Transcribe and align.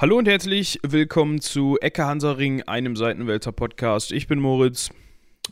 Hallo 0.00 0.16
und 0.16 0.28
herzlich 0.28 0.78
willkommen 0.86 1.40
zu 1.40 1.76
Ecke 1.80 2.06
Hansaring, 2.06 2.62
einem 2.62 2.94
Seitenwälzer 2.94 3.50
Podcast. 3.50 4.12
Ich 4.12 4.28
bin 4.28 4.38
Moritz. 4.38 4.90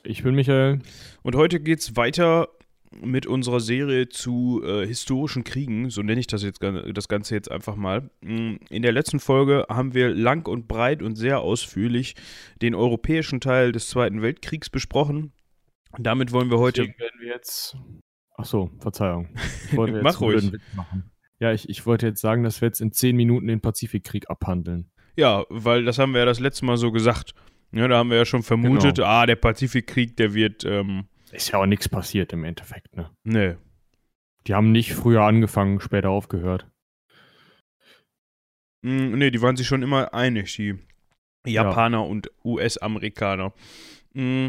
Ich 0.04 0.22
bin 0.22 0.36
Michael. 0.36 0.82
Und 1.24 1.34
heute 1.34 1.58
geht 1.58 1.80
es 1.80 1.96
weiter 1.96 2.50
mit 2.92 3.26
unserer 3.26 3.58
Serie 3.58 4.08
zu 4.08 4.62
äh, 4.64 4.86
historischen 4.86 5.42
Kriegen, 5.42 5.90
so 5.90 6.00
nenne 6.00 6.20
ich 6.20 6.28
das 6.28 6.44
jetzt 6.44 6.60
das 6.62 7.08
Ganze 7.08 7.34
jetzt 7.34 7.50
einfach 7.50 7.74
mal. 7.74 8.08
Mm, 8.20 8.58
in 8.70 8.82
der 8.82 8.92
letzten 8.92 9.18
Folge 9.18 9.66
haben 9.68 9.94
wir 9.94 10.10
lang 10.10 10.46
und 10.46 10.68
breit 10.68 11.02
und 11.02 11.16
sehr 11.16 11.40
ausführlich 11.40 12.14
den 12.62 12.76
europäischen 12.76 13.40
Teil 13.40 13.72
des 13.72 13.88
Zweiten 13.88 14.22
Weltkriegs 14.22 14.70
besprochen. 14.70 15.32
Damit 15.98 16.30
wollen 16.30 16.52
wir 16.52 16.60
heute. 16.60 16.82
Deswegen 16.82 17.00
werden 17.00 17.20
wir 17.20 17.30
jetzt. 17.30 17.76
Ach 18.36 18.44
so, 18.44 18.70
Verzeihung. 18.78 19.28
Mach 20.02 20.20
ruhig. 20.20 20.52
Machen. 20.76 21.10
Ja, 21.38 21.52
ich, 21.52 21.68
ich 21.68 21.84
wollte 21.86 22.06
jetzt 22.06 22.20
sagen, 22.20 22.42
dass 22.42 22.60
wir 22.60 22.68
jetzt 22.68 22.80
in 22.80 22.92
zehn 22.92 23.16
Minuten 23.16 23.46
den 23.46 23.60
Pazifikkrieg 23.60 24.30
abhandeln. 24.30 24.90
Ja, 25.16 25.44
weil 25.48 25.84
das 25.84 25.98
haben 25.98 26.12
wir 26.12 26.20
ja 26.20 26.26
das 26.26 26.40
letzte 26.40 26.64
Mal 26.64 26.76
so 26.76 26.92
gesagt. 26.92 27.34
Ja, 27.72 27.88
da 27.88 27.98
haben 27.98 28.10
wir 28.10 28.16
ja 28.16 28.24
schon 28.24 28.42
vermutet, 28.42 28.96
genau. 28.96 29.08
ah, 29.08 29.26
der 29.26 29.36
Pazifikkrieg, 29.36 30.16
der 30.16 30.34
wird. 30.34 30.64
Ähm, 30.64 31.08
ist 31.32 31.50
ja 31.50 31.58
auch 31.58 31.66
nichts 31.66 31.88
passiert 31.88 32.32
im 32.32 32.44
Endeffekt, 32.44 32.96
ne? 32.96 33.10
Nee. 33.24 33.56
Die 34.46 34.54
haben 34.54 34.72
nicht 34.72 34.94
früher 34.94 35.22
angefangen, 35.22 35.80
später 35.80 36.10
aufgehört. 36.10 36.66
Mm, 38.82 39.18
nee, 39.18 39.30
die 39.30 39.42
waren 39.42 39.56
sich 39.56 39.66
schon 39.66 39.82
immer 39.82 40.14
einig, 40.14 40.54
die 40.54 40.78
Japaner 41.44 41.98
ja. 41.98 42.04
und 42.04 42.30
US-Amerikaner. 42.44 43.52
Mm, 44.14 44.48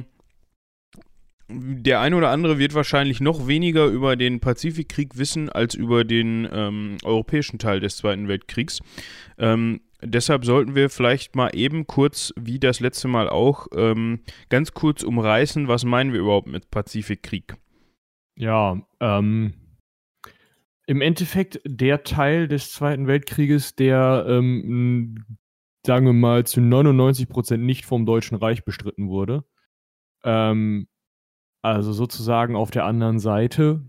der 1.50 2.02
eine 2.02 2.16
oder 2.16 2.30
andere 2.30 2.59
wird 2.59 2.73
wahrscheinlich 2.73 3.22
noch 3.22 3.48
weniger 3.48 3.86
über 3.86 4.16
den 4.16 4.40
Pazifikkrieg 4.40 5.17
wissen 5.17 5.50
als 5.50 5.76
über 5.76 6.04
den 6.04 6.48
ähm, 6.52 6.98
europäischen 7.04 7.58
Teil 7.58 7.80
des 7.80 7.98
Zweiten 7.98 8.28
Weltkriegs. 8.28 8.81
Ähm, 9.38 9.81
deshalb 10.02 10.44
sollten 10.44 10.76
wir 10.76 10.89
vielleicht 10.89 11.36
mal 11.36 11.50
eben 11.54 11.88
kurz, 11.88 12.34
wie 12.36 12.59
das 12.59 12.81
letzte 12.81 13.08
Mal 13.08 13.30
auch, 13.30 13.67
ähm, 13.73 14.20
ganz 14.50 14.73
kurz 14.73 15.04
umreißen, 15.04 15.67
was 15.70 15.86
meinen 15.86 16.12
wir 16.12 16.20
überhaupt 16.20 16.48
mit 16.48 16.70
Pazifikkrieg? 16.70 17.56
Ja, 18.36 18.82
ähm, 19.00 19.54
im 20.86 21.02
Endeffekt 21.02 21.61
der 21.66 22.04
Teil 22.04 22.48
des 22.48 22.72
Zweiten 22.72 23.08
Weltkrieges, 23.08 23.76
der, 23.76 24.26
ähm, 24.28 25.26
sagen 25.86 26.06
wir 26.06 26.14
mal, 26.14 26.45
zu 26.45 26.59
99 26.59 27.30
Prozent 27.30 27.64
nicht 27.64 27.86
vom 27.86 28.06
Deutschen 28.06 28.38
Reich 28.38 28.66
bestritten 28.66 29.09
wurde. 29.09 29.45
Ähm, 30.23 30.88
also 31.73 31.94
sozusagen 31.94 32.56
auf 32.56 32.72
der 32.72 32.86
anderen 32.86 33.20
Seite 33.20 33.82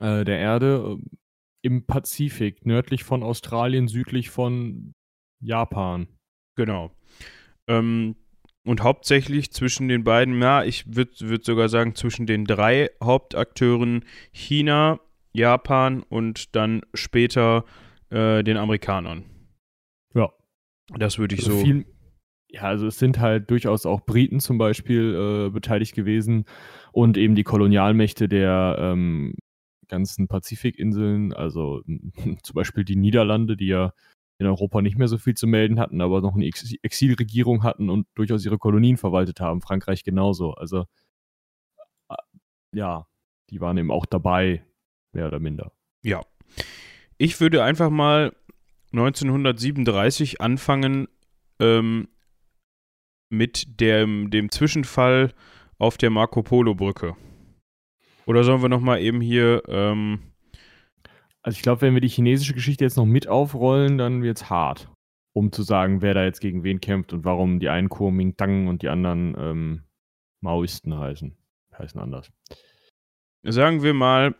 äh, 0.00 0.24
der 0.24 0.38
Erde 0.38 0.98
äh, 0.98 1.16
im 1.62 1.86
Pazifik, 1.86 2.66
nördlich 2.66 3.04
von 3.04 3.22
Australien, 3.22 3.88
südlich 3.88 4.30
von 4.30 4.92
Japan. 5.40 6.08
Genau. 6.56 6.92
Ähm, 7.68 8.16
und 8.64 8.82
hauptsächlich 8.82 9.50
zwischen 9.52 9.88
den 9.88 10.04
beiden, 10.04 10.40
ja, 10.40 10.62
ich 10.62 10.94
würde 10.94 11.12
würd 11.20 11.44
sogar 11.44 11.68
sagen, 11.68 11.94
zwischen 11.94 12.26
den 12.26 12.44
drei 12.44 12.90
Hauptakteuren 13.02 14.04
China, 14.32 15.00
Japan 15.32 16.02
und 16.02 16.54
dann 16.54 16.82
später 16.94 17.64
äh, 18.10 18.42
den 18.44 18.56
Amerikanern. 18.56 19.24
Ja. 20.14 20.32
Das 20.96 21.18
würde 21.18 21.34
ich 21.34 21.42
also 21.42 21.58
so. 21.58 21.64
Viel, 21.64 21.86
ja, 22.50 22.62
also 22.62 22.86
es 22.86 22.98
sind 22.98 23.18
halt 23.18 23.50
durchaus 23.50 23.86
auch 23.86 24.00
Briten 24.00 24.40
zum 24.40 24.58
Beispiel 24.58 25.46
äh, 25.48 25.50
beteiligt 25.50 25.94
gewesen 25.94 26.44
und 26.92 27.16
eben 27.18 27.34
die 27.34 27.44
Kolonialmächte 27.44 28.28
der 28.28 28.76
ähm, 28.78 29.34
ganzen 29.88 30.28
Pazifikinseln, 30.28 31.32
also 31.32 31.82
zum 32.42 32.54
Beispiel 32.54 32.84
die 32.84 32.96
Niederlande, 32.96 33.56
die 33.56 33.66
ja 33.66 33.92
in 34.38 34.46
Europa 34.46 34.80
nicht 34.82 34.96
mehr 34.96 35.08
so 35.08 35.18
viel 35.18 35.34
zu 35.34 35.46
melden 35.46 35.80
hatten, 35.80 36.00
aber 36.00 36.20
noch 36.20 36.34
eine 36.34 36.46
Ex 36.46 36.72
Exilregierung 36.82 37.64
hatten 37.64 37.90
und 37.90 38.06
durchaus 38.14 38.44
ihre 38.44 38.58
Kolonien 38.58 38.96
verwaltet 38.96 39.40
haben. 39.40 39.60
Frankreich 39.60 40.04
genauso. 40.04 40.52
Also 40.52 40.84
ja, 42.72 43.06
die 43.50 43.60
waren 43.60 43.78
eben 43.78 43.90
auch 43.90 44.06
dabei, 44.06 44.64
mehr 45.12 45.26
oder 45.26 45.40
minder. 45.40 45.72
Ja. 46.02 46.22
Ich 47.16 47.40
würde 47.40 47.64
einfach 47.64 47.90
mal 47.90 48.34
1937 48.92 50.40
anfangen, 50.40 51.08
ähm, 51.58 52.08
mit 53.30 53.80
dem, 53.80 54.30
dem 54.30 54.50
Zwischenfall 54.50 55.32
auf 55.78 55.96
der 55.98 56.10
Marco 56.10 56.42
Polo 56.42 56.74
Brücke. 56.74 57.16
Oder 58.26 58.44
sollen 58.44 58.62
wir 58.62 58.68
nochmal 58.68 59.00
eben 59.00 59.20
hier. 59.20 59.62
Ähm 59.68 60.20
also, 61.42 61.56
ich 61.56 61.62
glaube, 61.62 61.82
wenn 61.82 61.94
wir 61.94 62.00
die 62.00 62.08
chinesische 62.08 62.52
Geschichte 62.52 62.84
jetzt 62.84 62.96
noch 62.96 63.06
mit 63.06 63.28
aufrollen, 63.28 63.96
dann 63.96 64.22
wird 64.22 64.38
es 64.38 64.50
hart, 64.50 64.90
um 65.32 65.50
zu 65.52 65.62
sagen, 65.62 66.02
wer 66.02 66.14
da 66.14 66.24
jetzt 66.24 66.40
gegen 66.40 66.62
wen 66.62 66.80
kämpft 66.80 67.12
und 67.12 67.24
warum 67.24 67.58
die 67.60 67.68
einen 67.68 67.88
Kuomintang 67.88 68.66
und 68.66 68.82
die 68.82 68.88
anderen 68.88 69.34
ähm, 69.38 69.82
Maoisten 70.42 70.98
heißen. 70.98 71.36
Heißen 71.78 72.00
anders. 72.00 72.30
Sagen 73.44 73.82
wir 73.82 73.94
mal, 73.94 74.34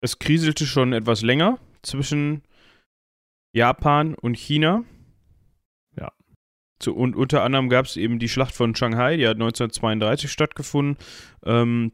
es 0.00 0.18
kriselte 0.18 0.64
schon 0.64 0.92
etwas 0.92 1.22
länger 1.22 1.58
zwischen 1.82 2.42
Japan 3.52 4.14
und 4.14 4.36
China. 4.36 4.84
Zu, 6.80 6.94
und 6.96 7.14
unter 7.14 7.42
anderem 7.44 7.68
gab 7.68 7.86
es 7.86 7.96
eben 7.96 8.18
die 8.18 8.28
Schlacht 8.28 8.54
von 8.54 8.74
Shanghai, 8.74 9.16
die 9.16 9.26
hat 9.26 9.36
1932 9.36 10.32
stattgefunden. 10.32 10.96
Ähm, 11.44 11.92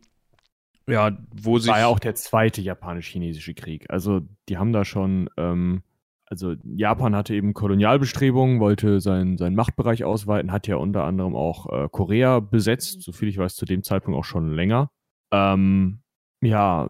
ja, 0.88 1.16
wo 1.34 1.58
sich. 1.58 1.70
War 1.70 1.80
ja 1.80 1.86
auch 1.88 1.98
der 1.98 2.14
zweite 2.14 2.60
japanisch-chinesische 2.60 3.54
Krieg. 3.54 3.90
Also, 3.90 4.20
die 4.48 4.56
haben 4.56 4.72
da 4.72 4.84
schon. 4.84 5.28
Ähm, 5.36 5.82
also, 6.28 6.54
Japan 6.64 7.14
hatte 7.14 7.34
eben 7.34 7.54
Kolonialbestrebungen, 7.54 8.58
wollte 8.60 9.00
seinen, 9.00 9.38
seinen 9.38 9.54
Machtbereich 9.54 10.04
ausweiten, 10.04 10.50
hat 10.50 10.66
ja 10.66 10.76
unter 10.76 11.04
anderem 11.04 11.36
auch 11.36 11.66
äh, 11.72 11.88
Korea 11.90 12.40
besetzt, 12.40 13.02
soviel 13.02 13.28
ich 13.28 13.38
weiß, 13.38 13.54
zu 13.54 13.64
dem 13.64 13.82
Zeitpunkt 13.82 14.18
auch 14.18 14.24
schon 14.24 14.52
länger. 14.52 14.90
Ähm, 15.32 16.00
ja, 16.40 16.88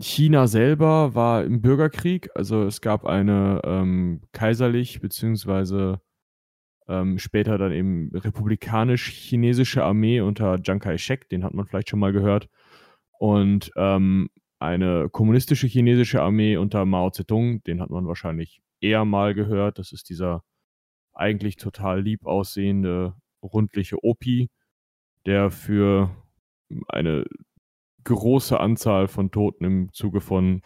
China 0.00 0.46
selber 0.46 1.14
war 1.14 1.44
im 1.44 1.60
Bürgerkrieg, 1.60 2.30
also 2.34 2.62
es 2.62 2.80
gab 2.80 3.04
eine 3.04 3.60
ähm, 3.64 4.20
kaiserlich 4.32 5.00
beziehungsweise 5.00 6.00
ähm, 6.90 7.18
später 7.18 7.56
dann 7.56 7.72
eben 7.72 8.10
republikanisch-chinesische 8.12 9.84
Armee 9.84 10.20
unter 10.20 10.60
Chiang 10.60 10.80
Kai-shek, 10.80 11.28
den 11.28 11.44
hat 11.44 11.54
man 11.54 11.66
vielleicht 11.66 11.88
schon 11.88 12.00
mal 12.00 12.12
gehört. 12.12 12.48
Und 13.18 13.70
ähm, 13.76 14.28
eine 14.58 15.08
kommunistische 15.08 15.68
chinesische 15.68 16.20
Armee 16.20 16.56
unter 16.56 16.84
Mao 16.84 17.10
Zedong, 17.10 17.62
den 17.64 17.80
hat 17.80 17.90
man 17.90 18.06
wahrscheinlich 18.06 18.60
eher 18.80 19.04
mal 19.04 19.34
gehört. 19.34 19.78
Das 19.78 19.92
ist 19.92 20.10
dieser 20.10 20.42
eigentlich 21.14 21.56
total 21.56 22.02
lieb 22.02 22.26
aussehende, 22.26 23.14
rundliche 23.42 24.02
Opi, 24.02 24.50
der 25.26 25.50
für 25.50 26.10
eine 26.88 27.24
große 28.04 28.58
Anzahl 28.58 29.08
von 29.08 29.30
Toten 29.30 29.64
im 29.64 29.92
Zuge 29.92 30.20
von 30.20 30.62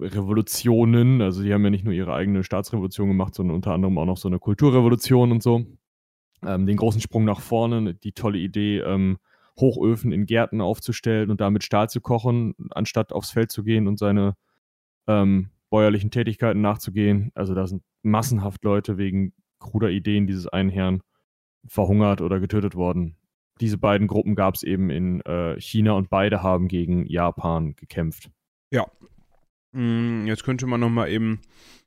Revolutionen. 0.00 1.22
Also 1.22 1.42
die 1.42 1.52
haben 1.52 1.64
ja 1.64 1.70
nicht 1.70 1.84
nur 1.84 1.94
ihre 1.94 2.14
eigene 2.14 2.44
Staatsrevolution 2.44 3.08
gemacht, 3.08 3.34
sondern 3.34 3.56
unter 3.56 3.72
anderem 3.72 3.98
auch 3.98 4.06
noch 4.06 4.16
so 4.16 4.28
eine 4.28 4.38
Kulturrevolution 4.38 5.32
und 5.32 5.42
so. 5.42 5.64
Ähm, 6.44 6.66
den 6.66 6.76
großen 6.76 7.00
Sprung 7.00 7.24
nach 7.24 7.40
vorne, 7.40 7.94
die 7.94 8.12
tolle 8.12 8.38
Idee, 8.38 8.78
ähm, 8.78 9.18
Hochöfen 9.58 10.12
in 10.12 10.26
Gärten 10.26 10.60
aufzustellen 10.60 11.30
und 11.30 11.40
damit 11.40 11.64
Stahl 11.64 11.88
zu 11.88 12.00
kochen, 12.00 12.54
anstatt 12.70 13.12
aufs 13.12 13.30
Feld 13.30 13.50
zu 13.50 13.64
gehen 13.64 13.88
und 13.88 13.98
seine 13.98 14.34
ähm, 15.08 15.50
bäuerlichen 15.70 16.10
Tätigkeiten 16.10 16.60
nachzugehen. 16.60 17.32
Also 17.34 17.54
da 17.54 17.66
sind 17.66 17.82
massenhaft 18.02 18.62
Leute 18.64 18.98
wegen 18.98 19.32
kruder 19.58 19.90
Ideen 19.90 20.26
dieses 20.26 20.46
einen 20.46 20.70
Herrn 20.70 21.02
verhungert 21.66 22.20
oder 22.20 22.38
getötet 22.38 22.76
worden. 22.76 23.16
Diese 23.60 23.78
beiden 23.78 24.06
Gruppen 24.06 24.36
gab 24.36 24.54
es 24.54 24.62
eben 24.62 24.90
in 24.90 25.20
äh, 25.22 25.60
China 25.60 25.92
und 25.92 26.08
beide 26.08 26.42
haben 26.42 26.68
gegen 26.68 27.04
Japan 27.06 27.74
gekämpft. 27.74 28.30
Ja, 28.70 28.86
jetzt 30.26 30.44
könnte 30.44 30.66
man 30.66 30.80
noch 30.80 30.90
mal 30.90 31.08
eben, 31.08 31.40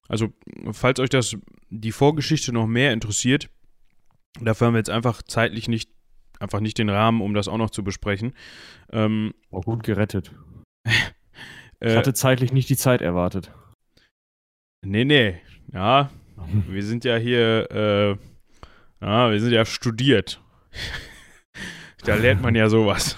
also 0.08 0.34
falls 0.72 1.00
euch 1.00 1.10
das 1.10 1.36
die 1.70 1.92
Vorgeschichte 1.92 2.52
noch 2.52 2.68
mehr 2.68 2.94
interessiert, 2.94 3.50
dafür 4.40 4.68
haben 4.68 4.74
wir 4.74 4.80
jetzt 4.80 4.90
einfach 4.90 5.22
zeitlich 5.24 5.68
nicht 5.68 5.90
einfach 6.42 6.60
nicht 6.60 6.78
den 6.78 6.90
Rahmen, 6.90 7.22
um 7.22 7.34
das 7.34 7.48
auch 7.48 7.58
noch 7.58 7.70
zu 7.70 7.84
besprechen. 7.84 8.34
Ähm, 8.92 9.34
oh, 9.52 9.62
gut 9.62 9.84
gerettet. 9.84 10.32
ich 10.86 11.96
hatte 11.96 12.14
zeitlich 12.14 12.52
nicht 12.52 12.70
die 12.70 12.78
Zeit 12.78 13.02
erwartet. 13.02 13.52
Nee, 14.84 15.06
nee. 15.06 15.40
Ja, 15.72 16.10
wir 16.68 16.84
sind 16.84 17.06
ja 17.06 17.18
hier, 17.18 17.72
äh, 17.72 18.10
ja, 19.06 19.32
wir 19.32 19.40
sind 19.40 19.52
ja 19.52 19.66
studiert. 19.66 20.42
da 22.04 22.16
lernt 22.16 22.42
man 22.42 22.56
ja 22.56 22.70
sowas. 22.70 23.18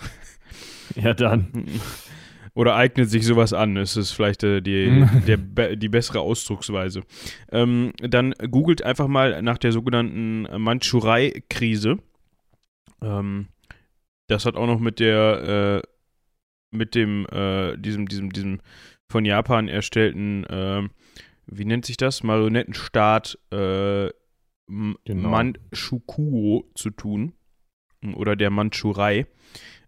Ja, 0.96 1.14
dann. 1.14 1.68
Oder 2.56 2.76
eignet 2.76 3.10
sich 3.10 3.26
sowas 3.26 3.52
an? 3.52 3.78
Ist 3.78 3.96
es 3.96 4.12
vielleicht 4.12 4.44
äh, 4.44 4.62
die, 4.62 5.06
der, 5.28 5.76
die 5.76 5.90
bessere 5.90 6.20
Ausdrucksweise. 6.20 7.02
Ähm, 7.52 7.94
dann 7.98 8.34
googelt 8.52 8.84
einfach 8.84 9.08
mal 9.08 9.42
nach 9.42 9.58
der 9.58 9.72
sogenannten 9.72 10.48
Mandschurei-Krise. 10.62 11.98
Ähm, 13.02 13.48
das 14.28 14.46
hat 14.46 14.56
auch 14.56 14.68
noch 14.68 14.80
mit 14.80 15.00
der, 15.00 15.82
äh, 15.84 15.88
mit 16.72 16.96
dem, 16.96 17.26
äh, 17.32 17.76
diesem, 17.78 18.08
diesem, 18.08 18.32
diesem 18.32 18.62
von 19.10 19.26
Japan 19.26 19.68
erstellten 19.68 20.44
äh, 20.46 20.88
wie 21.48 21.66
nennt 21.66 21.86
sich 21.86 21.98
das? 21.98 22.24
Marionettenstaat 22.24 23.38
äh, 23.52 24.10
genau. 24.68 25.30
Manchukuo 25.30 26.70
zu 26.76 26.90
tun. 26.90 27.34
Oder 28.16 28.36
der 28.36 28.50
Mandschurei. 28.50 29.28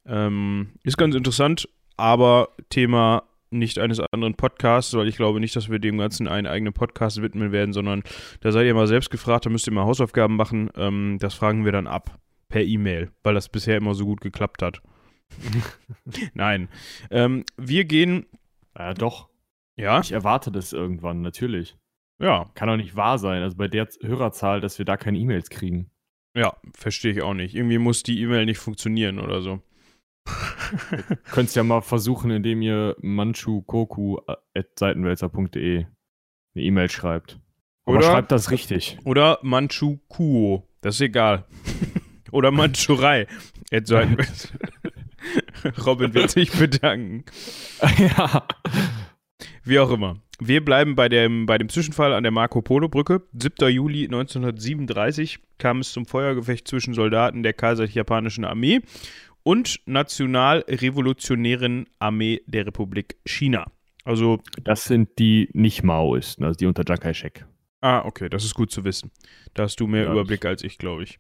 Ähm, 0.06 0.70
ist 0.84 0.98
ganz 0.98 1.16
interessant, 1.16 1.68
aber 1.98 2.50
Thema 2.70 3.24
nicht 3.52 3.80
eines 3.80 4.00
anderen 4.00 4.36
Podcasts, 4.36 4.94
weil 4.94 5.08
ich 5.08 5.16
glaube 5.16 5.40
nicht, 5.40 5.56
dass 5.56 5.70
wir 5.70 5.80
dem 5.80 5.98
Ganzen 5.98 6.28
einen 6.28 6.48
eigenen 6.48 6.74
Podcast 6.74 7.22
widmen 7.22 7.52
werden, 7.52 7.74
sondern 7.74 8.04
da 8.42 8.52
seid 8.52 8.66
ihr 8.66 8.74
mal 8.74 8.88
selbst 8.88 9.10
gefragt, 9.10 9.46
da 9.46 9.50
müsst 9.50 9.68
ihr 9.68 9.74
mal 9.74 9.86
Hausaufgaben 9.86 10.36
machen. 10.36 10.70
Ähm, 10.76 11.18
das 11.20 11.34
fragen 11.36 11.66
wir 11.66 11.72
dann 11.72 11.88
ab 11.88 12.20
per 12.50 12.64
E-Mail, 12.64 13.12
weil 13.24 13.34
das 13.34 13.50
bisher 13.50 13.78
immer 13.78 13.96
so 13.96 14.06
gut 14.06 14.22
geklappt 14.22 14.62
hat. 14.62 14.82
Nein. 16.34 16.70
Ähm, 17.10 17.44
wir 17.58 17.86
gehen. 17.86 18.26
Ja, 18.78 18.94
doch. 18.94 19.30
Ja. 19.76 20.00
Ich 20.00 20.12
erwarte 20.12 20.52
das 20.52 20.74
irgendwann, 20.74 21.22
natürlich. 21.22 21.76
Ja. 22.20 22.50
Kann 22.56 22.68
doch 22.68 22.78
nicht 22.78 22.96
wahr 22.96 23.18
sein. 23.18 23.42
Also 23.42 23.58
bei 23.58 23.68
der 23.68 23.88
Hörerzahl, 24.02 24.62
dass 24.62 24.78
wir 24.78 24.86
da 24.86 24.98
keine 24.98 25.18
E-Mails 25.18 25.50
kriegen. 25.50 25.90
Ja, 26.36 26.56
verstehe 26.74 27.14
ich 27.14 27.22
auch 27.22 27.34
nicht. 27.34 27.56
Irgendwie 27.56 27.78
muss 27.78 28.04
die 28.04 28.22
E-Mail 28.22 28.46
nicht 28.46 28.58
funktionieren 28.58 29.20
oder 29.20 29.42
so. 29.42 29.62
Könnt 31.32 31.50
es 31.50 31.56
ja 31.56 31.64
mal 31.64 31.82
versuchen, 31.82 32.32
indem 32.32 32.62
ihr 32.62 32.96
manchukoku.seitenwälzer.de 33.02 35.86
eine 36.56 36.64
E-Mail 36.64 36.90
schreibt. 36.90 37.40
Aber 37.86 37.98
oder, 37.98 38.08
schreibt 38.08 38.32
das 38.32 38.52
richtig. 38.52 38.98
Oder 39.04 39.40
Manchukuo. 39.42 40.64
Das 40.82 40.96
ist 40.96 41.02
egal. 41.02 41.46
oder 42.32 42.52
Manchurei. 42.52 43.28
Robin 45.86 46.14
wird 46.14 46.32
sich 46.32 46.52
bedanken. 46.52 47.26
ja. 47.98 48.48
Wie 49.64 49.80
auch 49.80 49.92
immer. 49.92 50.18
Wir 50.40 50.64
bleiben 50.64 50.96
bei 50.96 51.10
dem, 51.10 51.46
bei 51.46 51.58
dem 51.58 51.70
Zwischenfall 51.70 52.14
an 52.14 52.24
der 52.24 52.32
Marco 52.32 52.62
Polo 52.62 52.90
Brücke. 52.90 53.24
7. 53.34 53.70
Juli 53.70 54.04
1937 54.04 55.40
kam 55.58 55.80
es 55.80 55.94
zum 55.94 56.06
Feuergefecht 56.06 56.68
zwischen 56.68 56.94
Soldaten 56.94 57.42
der 57.42 57.54
kaiserlich-japanischen 57.54 58.46
Armee 58.46 58.82
und 59.46 59.80
Nationalrevolutionären 59.86 61.86
Armee 62.00 62.42
der 62.48 62.66
Republik 62.66 63.18
China. 63.26 63.72
Also 64.04 64.40
das 64.64 64.86
sind 64.86 65.20
die 65.20 65.50
nicht 65.54 65.84
Maoisten, 65.84 66.44
also 66.44 66.58
die 66.58 66.66
unter 66.66 66.84
Chiang 66.84 67.00
Kai-shek. 67.00 67.46
Ah, 67.80 68.04
okay, 68.06 68.28
das 68.28 68.44
ist 68.44 68.56
gut 68.56 68.72
zu 68.72 68.84
wissen. 68.84 69.12
Da 69.54 69.64
hast 69.64 69.80
du 69.80 69.86
mehr 69.86 70.06
ja, 70.06 70.12
Überblick 70.12 70.44
als 70.46 70.64
ich, 70.64 70.80
glaube 70.80 71.04
ich. 71.04 71.20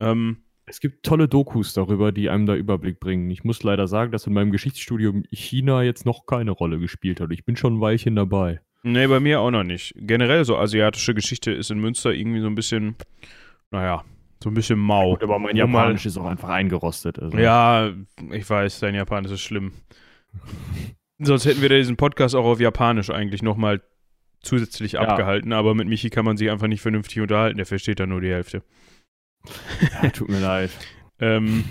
Ähm, 0.00 0.38
es 0.64 0.80
gibt 0.80 1.04
tolle 1.04 1.28
Dokus 1.28 1.74
darüber, 1.74 2.10
die 2.10 2.30
einem 2.30 2.46
da 2.46 2.54
Überblick 2.54 2.98
bringen. 2.98 3.30
Ich 3.30 3.44
muss 3.44 3.62
leider 3.62 3.86
sagen, 3.86 4.12
dass 4.12 4.26
in 4.26 4.32
meinem 4.32 4.50
Geschichtsstudium 4.50 5.24
China 5.30 5.82
jetzt 5.82 6.06
noch 6.06 6.24
keine 6.24 6.52
Rolle 6.52 6.78
gespielt 6.78 7.20
hat. 7.20 7.30
Ich 7.32 7.44
bin 7.44 7.56
schon 7.56 7.76
ein 7.76 7.80
Weilchen 7.82 8.16
dabei. 8.16 8.62
Nee, 8.82 9.06
bei 9.06 9.20
mir 9.20 9.40
auch 9.40 9.50
noch 9.50 9.64
nicht. 9.64 9.92
Generell 9.96 10.46
so 10.46 10.56
asiatische 10.56 11.14
Geschichte 11.14 11.52
ist 11.52 11.70
in 11.70 11.80
Münster 11.80 12.14
irgendwie 12.14 12.40
so 12.40 12.46
ein 12.46 12.54
bisschen, 12.54 12.96
naja, 13.70 14.04
so 14.42 14.50
ein 14.50 14.54
bisschen 14.54 14.78
mau. 14.78 15.12
Gut, 15.12 15.22
aber 15.22 15.38
mein 15.38 15.56
Japanisch 15.56 16.06
ist 16.06 16.18
auch 16.18 16.26
einfach 16.26 16.48
eingerostet. 16.48 17.18
Also. 17.18 17.38
Ja, 17.38 17.92
ich 18.30 18.48
weiß, 18.48 18.80
dein 18.80 18.94
Japanisch 18.94 19.32
ist 19.32 19.40
schlimm. 19.40 19.72
Sonst 21.18 21.44
hätten 21.44 21.62
wir 21.62 21.68
diesen 21.68 21.96
Podcast 21.96 22.34
auch 22.34 22.44
auf 22.44 22.60
Japanisch 22.60 23.10
eigentlich 23.10 23.42
nochmal 23.42 23.80
zusätzlich 24.42 24.92
ja. 24.92 25.00
abgehalten, 25.02 25.52
aber 25.52 25.74
mit 25.74 25.86
Michi 25.86 26.10
kann 26.10 26.24
man 26.24 26.36
sich 26.36 26.50
einfach 26.50 26.66
nicht 26.66 26.80
vernünftig 26.80 27.20
unterhalten, 27.20 27.58
der 27.58 27.66
versteht 27.66 28.00
da 28.00 28.06
nur 28.06 28.20
die 28.20 28.30
Hälfte. 28.30 28.62
Ja, 30.02 30.10
tut 30.10 30.28
mir 30.28 30.40
leid. 30.40 30.70
ähm, 31.20 31.64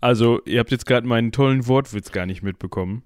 also, 0.00 0.40
ihr 0.44 0.60
habt 0.60 0.70
jetzt 0.70 0.86
gerade 0.86 1.06
meinen 1.06 1.32
tollen 1.32 1.66
Wortwitz 1.66 2.12
gar 2.12 2.24
nicht 2.24 2.42
mitbekommen. 2.42 3.02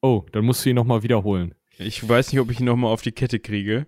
Oh, 0.00 0.24
dann 0.32 0.46
musst 0.46 0.64
du 0.64 0.70
ihn 0.70 0.76
nochmal 0.76 1.02
wiederholen. 1.02 1.54
Ich 1.76 2.06
weiß 2.06 2.32
nicht, 2.32 2.40
ob 2.40 2.50
ich 2.50 2.60
ihn 2.60 2.66
nochmal 2.66 2.92
auf 2.92 3.02
die 3.02 3.12
Kette 3.12 3.38
kriege. 3.38 3.86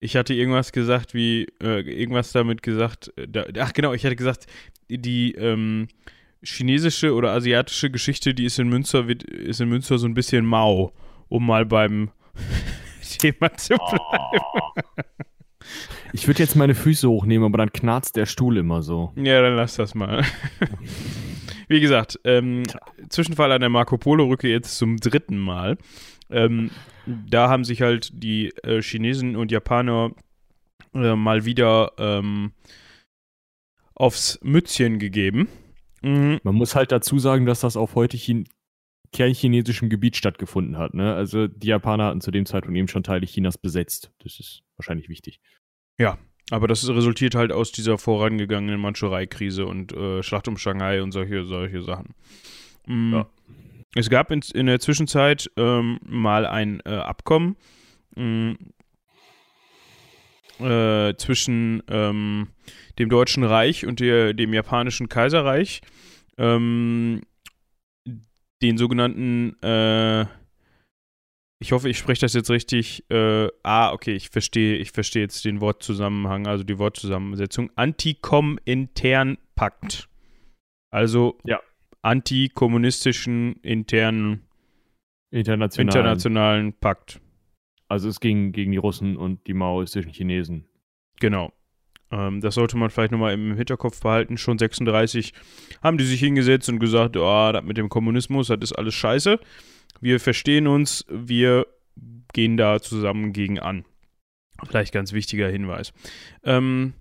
Ich 0.00 0.16
hatte 0.16 0.32
irgendwas 0.32 0.72
gesagt, 0.72 1.14
wie, 1.14 1.46
äh, 1.60 1.80
irgendwas 1.80 2.32
damit 2.32 2.62
gesagt, 2.62 3.12
äh, 3.16 3.26
da, 3.28 3.46
ach 3.60 3.72
genau, 3.72 3.92
ich 3.92 4.04
hatte 4.04 4.16
gesagt, 4.16 4.46
die 4.88 5.32
ähm, 5.32 5.88
chinesische 6.42 7.14
oder 7.14 7.32
asiatische 7.32 7.90
Geschichte, 7.90 8.34
die 8.34 8.44
ist 8.44 8.58
in 8.58 8.68
Münster, 8.68 9.08
wird, 9.08 9.24
ist 9.24 9.60
in 9.60 9.68
Münster 9.68 9.98
so 9.98 10.06
ein 10.06 10.14
bisschen 10.14 10.46
mau, 10.46 10.92
um 11.28 11.46
mal 11.46 11.66
beim 11.66 12.10
Thema 13.18 13.52
zu 13.54 13.74
bleiben. 13.74 14.44
Oh. 14.54 14.82
Ich 16.12 16.26
würde 16.26 16.42
jetzt 16.42 16.56
meine 16.56 16.74
Füße 16.74 17.08
hochnehmen, 17.08 17.44
aber 17.44 17.58
dann 17.58 17.72
knarzt 17.72 18.16
der 18.16 18.26
Stuhl 18.26 18.56
immer 18.56 18.82
so. 18.82 19.12
Ja, 19.16 19.42
dann 19.42 19.56
lass 19.56 19.76
das 19.76 19.94
mal. 19.94 20.24
Wie 21.68 21.80
gesagt, 21.80 22.18
ähm, 22.24 22.62
Zwischenfall 23.10 23.52
an 23.52 23.60
der 23.60 23.68
Marco 23.68 23.98
Polo-Rücke 23.98 24.48
jetzt 24.48 24.78
zum 24.78 24.96
dritten 24.96 25.38
Mal. 25.38 25.76
Ähm, 26.30 26.70
da 27.06 27.48
haben 27.48 27.64
sich 27.64 27.82
halt 27.82 28.10
die 28.12 28.48
äh, 28.62 28.82
Chinesen 28.82 29.36
und 29.36 29.50
Japaner 29.50 30.12
äh, 30.94 31.14
mal 31.14 31.44
wieder 31.44 31.92
ähm, 31.98 32.52
aufs 33.94 34.38
Mützchen 34.42 34.98
gegeben. 34.98 35.48
Mhm. 36.02 36.40
Man 36.42 36.54
muss 36.54 36.74
halt 36.74 36.92
dazu 36.92 37.18
sagen, 37.18 37.46
dass 37.46 37.60
das 37.60 37.76
auf 37.76 37.94
heute 37.94 38.16
Chin 38.16 38.46
kernchinesischem 39.12 39.88
Gebiet 39.88 40.16
stattgefunden 40.16 40.76
hat. 40.76 40.94
Ne? 40.94 41.14
Also 41.14 41.48
die 41.48 41.68
Japaner 41.68 42.06
hatten 42.06 42.20
zu 42.20 42.30
dem 42.30 42.46
Zeitpunkt 42.46 42.76
eben 42.76 42.88
schon 42.88 43.02
Teile 43.02 43.26
Chinas 43.26 43.56
besetzt. 43.56 44.12
Das 44.22 44.38
ist 44.38 44.62
wahrscheinlich 44.76 45.08
wichtig. 45.08 45.40
Ja, 45.98 46.18
aber 46.50 46.68
das 46.68 46.86
resultiert 46.88 47.34
halt 47.34 47.52
aus 47.52 47.72
dieser 47.72 47.98
vorangegangenen 47.98 48.80
Mandschurei-Krise 48.80 49.66
und 49.66 49.92
äh, 49.92 50.22
Schlacht 50.22 50.48
um 50.48 50.56
Shanghai 50.56 51.02
und 51.02 51.12
solche, 51.12 51.44
solche 51.44 51.82
Sachen. 51.82 52.14
Mhm. 52.86 53.12
Ja. 53.12 53.30
Es 53.94 54.10
gab 54.10 54.30
in, 54.30 54.42
in 54.54 54.66
der 54.66 54.80
Zwischenzeit 54.80 55.50
ähm, 55.56 55.98
mal 56.02 56.44
ein 56.46 56.80
äh, 56.84 56.90
Abkommen 56.90 57.56
mh, 58.16 58.56
mm, 60.60 60.64
äh, 60.64 61.16
zwischen 61.16 61.82
ähm, 61.88 62.48
dem 62.98 63.08
Deutschen 63.08 63.44
Reich 63.44 63.86
und 63.86 64.00
der, 64.00 64.34
dem 64.34 64.52
Japanischen 64.52 65.08
Kaiserreich, 65.08 65.80
ähm, 66.36 67.22
den 68.60 68.76
sogenannten, 68.76 69.56
äh, 69.62 70.26
ich 71.60 71.72
hoffe, 71.72 71.88
ich 71.88 71.98
spreche 71.98 72.20
das 72.22 72.34
jetzt 72.34 72.50
richtig, 72.50 73.08
äh, 73.10 73.48
ah, 73.62 73.92
okay, 73.92 74.14
ich 74.14 74.30
verstehe, 74.30 74.76
ich 74.76 74.90
verstehe 74.90 75.22
jetzt 75.22 75.44
den 75.44 75.60
Wortzusammenhang, 75.60 76.46
also 76.46 76.64
die 76.64 76.78
Wortzusammensetzung, 76.78 77.70
Antikom-Intern-Pakt. 77.76 80.08
Also 80.90 81.38
ja 81.44 81.60
antikommunistischen 82.02 83.56
internen 83.62 84.44
internationalen. 85.30 85.88
internationalen 85.88 86.72
Pakt. 86.72 87.20
Also 87.88 88.08
es 88.08 88.20
ging 88.20 88.52
gegen 88.52 88.72
die 88.72 88.78
Russen 88.78 89.16
und 89.16 89.46
die 89.46 89.54
maoistischen 89.54 90.12
Chinesen. 90.12 90.66
Genau. 91.20 91.52
Ähm, 92.10 92.40
das 92.40 92.54
sollte 92.54 92.76
man 92.76 92.90
vielleicht 92.90 93.12
nochmal 93.12 93.34
im 93.34 93.54
Hinterkopf 93.54 94.00
behalten. 94.00 94.36
Schon 94.38 94.58
36 94.58 95.32
haben 95.82 95.98
die 95.98 96.04
sich 96.04 96.20
hingesetzt 96.20 96.68
und 96.68 96.78
gesagt, 96.78 97.16
oh, 97.16 97.52
das 97.52 97.64
mit 97.64 97.76
dem 97.76 97.88
Kommunismus, 97.88 98.48
das 98.48 98.58
ist 98.60 98.72
alles 98.72 98.94
scheiße. 98.94 99.38
Wir 100.00 100.20
verstehen 100.20 100.66
uns, 100.66 101.04
wir 101.08 101.66
gehen 102.32 102.56
da 102.56 102.80
zusammen 102.80 103.32
gegen 103.32 103.58
an. 103.58 103.84
Vielleicht 104.66 104.92
ganz 104.92 105.12
wichtiger 105.12 105.48
Hinweis. 105.48 105.92
Ähm, 106.44 106.94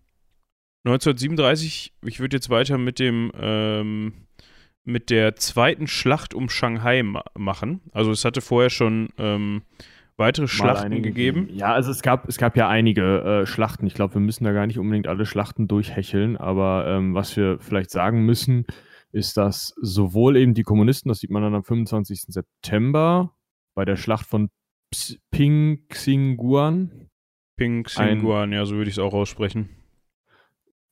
1937, 0.86 1.94
ich 2.06 2.20
würde 2.20 2.38
jetzt 2.38 2.50
weiter 2.50 2.78
mit 2.78 3.00
dem 3.00 3.32
ähm, 3.36 4.27
mit 4.88 5.10
der 5.10 5.36
zweiten 5.36 5.86
Schlacht 5.86 6.34
um 6.34 6.48
Shanghai 6.48 7.04
ma 7.04 7.24
machen. 7.38 7.82
Also 7.92 8.12
es 8.12 8.24
hatte 8.24 8.40
vorher 8.40 8.70
schon 8.70 9.10
ähm, 9.18 9.64
weitere 10.16 10.48
Schlachten 10.48 11.04
gegeben. 11.04 11.50
Ja, 11.52 11.74
also 11.74 11.92
es 11.92 12.02
gab, 12.02 12.28
es 12.30 12.38
gab 12.38 12.56
ja 12.56 12.70
einige 12.70 13.22
äh, 13.22 13.46
Schlachten. 13.46 13.86
Ich 13.86 13.94
glaube, 13.94 14.14
wir 14.16 14.22
müssen 14.22 14.46
da 14.46 14.54
gar 14.54 14.66
nicht 14.66 14.80
unbedingt 14.80 15.08
alle 15.08 15.26
Schlachten 15.26 15.68
durchhecheln, 15.68 16.38
aber 16.38 16.88
ähm, 16.88 17.14
was 17.14 17.36
wir 17.36 17.60
vielleicht 17.60 17.92
sagen 17.92 18.26
müssen, 18.26 18.66
ist, 19.12 19.36
dass 19.36 19.76
sowohl 19.82 20.38
eben 20.38 20.54
die 20.54 20.64
Kommunisten, 20.64 21.10
das 21.10 21.20
sieht 21.20 21.32
man 21.32 21.44
dann 21.44 21.54
am 21.56 21.66
25. 21.66 22.22
September 22.30 23.36
bei 23.76 23.84
der 23.84 23.98
Schlacht 23.98 24.26
von 24.26 24.50
Ping 25.32 25.86
Xinguan. 25.90 27.10
Ping 27.58 27.84
Xinguan, 27.84 28.54
ja, 28.54 28.66
so 28.66 28.76
würde 28.76 28.90
ich 28.90 28.96
es 28.96 29.00
auch 29.00 29.14
aussprechen. 29.14 29.68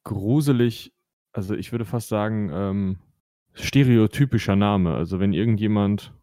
Gruselig, 0.03 0.91
also 1.31 1.55
ich 1.55 1.71
würde 1.71 1.85
fast 1.85 2.09
sagen, 2.09 2.49
ähm, 2.53 2.97
stereotypischer 3.55 4.55
Name. 4.55 4.93
Also 4.95 5.19
wenn 5.19 5.33
irgendjemand 5.33 6.13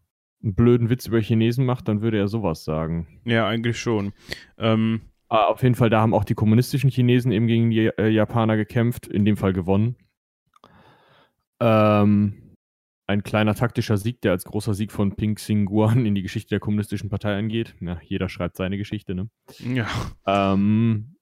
einen 0.43 0.55
blöden 0.55 0.89
Witz 0.89 1.07
über 1.07 1.19
Chinesen 1.19 1.65
macht, 1.65 1.87
dann 1.87 2.01
würde 2.01 2.17
er 2.17 2.27
sowas 2.27 2.63
sagen. 2.63 3.21
Ja, 3.25 3.47
eigentlich 3.47 3.79
schon. 3.79 4.13
Ähm, 4.57 5.01
ah, 5.29 5.45
auf 5.45 5.63
jeden 5.63 5.75
Fall, 5.75 5.89
da 5.89 6.01
haben 6.01 6.13
auch 6.13 6.25
die 6.25 6.35
kommunistischen 6.35 6.89
Chinesen 6.89 7.31
eben 7.31 7.47
gegen 7.47 7.69
die 7.69 7.87
äh, 7.87 8.09
Japaner 8.09 8.57
gekämpft, 8.57 9.07
in 9.07 9.25
dem 9.25 9.37
Fall 9.37 9.53
gewonnen. 9.53 9.95
Ähm, 11.59 12.55
ein 13.07 13.23
kleiner 13.23 13.55
taktischer 13.55 13.97
Sieg, 13.97 14.21
der 14.21 14.31
als 14.31 14.45
großer 14.45 14.73
Sieg 14.73 14.91
von 14.91 15.15
Ping 15.15 15.35
Xinguan 15.35 16.05
in 16.05 16.15
die 16.15 16.21
Geschichte 16.21 16.49
der 16.49 16.59
kommunistischen 16.59 17.09
Partei 17.09 17.37
angeht. 17.37 17.75
Ja, 17.79 17.99
jeder 18.03 18.29
schreibt 18.29 18.55
seine 18.55 18.77
Geschichte, 18.77 19.15
ne? 19.15 19.29
Ja. 19.59 19.87
Ähm, 20.25 21.15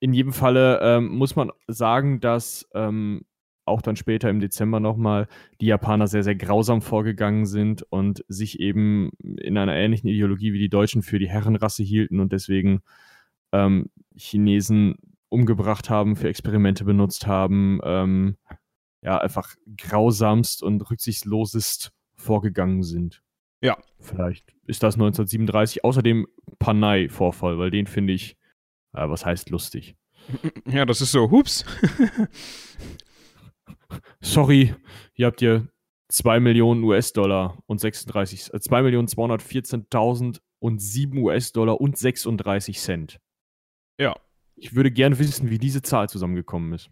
in 0.00 0.12
jedem 0.12 0.32
Falle 0.32 0.80
ähm, 0.82 1.08
muss 1.08 1.34
man 1.34 1.50
sagen, 1.66 2.20
dass 2.20 2.68
ähm, 2.74 3.24
auch 3.64 3.82
dann 3.82 3.96
später 3.96 4.30
im 4.30 4.40
Dezember 4.40 4.80
nochmal, 4.80 5.26
die 5.60 5.66
Japaner 5.66 6.06
sehr, 6.06 6.22
sehr 6.22 6.34
grausam 6.34 6.82
vorgegangen 6.82 7.46
sind 7.46 7.82
und 7.82 8.24
sich 8.28 8.60
eben 8.60 9.10
in 9.20 9.56
einer 9.56 9.74
ähnlichen 9.74 10.08
Ideologie 10.08 10.52
wie 10.52 10.58
die 10.58 10.68
Deutschen 10.68 11.02
für 11.02 11.18
die 11.18 11.28
Herrenrasse 11.28 11.82
hielten 11.82 12.20
und 12.20 12.32
deswegen 12.32 12.82
ähm, 13.52 13.90
Chinesen 14.16 14.96
umgebracht 15.28 15.90
haben, 15.90 16.16
für 16.16 16.28
Experimente 16.28 16.84
benutzt 16.84 17.26
haben, 17.26 17.80
ähm, 17.84 18.36
ja, 19.02 19.18
einfach 19.18 19.54
grausamst 19.76 20.62
und 20.62 20.80
rücksichtslosest 20.90 21.92
vorgegangen 22.16 22.82
sind. 22.82 23.22
Ja. 23.60 23.78
Vielleicht 23.98 24.54
ist 24.66 24.82
das 24.82 24.94
1937. 24.94 25.84
Außerdem 25.84 26.26
Panay-Vorfall, 26.58 27.58
weil 27.58 27.70
den 27.70 27.86
finde 27.86 28.12
ich, 28.12 28.36
äh, 28.92 29.08
was 29.08 29.24
heißt 29.24 29.50
lustig. 29.50 29.96
Ja, 30.66 30.86
das 30.86 31.00
ist 31.00 31.12
so, 31.12 31.30
hups. 31.30 31.64
Sorry, 34.20 34.74
hier 35.12 35.26
habt 35.26 35.42
ihr 35.42 35.68
2 36.08 36.40
Millionen 36.40 36.82
US-Dollar 36.84 37.58
und 37.66 37.80
36, 37.80 38.52
äh, 38.52 38.60
2 38.60 38.82
Millionen 38.82 39.08
214.000 39.08 40.40
und 40.60 40.80
7 40.80 41.18
US-Dollar 41.18 41.80
und 41.80 41.98
36 41.98 42.78
Cent. 42.78 43.20
Ja. 43.98 44.14
Ich 44.56 44.74
würde 44.74 44.90
gerne 44.90 45.18
wissen, 45.18 45.50
wie 45.50 45.58
diese 45.58 45.82
Zahl 45.82 46.08
zusammengekommen 46.08 46.72
ist. 46.72 46.90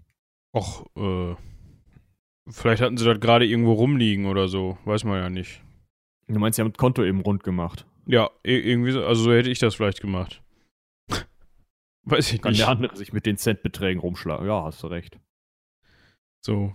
Och, 0.55 0.87
äh, 0.97 1.37
vielleicht 2.49 2.83
hatten 2.83 2.97
sie 2.97 3.05
das 3.05 3.21
gerade 3.21 3.47
irgendwo 3.47 3.75
rumliegen 3.75 4.27
oder 4.27 4.49
so, 4.49 4.79
weiß 4.85 5.05
man 5.05 5.21
ja 5.21 5.31
nicht. 5.31 5.63
Du 6.27 6.39
meinst, 6.39 6.57
sie 6.57 6.63
haben 6.63 6.73
das 6.73 6.79
Konto 6.79 7.05
eben 7.05 7.21
rund 7.21 7.45
gemacht? 7.45 7.87
Ja, 8.07 8.31
irgendwie 8.43 8.93
so, 8.93 9.05
also 9.05 9.23
so 9.23 9.33
hätte 9.33 9.51
ich 9.51 9.59
das 9.59 9.75
vielleicht 9.75 10.01
gemacht. 10.01 10.43
weiß 12.05 12.33
ich 12.33 12.43
Kann 12.43 12.53
nicht. 12.53 12.63
der 12.63 12.69
andere 12.69 12.97
sich 12.97 13.13
mit 13.13 13.27
den 13.27 13.37
Centbeträgen 13.37 14.01
rumschlagen? 14.01 14.47
Ja, 14.47 14.65
hast 14.65 14.83
du 14.83 14.89
recht. 14.89 15.19
So, 16.45 16.75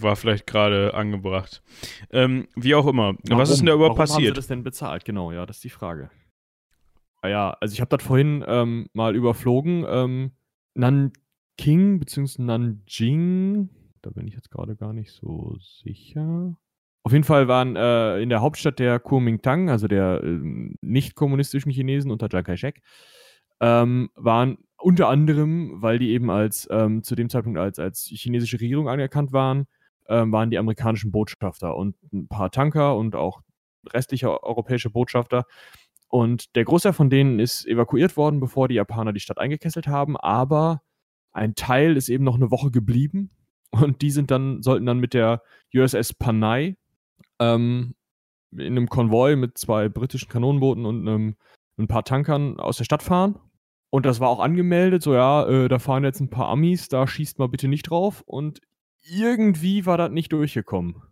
war 0.00 0.16
vielleicht 0.16 0.46
gerade 0.46 0.94
angebracht. 0.94 1.62
Ähm, 2.10 2.48
wie 2.54 2.74
auch 2.74 2.86
immer. 2.86 3.14
Warum? 3.24 3.38
Was 3.38 3.50
ist 3.50 3.58
denn 3.58 3.66
da 3.66 3.74
überhaupt 3.74 3.98
Warum 3.98 4.00
haben 4.00 4.06
sie 4.08 4.14
passiert? 4.14 4.36
das 4.36 4.46
denn 4.46 4.62
bezahlt? 4.62 5.04
Genau, 5.04 5.32
ja, 5.32 5.46
das 5.46 5.56
ist 5.56 5.64
die 5.64 5.70
Frage. 5.70 6.10
Ah 7.22 7.28
ja, 7.28 7.50
also 7.60 7.72
ich 7.72 7.80
habe 7.80 7.96
das 7.96 8.06
vorhin 8.06 8.44
ähm, 8.46 8.88
mal 8.92 9.16
überflogen. 9.16 9.84
Ähm, 9.88 10.32
Nanking 10.74 11.98
bzw. 11.98 12.42
Nanjing, 12.42 13.70
da 14.02 14.10
bin 14.10 14.28
ich 14.28 14.34
jetzt 14.34 14.50
gerade 14.50 14.76
gar 14.76 14.92
nicht 14.92 15.12
so 15.12 15.56
sicher. 15.82 16.56
Auf 17.02 17.12
jeden 17.12 17.24
Fall 17.24 17.48
waren 17.48 17.76
äh, 17.76 18.20
in 18.20 18.28
der 18.28 18.40
Hauptstadt 18.40 18.78
der 18.78 18.98
Kuomintang, 18.98 19.70
also 19.70 19.86
der 19.86 20.22
äh, 20.22 20.40
nicht 20.80 21.14
kommunistischen 21.14 21.70
Chinesen 21.70 22.10
unter 22.10 22.28
Chiang 22.28 22.44
Kai-shek, 22.44 22.82
ähm, 23.60 24.10
waren 24.16 24.58
unter 24.78 25.08
anderem, 25.08 25.80
weil 25.80 25.98
die 25.98 26.10
eben 26.10 26.30
als 26.30 26.68
ähm, 26.70 27.02
zu 27.02 27.14
dem 27.14 27.28
Zeitpunkt 27.28 27.58
als, 27.58 27.78
als 27.78 28.04
chinesische 28.12 28.60
Regierung 28.60 28.88
anerkannt 28.88 29.32
waren, 29.32 29.66
ähm, 30.08 30.32
waren 30.32 30.50
die 30.50 30.58
amerikanischen 30.58 31.12
Botschafter 31.12 31.76
und 31.76 31.96
ein 32.12 32.28
paar 32.28 32.50
Tanker 32.50 32.96
und 32.96 33.14
auch 33.14 33.42
restliche 33.92 34.42
europäische 34.42 34.90
Botschafter. 34.90 35.44
Und 36.08 36.54
der 36.56 36.64
Großteil 36.64 36.92
von 36.92 37.10
denen 37.10 37.40
ist 37.40 37.66
evakuiert 37.66 38.16
worden, 38.16 38.40
bevor 38.40 38.68
die 38.68 38.76
Japaner 38.76 39.12
die 39.12 39.20
Stadt 39.20 39.38
eingekesselt 39.38 39.88
haben, 39.88 40.16
aber 40.16 40.82
ein 41.32 41.54
Teil 41.54 41.96
ist 41.96 42.08
eben 42.08 42.24
noch 42.24 42.36
eine 42.36 42.50
Woche 42.50 42.70
geblieben 42.70 43.30
und 43.70 44.02
die 44.02 44.10
sind 44.10 44.30
dann, 44.30 44.62
sollten 44.62 44.86
dann 44.86 44.98
mit 44.98 45.14
der 45.14 45.42
USS 45.74 46.14
Panay 46.14 46.76
ähm, 47.38 47.94
in 48.52 48.60
einem 48.60 48.88
Konvoi 48.88 49.36
mit 49.36 49.58
zwei 49.58 49.88
britischen 49.88 50.28
Kanonenbooten 50.28 50.86
und 50.86 51.06
einem, 51.06 51.36
ein 51.78 51.88
paar 51.88 52.04
Tankern 52.04 52.58
aus 52.58 52.78
der 52.78 52.84
Stadt 52.84 53.02
fahren. 53.02 53.38
Und 53.90 54.06
das 54.06 54.18
war 54.20 54.28
auch 54.28 54.40
angemeldet, 54.40 55.02
so 55.02 55.14
ja, 55.14 55.46
äh, 55.46 55.68
da 55.68 55.78
fahren 55.78 56.04
jetzt 56.04 56.20
ein 56.20 56.30
paar 56.30 56.48
Amis, 56.48 56.88
da 56.88 57.06
schießt 57.06 57.38
mal 57.38 57.48
bitte 57.48 57.68
nicht 57.68 57.90
drauf. 57.90 58.22
Und 58.26 58.60
irgendwie 59.08 59.86
war 59.86 59.98
das 59.98 60.10
nicht 60.10 60.32
durchgekommen. 60.32 61.02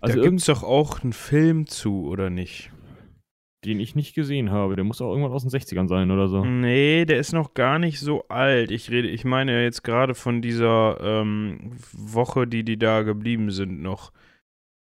Also 0.00 0.18
da 0.18 0.24
gibt 0.24 0.40
es 0.40 0.46
doch 0.46 0.62
auch 0.62 1.02
einen 1.02 1.12
Film 1.12 1.66
zu, 1.66 2.06
oder 2.06 2.30
nicht? 2.30 2.70
den 3.66 3.80
ich 3.80 3.96
nicht 3.96 4.14
gesehen 4.14 4.50
habe. 4.50 4.76
Der 4.76 4.84
muss 4.84 5.00
auch 5.00 5.10
irgendwann 5.10 5.32
aus 5.32 5.42
den 5.42 5.50
60ern 5.50 5.88
sein 5.88 6.10
oder 6.10 6.28
so. 6.28 6.44
Nee, 6.44 7.04
der 7.04 7.18
ist 7.18 7.32
noch 7.32 7.54
gar 7.54 7.78
nicht 7.78 7.98
so 7.98 8.26
alt. 8.28 8.70
Ich 8.70 8.90
rede, 8.90 9.08
ich 9.08 9.24
meine 9.24 9.52
ja 9.52 9.60
jetzt 9.60 9.82
gerade 9.82 10.14
von 10.14 10.40
dieser 10.40 10.98
ähm, 11.00 11.72
Woche, 11.92 12.46
die 12.46 12.64
die 12.64 12.78
da 12.78 13.02
geblieben 13.02 13.50
sind 13.50 13.82
noch. 13.82 14.12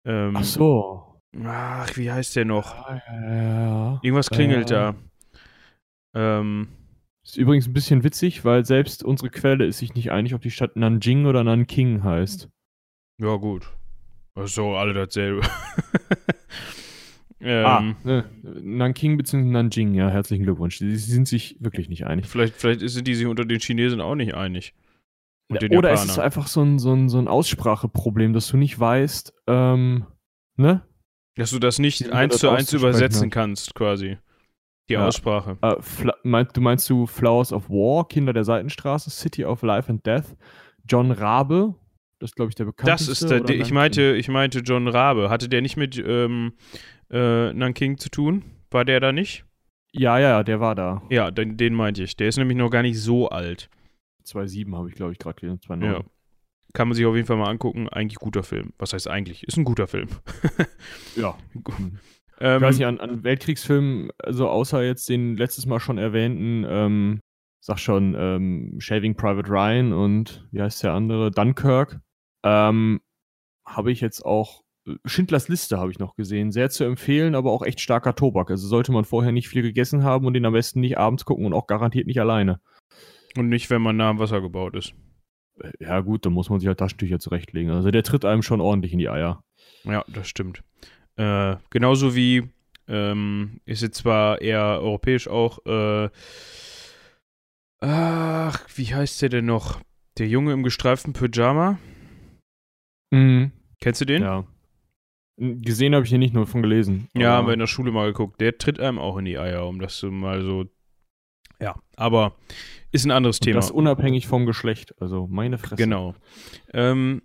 Ähm, 0.06 0.36
Ach 0.36 0.44
so. 0.44 1.04
Ach, 1.46 1.96
wie 1.96 2.12
heißt 2.12 2.36
der 2.36 2.46
noch? 2.46 2.88
Ja. 2.90 4.00
Irgendwas 4.04 4.30
klingelt 4.30 4.70
da. 4.70 4.96
Ähm, 6.14 6.68
Ist 7.24 7.38
übrigens 7.38 7.68
ein 7.68 7.74
bisschen 7.74 8.04
witzig, 8.04 8.44
weil 8.44 8.66
selbst 8.66 9.04
unsere 9.04 9.30
Quelle 9.30 9.66
ist 9.66 9.78
sich 9.78 9.94
nicht 9.96 10.12
einig, 10.12 10.34
ob 10.34 10.42
die 10.42 10.52
Stadt 10.52 10.76
Nanjing 10.76 11.26
oder 11.26 11.44
Nanking 11.44 12.04
heißt. 12.04 12.50
ja, 13.18 13.36
gut. 13.36 13.72
So 14.36 14.76
alle 14.76 14.94
dasselbe. 14.94 15.42
ähm, 17.40 17.66
ah, 17.66 17.96
ne, 18.04 18.26
Nanking 18.42 19.16
bzw. 19.16 19.44
Nanjing, 19.44 19.94
ja, 19.94 20.10
herzlichen 20.10 20.44
Glückwunsch. 20.44 20.80
Sie 20.80 20.96
sind 20.96 21.28
sich 21.28 21.58
wirklich 21.60 21.88
nicht 21.88 22.06
einig. 22.06 22.26
Vielleicht, 22.26 22.56
vielleicht 22.56 22.82
sind 22.82 23.08
die 23.08 23.16
sich 23.16 23.28
unter 23.28 23.46
den 23.46 23.60
Chinesen 23.60 24.02
auch 24.02 24.16
nicht 24.16 24.34
einig. 24.34 24.74
Den 25.50 25.78
Oder 25.78 25.92
es 25.92 26.02
ist 26.02 26.08
Japanern. 26.08 26.26
einfach 26.26 26.48
so 26.48 26.62
ein, 26.64 26.80
so, 26.80 26.94
ein, 26.94 27.10
so 27.10 27.20
ein 27.20 27.28
Ausspracheproblem, 27.28 28.34
dass 28.34 28.48
du 28.48 28.58
nicht 28.58 28.80
weißt, 28.80 29.34
ähm, 29.48 30.08
ne? 30.56 30.82
Dass 31.36 31.52
du 31.52 31.60
das 31.60 31.80
nicht 31.80 32.12
eins 32.12 32.34
das 32.34 32.42
zu 32.42 32.50
eins 32.50 32.74
übersetzen 32.74 33.26
hat. 33.26 33.32
kannst, 33.32 33.76
quasi. 33.76 34.18
Die. 34.90 34.98
Aussprache. 34.98 35.58
Äh, 35.62 35.76
Fla- 35.82 36.16
meinst, 36.24 36.58
du 36.58 36.62
meinst 36.62 36.90
du 36.90 37.06
Flowers 37.08 37.54
of 37.54 37.70
War, 37.70 38.08
Kinder 38.08 38.34
der 38.34 38.44
Seitenstraße, 38.44 39.10
City 39.10 39.46
of 39.46 39.62
Life 39.62 39.90
and 39.90 40.06
Death, 40.06 40.36
John 40.88 41.12
Rabe, 41.12 41.76
das 42.20 42.32
ist, 42.32 42.36
glaube 42.36 42.50
ich, 42.50 42.56
der 42.56 42.66
Das 42.66 42.76
bekannteste. 42.76 43.12
ist 43.12 43.30
der, 43.30 43.40
der 43.42 43.56
ich 43.58 43.72
meinte, 43.72 44.16
ich 44.16 44.28
meinte 44.30 44.60
John 44.60 44.88
Rabe. 44.88 45.30
Hatte 45.30 45.50
der 45.50 45.62
nicht 45.62 45.76
mit 45.78 45.98
ähm, 45.98 46.54
äh, 47.12 47.52
Nanking 47.54 47.98
zu 47.98 48.10
tun? 48.10 48.44
War 48.72 48.86
der 48.86 49.00
da 49.00 49.12
nicht? 49.12 49.46
Ja, 49.92 50.18
ja, 50.20 50.30
ja, 50.30 50.44
der 50.44 50.60
war 50.60 50.74
da. 50.76 51.02
Ja, 51.10 51.32
den, 51.32 51.58
den 51.58 51.74
meinte 51.76 52.02
ich. 52.04 52.16
Der 52.16 52.28
ist 52.30 52.38
nämlich 52.38 52.58
noch 52.58 52.70
gar 52.70 52.82
nicht 52.82 53.00
so 53.00 53.30
alt. 53.30 53.70
2,7 54.26 54.76
habe 54.76 54.90
ich, 54.90 54.96
glaube 54.96 55.12
ich, 55.12 55.20
gerade 55.20 55.40
gelesen. 55.40 55.60
2,9. 55.68 55.86
Ja. 55.86 56.02
Kann 56.74 56.88
man 56.88 56.96
sich 56.96 57.06
auf 57.06 57.16
jeden 57.16 57.28
Fall 57.28 57.38
mal 57.38 57.50
angucken. 57.50 57.90
Eigentlich 57.90 58.16
guter 58.16 58.42
Film. 58.44 58.74
Was 58.80 58.94
heißt 58.94 59.08
eigentlich? 59.10 59.44
Ist 59.44 59.58
ein 59.58 59.64
guter 59.66 59.88
Film. 59.88 60.08
ja. 61.16 61.38
Ähm, 62.44 62.58
Ich 62.58 62.62
weiß 62.62 62.78
nicht, 62.78 62.88
an, 62.88 63.00
an 63.00 63.24
Weltkriegsfilmen, 63.24 64.12
also 64.20 64.50
außer 64.50 64.84
jetzt 64.84 65.10
den 65.10 65.38
letztes 65.38 65.66
Mal 65.66 65.80
schon 65.80 65.98
erwähnten, 65.98 66.66
ähm, 66.68 67.20
sag 67.62 67.80
schon, 67.80 68.16
ähm, 68.18 68.76
Shaving 68.80 69.16
Private 69.16 69.50
Ryan 69.50 69.94
und 69.94 70.48
wie 70.52 70.62
heißt 70.62 70.84
der 70.84 70.94
andere? 70.94 71.32
Dunkirk. 71.32 72.00
Ähm, 72.44 73.02
habe 73.66 73.92
ich 73.92 74.02
jetzt 74.02 74.26
auch 74.26 74.64
Schindlers 75.06 75.48
Liste 75.48 75.78
habe 75.78 75.92
ich 75.92 76.00
noch 76.00 76.16
gesehen. 76.16 76.52
Sehr 76.52 76.70
zu 76.70 76.84
empfehlen, 76.84 77.36
aber 77.36 77.52
auch 77.52 77.64
echt 77.64 77.80
starker 77.80 78.16
Tobak. 78.16 78.52
Also 78.52 78.68
sollte 78.68 78.92
man 78.92 79.06
vorher 79.06 79.32
nicht 79.32 79.48
viel 79.48 79.62
gegessen 79.62 80.04
haben 80.04 80.26
und 80.26 80.34
den 80.34 80.46
am 80.46 80.54
besten 80.54 80.82
nicht 80.82 80.98
abends 80.98 81.26
gucken 81.26 81.46
und 81.46 81.54
auch 81.54 81.68
garantiert 81.68 82.08
nicht 82.08 82.20
alleine. 82.20 82.60
Und 83.38 83.50
nicht, 83.50 83.70
wenn 83.70 83.82
man 83.82 83.96
nah 83.96 84.10
am 84.10 84.20
Wasser 84.20 84.42
gebaut 84.42 84.76
ist. 84.76 84.94
Ja, 85.80 86.02
gut, 86.02 86.26
dann 86.26 86.34
muss 86.34 86.50
man 86.50 86.60
sich 86.60 86.68
halt 86.68 86.80
Taschentücher 86.80 87.20
zurechtlegen. 87.20 87.72
Also 87.72 87.92
der 87.92 88.04
tritt 88.04 88.26
einem 88.26 88.42
schon 88.42 88.60
ordentlich 88.60 88.92
in 88.92 89.00
die 89.00 89.10
Eier. 89.10 89.44
Ja, 89.84 90.04
das 90.08 90.28
stimmt. 90.28 90.64
Äh, 91.16 91.58
genauso 91.70 92.16
wie, 92.16 92.50
ähm, 92.88 93.60
ist 93.66 93.82
jetzt 93.82 93.98
zwar 93.98 94.42
eher 94.42 94.80
europäisch 94.82 95.28
auch, 95.28 95.60
äh, 95.66 96.10
ach, 97.82 98.66
wie 98.76 98.94
heißt 98.94 99.22
der 99.22 99.30
denn 99.30 99.46
noch? 99.46 99.82
Der 100.18 100.28
Junge 100.28 100.54
im 100.54 100.64
gestreiften 100.64 101.14
Pyjama? 101.14 101.80
Mhm. 103.12 103.52
Kennst 103.82 104.02
du 104.02 104.06
den? 104.06 104.22
Ja. 104.24 104.46
Gesehen 105.38 105.96
habe 105.96 106.04
ich 106.06 106.10
hier 106.10 106.20
nicht 106.20 106.34
nur 106.36 106.46
von 106.46 106.62
gelesen. 106.62 107.10
Ja, 107.16 107.30
Aber- 107.30 107.38
haben 107.38 107.48
wir 107.48 107.54
in 107.54 107.60
der 107.60 107.68
Schule 107.68 107.92
mal 107.92 108.06
geguckt. 108.08 108.40
Der 108.40 108.58
tritt 108.58 108.80
einem 108.80 109.00
auch 109.00 109.18
in 109.18 109.26
die 109.26 109.40
Eier, 109.40 109.68
um 109.68 109.80
das 109.80 109.98
so 109.98 110.12
mal 110.12 110.44
so. 110.44 110.66
Ja, 111.60 111.76
aber 111.96 112.36
ist 112.92 113.06
ein 113.06 113.12
anderes 113.12 113.38
Und 113.40 113.46
Thema. 113.46 113.56
Das 113.56 113.72
unabhängig 113.72 114.28
vom 114.28 114.46
Geschlecht. 114.46 114.94
Also 115.02 115.28
meine 115.28 115.58
Fresse. 115.58 115.76
Genau. 115.78 116.14
Ähm, 116.74 117.24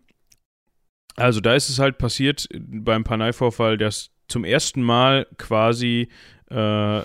also 1.18 1.40
da 1.40 1.54
ist 1.54 1.68
es 1.68 1.78
halt 1.78 1.98
passiert 1.98 2.48
äh, 2.50 2.58
beim 2.60 3.04
Panay-Vorfall, 3.04 3.76
dass 3.76 4.10
zum 4.28 4.44
ersten 4.44 4.82
Mal 4.82 5.26
quasi, 5.38 6.08
äh, 6.50 7.00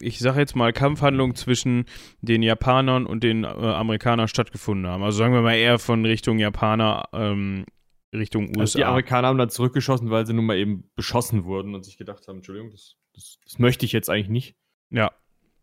ich 0.00 0.18
sage 0.18 0.40
jetzt 0.40 0.56
mal, 0.56 0.72
Kampfhandlungen 0.72 1.36
zwischen 1.36 1.86
den 2.20 2.42
Japanern 2.42 3.06
und 3.06 3.22
den 3.22 3.44
äh, 3.44 3.46
Amerikanern 3.46 4.28
stattgefunden 4.28 4.86
haben. 4.86 5.02
Also 5.02 5.18
sagen 5.18 5.34
wir 5.34 5.42
mal 5.42 5.54
eher 5.54 5.78
von 5.78 6.04
Richtung 6.04 6.38
Japaner, 6.38 7.08
ähm, 7.12 7.64
Richtung 8.12 8.48
USA. 8.48 8.60
Also 8.60 8.78
die 8.78 8.84
Amerikaner 8.84 9.28
haben 9.28 9.38
dann 9.38 9.50
zurückgeschossen, 9.50 10.10
weil 10.10 10.26
sie 10.26 10.34
nun 10.34 10.46
mal 10.46 10.56
eben 10.56 10.90
beschossen 10.94 11.44
wurden 11.44 11.74
und 11.74 11.84
sich 11.84 11.96
gedacht 11.96 12.26
haben, 12.28 12.36
Entschuldigung, 12.36 12.70
das, 12.70 12.96
das, 13.12 13.38
das 13.44 13.58
möchte 13.58 13.86
ich 13.86 13.92
jetzt 13.92 14.10
eigentlich 14.10 14.28
nicht. 14.28 14.56
ja. 14.90 15.12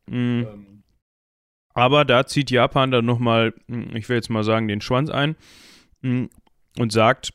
Mhm. 0.08 0.48
Ähm, 0.52 0.84
Aber 1.74 2.06
da 2.06 2.26
zieht 2.26 2.52
Japan 2.52 2.92
dann 2.92 3.06
nochmal, 3.06 3.54
ich 3.94 4.10
will 4.10 4.16
jetzt 4.16 4.30
mal 4.30 4.44
sagen, 4.44 4.68
den 4.68 4.82
Schwanz 4.82 5.10
ein 5.10 5.36
mm, 6.02 6.26
und 6.80 6.92
sagt, 6.92 7.34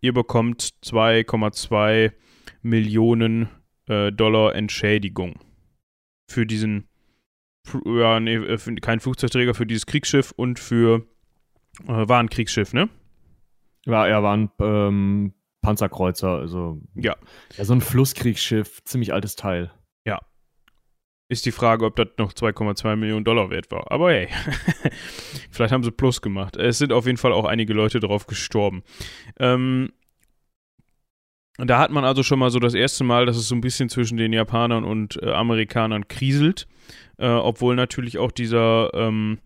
ihr 0.00 0.12
bekommt 0.12 0.62
2,2 0.84 2.12
Millionen 2.62 3.48
äh, 3.86 4.12
Dollar 4.12 4.54
Entschädigung 4.54 5.38
für 6.28 6.46
diesen, 6.46 6.88
ja, 7.84 8.20
nee, 8.20 8.36
äh, 8.36 8.58
für, 8.58 8.74
kein 8.76 9.00
Flugzeugträger, 9.00 9.54
für 9.54 9.66
dieses 9.66 9.86
Kriegsschiff 9.86 10.32
und 10.36 10.58
für 10.58 11.06
äh, 11.86 12.08
war 12.08 12.20
ein 12.20 12.30
Kriegsschiff, 12.30 12.72
ne? 12.72 12.88
Ja, 13.86 14.06
er 14.06 14.22
war 14.22 14.36
ein 14.36 14.50
ähm, 14.60 15.34
Panzerkreuzer, 15.62 16.30
also 16.30 16.80
ja. 16.94 17.16
ja. 17.56 17.64
So 17.64 17.72
ein 17.72 17.80
Flusskriegsschiff, 17.80 18.82
ziemlich 18.84 19.12
altes 19.12 19.36
Teil. 19.36 19.72
Ist 21.30 21.46
die 21.46 21.52
Frage, 21.52 21.84
ob 21.84 21.94
das 21.94 22.08
noch 22.18 22.32
2,2 22.32 22.96
Millionen 22.96 23.24
Dollar 23.24 23.50
wert 23.50 23.70
war. 23.70 23.88
Aber 23.92 24.10
hey, 24.10 24.28
vielleicht 25.52 25.72
haben 25.72 25.84
sie 25.84 25.92
Plus 25.92 26.20
gemacht. 26.20 26.56
Es 26.56 26.78
sind 26.78 26.92
auf 26.92 27.06
jeden 27.06 27.18
Fall 27.18 27.32
auch 27.32 27.44
einige 27.44 27.72
Leute 27.72 28.00
drauf 28.00 28.26
gestorben. 28.26 28.82
Ähm, 29.38 29.92
da 31.56 31.78
hat 31.78 31.92
man 31.92 32.04
also 32.04 32.24
schon 32.24 32.40
mal 32.40 32.50
so 32.50 32.58
das 32.58 32.74
erste 32.74 33.04
Mal, 33.04 33.26
dass 33.26 33.36
es 33.36 33.46
so 33.46 33.54
ein 33.54 33.60
bisschen 33.60 33.88
zwischen 33.88 34.16
den 34.16 34.32
Japanern 34.32 34.82
und 34.82 35.22
äh, 35.22 35.30
Amerikanern 35.30 36.08
kriselt. 36.08 36.66
Äh, 37.16 37.28
obwohl 37.28 37.76
natürlich 37.76 38.18
auch 38.18 38.32
dieser 38.32 38.92
ähm, 38.92 39.38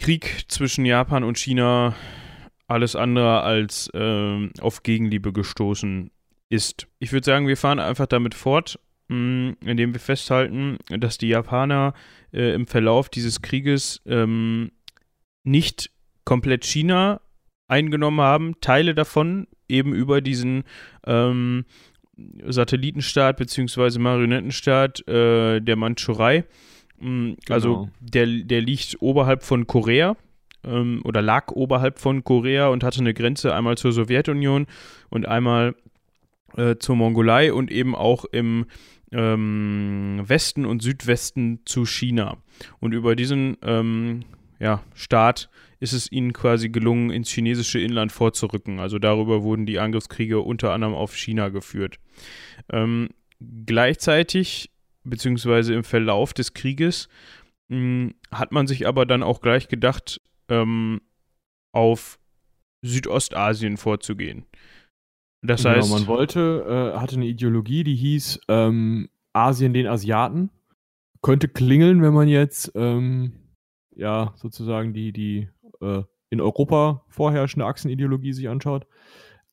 Krieg 0.00 0.46
zwischen 0.48 0.84
Japan 0.84 1.22
und 1.22 1.38
China 1.38 1.94
alles 2.66 2.96
andere 2.96 3.42
als 3.42 3.88
äh, 3.94 4.50
auf 4.60 4.82
Gegenliebe 4.82 5.32
gestoßen 5.32 6.10
ist. 6.48 6.88
Ich 6.98 7.12
würde 7.12 7.24
sagen, 7.24 7.46
wir 7.46 7.56
fahren 7.56 7.78
einfach 7.78 8.06
damit 8.06 8.34
fort, 8.34 8.80
indem 9.08 9.94
wir 9.94 10.00
festhalten, 10.00 10.78
dass 10.88 11.18
die 11.18 11.28
Japaner 11.28 11.94
äh, 12.32 12.54
im 12.54 12.66
Verlauf 12.66 13.08
dieses 13.08 13.40
Krieges 13.40 14.02
ähm, 14.06 14.70
nicht 15.44 15.90
komplett 16.24 16.64
China 16.64 17.20
eingenommen 17.68 18.20
haben, 18.20 18.60
Teile 18.60 18.94
davon 18.94 19.46
eben 19.68 19.94
über 19.94 20.20
diesen 20.20 20.64
ähm, 21.06 21.64
Satellitenstaat 22.46 23.36
bzw. 23.36 23.98
Marionettenstaat 23.98 25.06
äh, 25.08 25.60
der 25.60 25.76
Mandschurei. 25.76 26.44
Also 27.48 27.74
genau. 27.74 27.88
der, 28.00 28.26
der 28.26 28.60
liegt 28.60 28.96
oberhalb 29.00 29.44
von 29.44 29.66
Korea 29.66 30.16
ähm, 30.64 31.00
oder 31.04 31.22
lag 31.22 31.52
oberhalb 31.52 31.98
von 31.98 32.24
Korea 32.24 32.68
und 32.68 32.82
hatte 32.82 33.00
eine 33.00 33.14
Grenze 33.14 33.54
einmal 33.54 33.78
zur 33.78 33.92
Sowjetunion 33.92 34.66
und 35.08 35.28
einmal 35.28 35.76
äh, 36.56 36.76
zur 36.76 36.96
Mongolei 36.96 37.52
und 37.52 37.70
eben 37.70 37.94
auch 37.94 38.24
im 38.24 38.66
ähm, 39.12 40.22
Westen 40.24 40.66
und 40.66 40.82
Südwesten 40.82 41.60
zu 41.64 41.86
China. 41.86 42.36
Und 42.80 42.92
über 42.92 43.16
diesen 43.16 43.56
ähm, 43.62 44.24
ja, 44.58 44.82
Staat 44.94 45.48
ist 45.80 45.92
es 45.92 46.10
ihnen 46.10 46.32
quasi 46.32 46.68
gelungen, 46.68 47.10
ins 47.10 47.30
chinesische 47.30 47.78
Inland 47.78 48.12
vorzurücken. 48.12 48.80
Also 48.80 48.98
darüber 48.98 49.42
wurden 49.42 49.66
die 49.66 49.78
Angriffskriege 49.78 50.40
unter 50.40 50.72
anderem 50.72 50.94
auf 50.94 51.16
China 51.16 51.48
geführt. 51.48 51.98
Ähm, 52.70 53.10
gleichzeitig, 53.66 54.70
beziehungsweise 55.04 55.74
im 55.74 55.84
Verlauf 55.84 56.34
des 56.34 56.54
Krieges, 56.54 57.08
mh, 57.68 57.76
hm, 57.76 58.14
hat 58.32 58.52
man 58.52 58.66
sich 58.66 58.86
aber 58.86 59.06
dann 59.06 59.22
auch 59.22 59.40
gleich 59.40 59.68
gedacht, 59.68 60.20
ähm, 60.48 61.00
auf 61.72 62.18
Südostasien 62.82 63.76
vorzugehen. 63.76 64.44
Das 65.42 65.62
genau, 65.62 65.76
heißt. 65.76 65.90
Man 65.90 66.06
wollte, 66.06 66.92
äh, 66.94 66.98
hatte 66.98 67.16
eine 67.16 67.26
Ideologie, 67.26 67.84
die 67.84 67.94
hieß 67.94 68.40
ähm, 68.48 69.08
Asien 69.32 69.72
den 69.72 69.86
Asiaten. 69.86 70.50
Könnte 71.22 71.48
klingeln, 71.48 72.02
wenn 72.02 72.14
man 72.14 72.28
jetzt 72.28 72.72
ähm, 72.74 73.32
ja 73.94 74.32
sozusagen 74.36 74.92
die, 74.92 75.12
die 75.12 75.48
äh, 75.80 76.02
in 76.30 76.40
Europa 76.40 77.04
vorherrschende 77.08 77.66
Achsenideologie 77.66 78.32
sich 78.32 78.48
anschaut. 78.48 78.86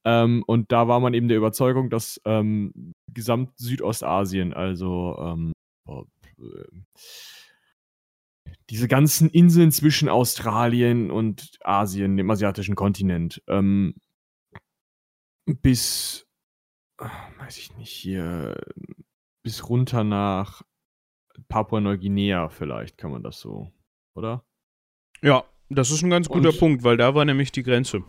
Ähm, 0.03 0.43
und 0.45 0.71
da 0.71 0.87
war 0.87 0.99
man 0.99 1.13
eben 1.13 1.27
der 1.27 1.37
Überzeugung, 1.37 1.89
dass 1.89 2.21
ähm, 2.25 2.93
gesamt 3.11 3.57
Südostasien, 3.57 4.53
also 4.53 5.17
ähm, 5.19 5.53
äh, 5.87 6.63
diese 8.69 8.87
ganzen 8.87 9.29
Inseln 9.29 9.71
zwischen 9.71 10.09
Australien 10.09 11.09
und 11.09 11.57
Asien, 11.63 12.17
dem 12.17 12.29
asiatischen 12.29 12.75
Kontinent, 12.75 13.41
ähm, 13.47 13.95
bis, 15.45 16.27
weiß 16.97 17.57
ich 17.57 17.75
nicht, 17.77 17.91
hier, 17.91 18.55
bis 19.43 19.69
runter 19.69 20.03
nach 20.03 20.63
Papua-Neuguinea 21.47 22.49
vielleicht, 22.49 22.97
kann 22.97 23.11
man 23.11 23.23
das 23.23 23.39
so, 23.39 23.71
oder? 24.15 24.43
Ja, 25.21 25.43
das 25.69 25.91
ist 25.91 26.03
ein 26.03 26.09
ganz 26.09 26.29
guter 26.29 26.49
und, 26.49 26.59
Punkt, 26.59 26.83
weil 26.83 26.97
da 26.97 27.15
war 27.15 27.25
nämlich 27.25 27.51
die 27.51 27.63
Grenze. 27.63 28.03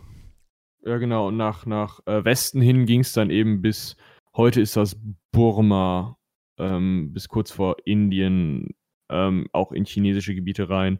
Ja, 0.83 0.97
genau, 0.97 1.27
und 1.27 1.37
nach, 1.37 1.65
nach 1.65 1.99
äh, 2.05 2.23
Westen 2.23 2.61
hin 2.61 2.85
ging 2.85 3.01
es 3.01 3.13
dann 3.13 3.29
eben 3.29 3.61
bis, 3.61 3.97
heute 4.35 4.61
ist 4.61 4.77
das 4.77 4.97
Burma, 5.31 6.17
ähm, 6.57 7.13
bis 7.13 7.27
kurz 7.27 7.51
vor 7.51 7.77
Indien, 7.85 8.75
ähm, 9.09 9.47
auch 9.53 9.71
in 9.71 9.85
chinesische 9.85 10.35
Gebiete 10.35 10.69
rein. 10.69 10.99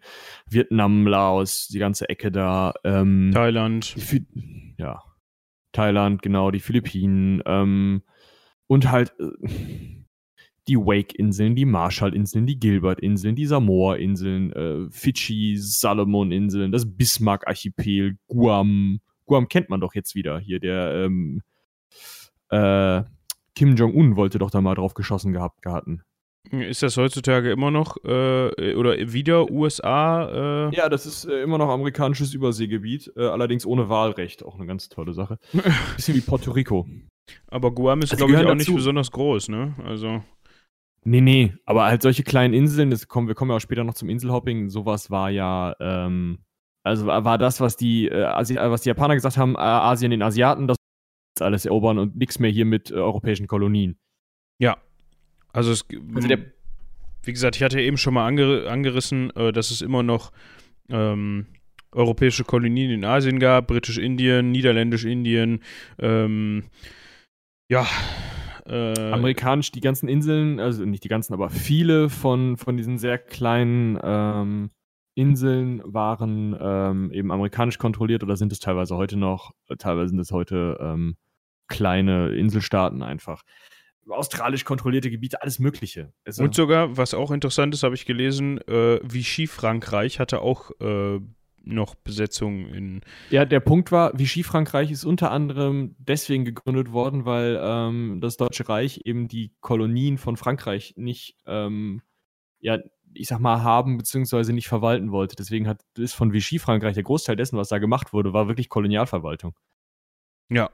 Vietnam, 0.50 1.08
Laos, 1.08 1.67
die 1.67 1.80
ganze 1.80 2.10
Ecke 2.10 2.32
da. 2.32 2.73
Ähm, 2.84 3.32
Thailand. 3.34 3.95
ja. 4.78 5.04
Thailand, 5.71 6.21
genau, 6.21 6.51
die 6.51 6.60
Philippinen. 6.60 7.41
Ähm, 7.45 8.03
und 8.67 8.91
halt 8.91 9.13
äh, 9.19 9.97
die 10.67 10.77
Wake-Inseln, 10.77 11.56
die 11.56 11.65
Marshall-Inseln, 11.65 12.45
die 12.45 12.60
Gilbert-Inseln, 12.60 13.36
die 13.36 13.45
Samoa-Inseln, 13.45 14.51
äh, 14.51 14.91
Fidschi, 14.91 15.56
Salomon-Inseln, 15.58 16.71
das 16.71 16.86
Bismarck-Archipel, 16.86 18.17
Guam. 18.27 18.99
Guam 19.25 19.47
kennt 19.47 19.69
man 19.69 19.80
doch 19.80 19.95
jetzt 19.95 20.15
wieder. 20.15 20.39
Hier 20.39 20.60
der 20.60 21.06
ähm, 21.06 21.41
äh, 22.49 23.03
Kim 23.56 23.75
Jong-un 23.75 24.15
wollte 24.15 24.39
doch 24.39 24.51
da 24.51 24.62
mal 24.62 24.75
drauf 24.75 24.93
geschossen 24.93 25.34
gehabt 25.34 25.62
gehatten. 25.62 26.03
Ist 26.52 26.82
das 26.82 26.95
heutzutage 26.95 27.52
immer 27.52 27.71
noch 27.71 27.97
äh, 28.06 28.76
oder 28.76 28.95
wieder 29.12 29.52
USA? 29.52 30.69
Äh? 30.69 30.76
Ja, 30.76 30.88
das 30.88 31.06
ist 31.06 31.26
äh, 31.26 31.41
immer 31.41 31.58
noch 31.58 31.69
amerikanisches 31.69 32.34
Überseegebiet, 32.34 33.12
äh, 33.17 33.26
allerdings 33.26 33.65
ohne 33.65 33.89
Wahlrecht. 33.89 34.43
Auch 34.43 34.56
eine 34.56 34.65
ganz 34.65 34.88
tolle 34.89 35.13
Sache. 35.13 35.39
Bisschen 35.95 36.15
wie 36.15 36.21
Puerto 36.21 36.52
Rico. 36.52 36.88
Aber 37.47 37.71
Guam 37.71 38.02
ist, 38.02 38.12
also 38.12 38.26
glaube 38.26 38.34
ich, 38.34 38.39
auch 38.39 38.52
dazu. 38.52 38.71
nicht 38.71 38.76
besonders 38.76 39.12
groß, 39.12 39.50
ne? 39.50 39.76
Also. 39.84 40.23
Nee, 41.04 41.21
nee, 41.21 41.54
aber 41.65 41.86
halt 41.86 42.02
solche 42.02 42.23
kleinen 42.23 42.54
Inseln, 42.54 42.89
das 42.89 43.08
kommen, 43.08 43.28
wir 43.28 43.36
kommen 43.36 43.52
ja 43.52 43.58
auch 43.58 43.62
später 43.62 43.84
noch 43.84 43.93
zum 43.93 44.10
Inselhopping, 44.10 44.69
sowas 44.69 45.10
war 45.10 45.30
ja, 45.30 45.73
ähm, 45.80 46.39
also 46.84 47.08
war 47.08 47.38
das, 47.38 47.62
was 47.62 47.78
die, 47.78 48.10
äh, 48.10 48.26
was 48.26 48.82
die 48.82 48.89
Japaner 48.89 49.15
gesagt 49.15 49.38
haben, 49.38 49.56
äh, 49.56 49.60
Asien 49.60 50.12
den 50.12 50.21
Asiaten, 50.21 50.67
das 50.67 50.76
alles 51.39 51.65
erobern 51.65 51.97
und 51.97 52.17
nichts 52.17 52.39
mehr 52.39 52.52
hier 52.52 52.65
mit 52.65 52.91
europäischen 52.91 53.47
Kolonien. 53.47 53.97
Ja, 54.60 54.78
also, 55.58 55.72
es, 55.72 55.86
also 56.13 56.28
der, 56.28 56.39
wie 57.24 57.34
gesagt, 57.34 57.56
ich 57.56 57.63
hatte 57.63 57.82
eben 57.82 57.98
schon 57.98 58.13
mal 58.13 58.28
anger, 58.28 58.70
angerissen, 58.70 59.36
äh, 59.36 59.52
dass 59.52 59.72
es 59.72 59.82
immer 59.82 60.04
noch 60.04 60.32
ähm, 60.89 61.48
europäische 61.91 62.43
Kolonien 62.43 62.91
in 62.91 63.04
Asien 63.04 63.39
gab, 63.39 63.67
britisch-Indien, 63.67 64.52
niederländisch-Indien, 64.52 65.62
ähm, 65.98 66.65
ja. 67.70 67.88
Äh, 68.67 69.12
Amerikanisch, 69.12 69.72
die 69.72 69.82
ganzen 69.82 70.08
Inseln, 70.08 70.60
also 70.60 70.86
nicht 70.86 71.04
die 71.04 71.10
ganzen, 71.10 71.34
aber 71.34 71.50
viele 71.50 72.10
von, 72.10 72.58
von 72.58 72.78
diesen 72.78 73.00
sehr 73.00 73.17
kleinen 73.17 73.98
ähm, 74.04 74.70
Inseln 75.15 75.82
waren 75.86 76.56
ähm, 76.60 77.12
eben 77.12 77.32
amerikanisch 77.32 77.80
kontrolliert 77.80 78.24
oder 78.24 78.36
sind 78.36 78.52
es 78.52 78.60
teilweise 78.60 78.96
heute 78.96 79.17
noch, 79.17 79.54
teilweise 79.80 80.10
sind 80.10 80.20
es 80.20 80.32
heute 80.32 80.78
ähm, 80.80 81.15
kleine 81.67 82.30
Inselstaaten 82.30 83.02
einfach 83.02 83.41
australisch 84.10 84.65
kontrollierte 84.65 85.10
Gebiete, 85.10 85.41
alles 85.41 85.60
Mögliche. 85.60 86.13
Also 86.26 86.43
und 86.43 86.56
sogar, 86.56 86.98
was 86.98 87.13
auch 87.13 87.32
interessant 87.32 87.74
ist, 87.74 87.84
habe 87.84 87.96
ich 87.96 88.06
gelesen, 88.06 88.60
äh, 88.67 89.00
Vichy 89.04 89.48
Frankreich 89.48 90.20
hatte 90.20 90.41
auch 90.41 90.72
äh, 90.80 91.20
noch 91.63 91.96
Besetzungen 91.96 92.74
in. 92.74 93.02
Ja, 93.30 93.46
der 93.46 93.60
Punkt 93.60 93.91
war, 93.91 94.17
Vichy 94.17 94.43
Frankreich 94.43 94.91
ist 94.91 95.06
unter 95.06 95.32
anderem 95.32 95.96
deswegen 96.00 96.46
gegründet 96.46 96.91
worden, 96.91 97.26
weil 97.26 97.60
ähm, 97.62 98.20
das 98.22 98.38
Deutsche 98.38 98.67
Reich 98.67 99.02
eben 99.04 99.28
die 99.28 99.54
Kolonien 99.60 100.17
von 100.17 100.38
Frankreich 100.38 100.93
nicht, 100.96 101.36
ähm, 101.46 102.02
ja, 102.60 102.80
ich 103.13 103.28
sag 103.28 103.39
mal, 103.39 103.63
haben 103.63 103.98
bzw. 103.98 104.54
nicht 104.54 104.67
verwalten 104.67 105.12
wollte. 105.12 105.36
Deswegen 105.36 105.67
hat 105.67 105.82
ist 105.98 106.13
von 106.13 106.34
Vichy 106.34 106.60
Frankreich 106.60 106.93
der 106.93 107.04
Großteil 107.04 107.36
dessen, 107.36 107.58
was 107.58 107.70
da 107.70 107.78
gemacht 107.80 108.13
wurde, 108.13 108.34
war 108.34 108.48
wirklich 108.48 108.70
Kolonialverwaltung. 108.70 109.54
Ja, 110.50 110.70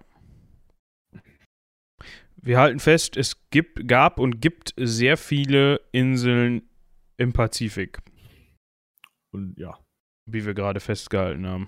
wir 2.43 2.59
halten 2.59 2.79
fest, 2.79 3.15
es 3.15 3.49
gibt, 3.49 3.87
gab 3.87 4.19
und 4.19 4.41
gibt 4.41 4.73
sehr 4.77 5.15
viele 5.15 5.79
Inseln 5.93 6.69
im 7.17 7.31
Pazifik. 7.31 7.99
Und 9.31 9.57
ja. 9.57 9.79
Wie 10.25 10.45
wir 10.45 10.53
gerade 10.53 10.79
festgehalten 10.79 11.47
haben. 11.47 11.67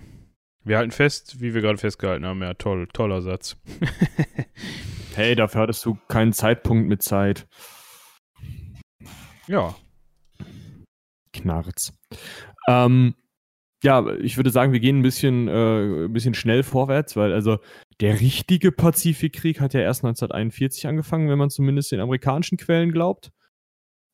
Wir 0.64 0.78
halten 0.78 0.92
fest, 0.92 1.40
wie 1.40 1.54
wir 1.54 1.62
gerade 1.62 1.78
festgehalten 1.78 2.26
haben. 2.26 2.42
Ja, 2.42 2.54
toll, 2.56 2.88
toller 2.88 3.22
Satz. 3.22 3.58
hey, 5.16 5.36
dafür 5.36 5.62
hattest 5.62 5.86
du 5.86 5.98
keinen 6.08 6.34
Zeitpunkt 6.34 6.88
mit 6.88 7.02
Zeit. 7.02 7.48
Ja. 9.48 9.76
Knarz. 11.34 11.94
Ähm, 12.68 13.16
ja, 13.84 14.06
ich 14.16 14.38
würde 14.38 14.50
sagen, 14.50 14.74
wir 14.74 14.80
gehen 14.80 15.00
ein 15.00 15.04
bisschen, 15.04 15.48
äh, 15.48 16.06
ein 16.06 16.14
bisschen 16.14 16.34
schnell 16.34 16.64
vorwärts, 16.64 17.16
weil 17.16 17.34
also 17.34 17.60
der 18.02 18.20
richtige 18.20 18.72
Pazifikkrieg 18.72 19.60
hat 19.60 19.74
ja 19.74 19.82
erst 19.82 20.04
1941 20.04 20.88
angefangen, 20.88 21.30
wenn 21.30 21.38
man 21.38 21.50
zumindest 21.50 21.92
den 21.92 22.00
amerikanischen 22.00 22.58
Quellen 22.58 22.92
glaubt. 22.92 23.32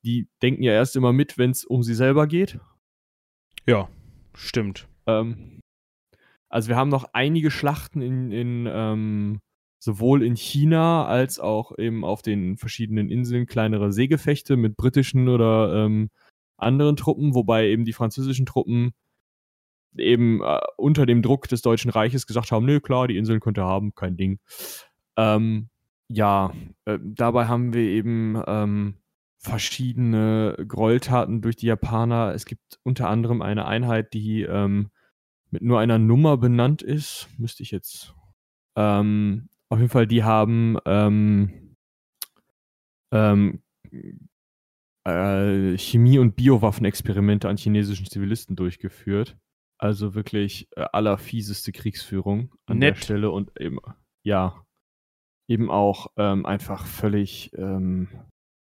Die 0.04 0.28
denken 0.42 0.62
ja 0.62 0.72
erst 0.72 0.96
immer 0.96 1.12
mit, 1.12 1.38
wenn 1.38 1.50
es 1.50 1.64
um 1.64 1.82
sie 1.82 1.94
selber 1.94 2.26
geht. 2.26 2.58
Ja, 3.66 3.88
stimmt. 4.34 4.88
Ähm, 5.06 5.60
Also 6.48 6.68
wir 6.68 6.76
haben 6.76 6.90
noch 6.90 7.04
einige 7.12 7.50
Schlachten 7.50 8.02
in, 8.02 8.30
in 8.32 8.68
ähm, 8.70 9.40
sowohl 9.82 10.22
in 10.22 10.36
China 10.36 11.06
als 11.06 11.40
auch 11.40 11.76
eben 11.78 12.04
auf 12.04 12.22
den 12.22 12.56
verschiedenen 12.56 13.10
Inseln 13.10 13.46
kleinere 13.46 13.92
Seegefechte 13.92 14.56
mit 14.56 14.76
britischen 14.76 15.28
oder 15.28 15.84
ähm, 15.84 16.10
anderen 16.56 16.96
Truppen, 16.96 17.34
wobei 17.34 17.68
eben 17.68 17.84
die 17.84 17.92
französischen 17.92 18.46
Truppen 18.46 18.92
eben 19.96 20.42
äh, 20.42 20.58
unter 20.76 21.06
dem 21.06 21.22
Druck 21.22 21.48
des 21.48 21.62
Deutschen 21.62 21.90
Reiches 21.90 22.26
gesagt 22.26 22.52
haben, 22.52 22.66
nö, 22.66 22.80
klar, 22.80 23.08
die 23.08 23.16
Inseln 23.16 23.40
könnt 23.40 23.58
ihr 23.58 23.64
haben, 23.64 23.94
kein 23.94 24.16
Ding. 24.16 24.38
Ähm, 25.16 25.68
ja, 26.08 26.52
äh, 26.84 26.98
dabei 27.02 27.46
haben 27.46 27.72
wir 27.72 27.82
eben 27.82 28.42
ähm, 28.46 28.94
verschiedene 29.38 30.56
Gräueltaten 30.66 31.42
durch 31.42 31.56
die 31.56 31.66
Japaner. 31.66 32.32
Es 32.34 32.44
gibt 32.44 32.78
unter 32.82 33.08
anderem 33.08 33.42
eine 33.42 33.66
Einheit, 33.66 34.12
die 34.12 34.42
ähm, 34.42 34.90
mit 35.50 35.62
nur 35.62 35.80
einer 35.80 35.98
Nummer 35.98 36.36
benannt 36.36 36.82
ist. 36.82 37.28
Müsste 37.38 37.62
ich 37.62 37.70
jetzt. 37.70 38.14
Ähm, 38.76 39.48
auf 39.68 39.78
jeden 39.78 39.90
Fall, 39.90 40.06
die 40.06 40.22
haben 40.22 40.78
ähm, 40.86 41.76
ähm, 43.10 43.62
äh, 45.04 45.76
Chemie- 45.76 46.18
und 46.18 46.36
Biowaffenexperimente 46.36 47.48
an 47.48 47.56
chinesischen 47.56 48.06
Zivilisten 48.06 48.56
durchgeführt. 48.56 49.36
Also 49.82 50.14
wirklich 50.14 50.68
äh, 50.76 50.84
allerfieseste 50.92 51.72
Kriegsführung 51.72 52.54
an 52.66 52.78
Nett. 52.78 52.98
der 52.98 53.02
Stelle 53.02 53.30
und 53.32 53.50
eben, 53.60 53.78
ja, 54.22 54.64
eben 55.48 55.72
auch 55.72 56.06
ähm, 56.16 56.46
einfach 56.46 56.86
völlig, 56.86 57.50
ähm, 57.58 58.06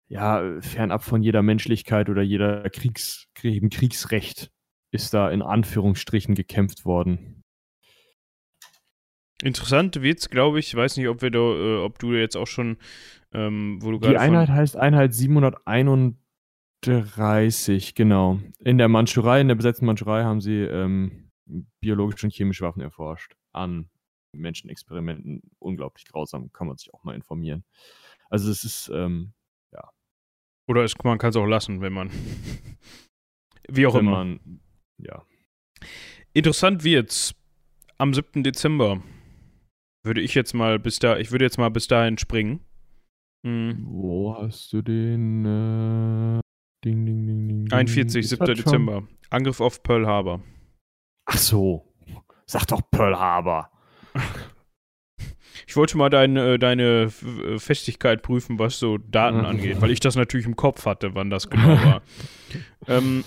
ja, 0.07 0.61
fernab 0.61 1.02
von 1.02 1.24
jeder 1.24 1.42
Menschlichkeit 1.42 2.09
oder 2.09 2.22
jeder 2.22 2.70
Kriegs, 2.70 3.26
Kriegsrecht 3.35 4.52
ist 4.92 5.12
da 5.12 5.28
in 5.28 5.42
Anführungsstrichen 5.42 6.37
gekämpft 6.37 6.85
worden. 6.85 7.42
Interessant 9.42 10.00
wird's, 10.00 10.31
glaube 10.31 10.61
ich. 10.61 10.68
Ich 10.68 10.76
weiß 10.76 10.98
nicht, 10.98 11.09
ob 11.09 11.20
wir 11.20 11.33
da, 11.33 11.38
äh, 11.40 11.78
ob 11.78 11.98
du 11.98 12.12
jetzt 12.12 12.37
auch 12.37 12.46
schon, 12.46 12.76
ähm, 13.33 13.81
wo 13.83 13.90
du 13.90 13.98
Die 13.98 14.16
Einheit 14.16 14.50
heißt 14.50 14.76
Einheit 14.76 15.14
731, 16.84 17.94
genau. 17.94 18.40
In 18.60 18.78
der 18.78 18.88
Mandschurei, 18.88 19.40
in 19.40 19.48
der 19.48 19.56
besetzten 19.56 19.86
Mandschurei 19.86 20.22
haben 20.22 20.40
sie 20.40 20.60
ähm, 20.60 21.30
biologische 21.80 22.26
und 22.26 22.32
chemische 22.32 22.64
Waffen 22.64 22.82
erforscht 22.82 23.34
an 23.52 23.90
Menschenexperimenten. 24.32 25.42
Unglaublich 25.58 26.06
grausam, 26.06 26.52
kann 26.52 26.68
man 26.68 26.76
sich 26.76 26.92
auch 26.94 27.02
mal 27.04 27.14
informieren. 27.14 27.64
Also 28.30 28.50
es 28.50 28.64
ist, 28.64 28.90
ähm, 28.94 29.32
ja. 29.72 29.90
Oder 30.68 30.84
es, 30.84 30.94
man 31.02 31.18
kann 31.18 31.30
es 31.30 31.36
auch 31.36 31.46
lassen, 31.46 31.80
wenn 31.80 31.92
man, 31.92 32.10
wie 33.68 33.86
auch 33.86 33.94
wenn 33.94 34.00
immer. 34.00 34.24
Man, 34.24 34.60
ja. 34.98 35.24
Interessant 36.32 36.84
wird's. 36.84 37.34
Am 37.96 38.14
7. 38.14 38.44
Dezember 38.44 39.02
würde 40.04 40.20
ich 40.20 40.34
jetzt 40.34 40.54
mal 40.54 40.78
bis 40.78 41.00
da, 41.00 41.18
ich 41.18 41.32
würde 41.32 41.44
jetzt 41.44 41.58
mal 41.58 41.70
bis 41.70 41.88
dahin 41.88 42.16
springen. 42.16 42.64
Hm. 43.44 43.84
Wo 43.88 44.36
hast 44.36 44.72
du 44.72 44.82
den? 44.82 45.44
Äh, 45.44 46.40
ding, 46.92 47.27
ding, 47.27 47.48
ding, 47.48 47.68
ding. 47.68 47.72
41, 47.72 48.29
7. 48.29 48.46
Dezember. 48.46 49.03
Angriff 49.31 49.61
auf 49.61 49.83
Pearl 49.83 50.07
Harbor. 50.07 50.40
Ach 51.27 51.38
so. 51.38 51.85
Sag 52.46 52.66
doch 52.66 52.81
Pearl 52.90 53.18
Harbor. 53.18 53.70
Ich 55.66 55.77
wollte 55.77 55.98
mal 55.98 56.09
dein, 56.09 56.37
äh, 56.37 56.59
deine 56.59 57.11
äh, 57.44 57.59
Festigkeit 57.59 58.22
prüfen, 58.22 58.59
was 58.59 58.79
so 58.79 58.96
Daten 58.96 59.44
angeht, 59.44 59.83
weil 59.83 59.90
ich 59.90 60.01
das 60.01 60.16
natürlich 60.16 60.46
im 60.46 60.57
Kopf 60.57 60.87
hatte, 60.87 61.14
wann 61.14 61.29
das 61.29 61.51
genau 61.51 61.68
war. 61.68 62.03
ähm, 62.88 63.22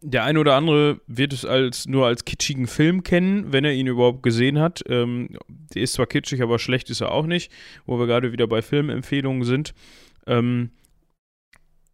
der 0.00 0.24
eine 0.24 0.38
oder 0.38 0.54
andere 0.54 1.00
wird 1.06 1.32
es 1.32 1.44
als 1.44 1.86
nur 1.86 2.06
als 2.06 2.24
kitschigen 2.24 2.66
Film 2.66 3.02
kennen, 3.02 3.52
wenn 3.52 3.64
er 3.64 3.72
ihn 3.72 3.86
überhaupt 3.86 4.22
gesehen 4.22 4.58
hat. 4.58 4.82
Ähm, 4.88 5.36
der 5.48 5.82
ist 5.82 5.94
zwar 5.94 6.06
kitschig, 6.06 6.42
aber 6.42 6.58
schlecht 6.58 6.88
ist 6.90 7.00
er 7.02 7.10
auch 7.10 7.26
nicht, 7.26 7.52
wo 7.84 7.98
wir 7.98 8.06
gerade 8.06 8.32
wieder 8.32 8.46
bei 8.46 8.62
Filmempfehlungen 8.62 9.44
sind. 9.44 9.74
Ähm, 10.26 10.70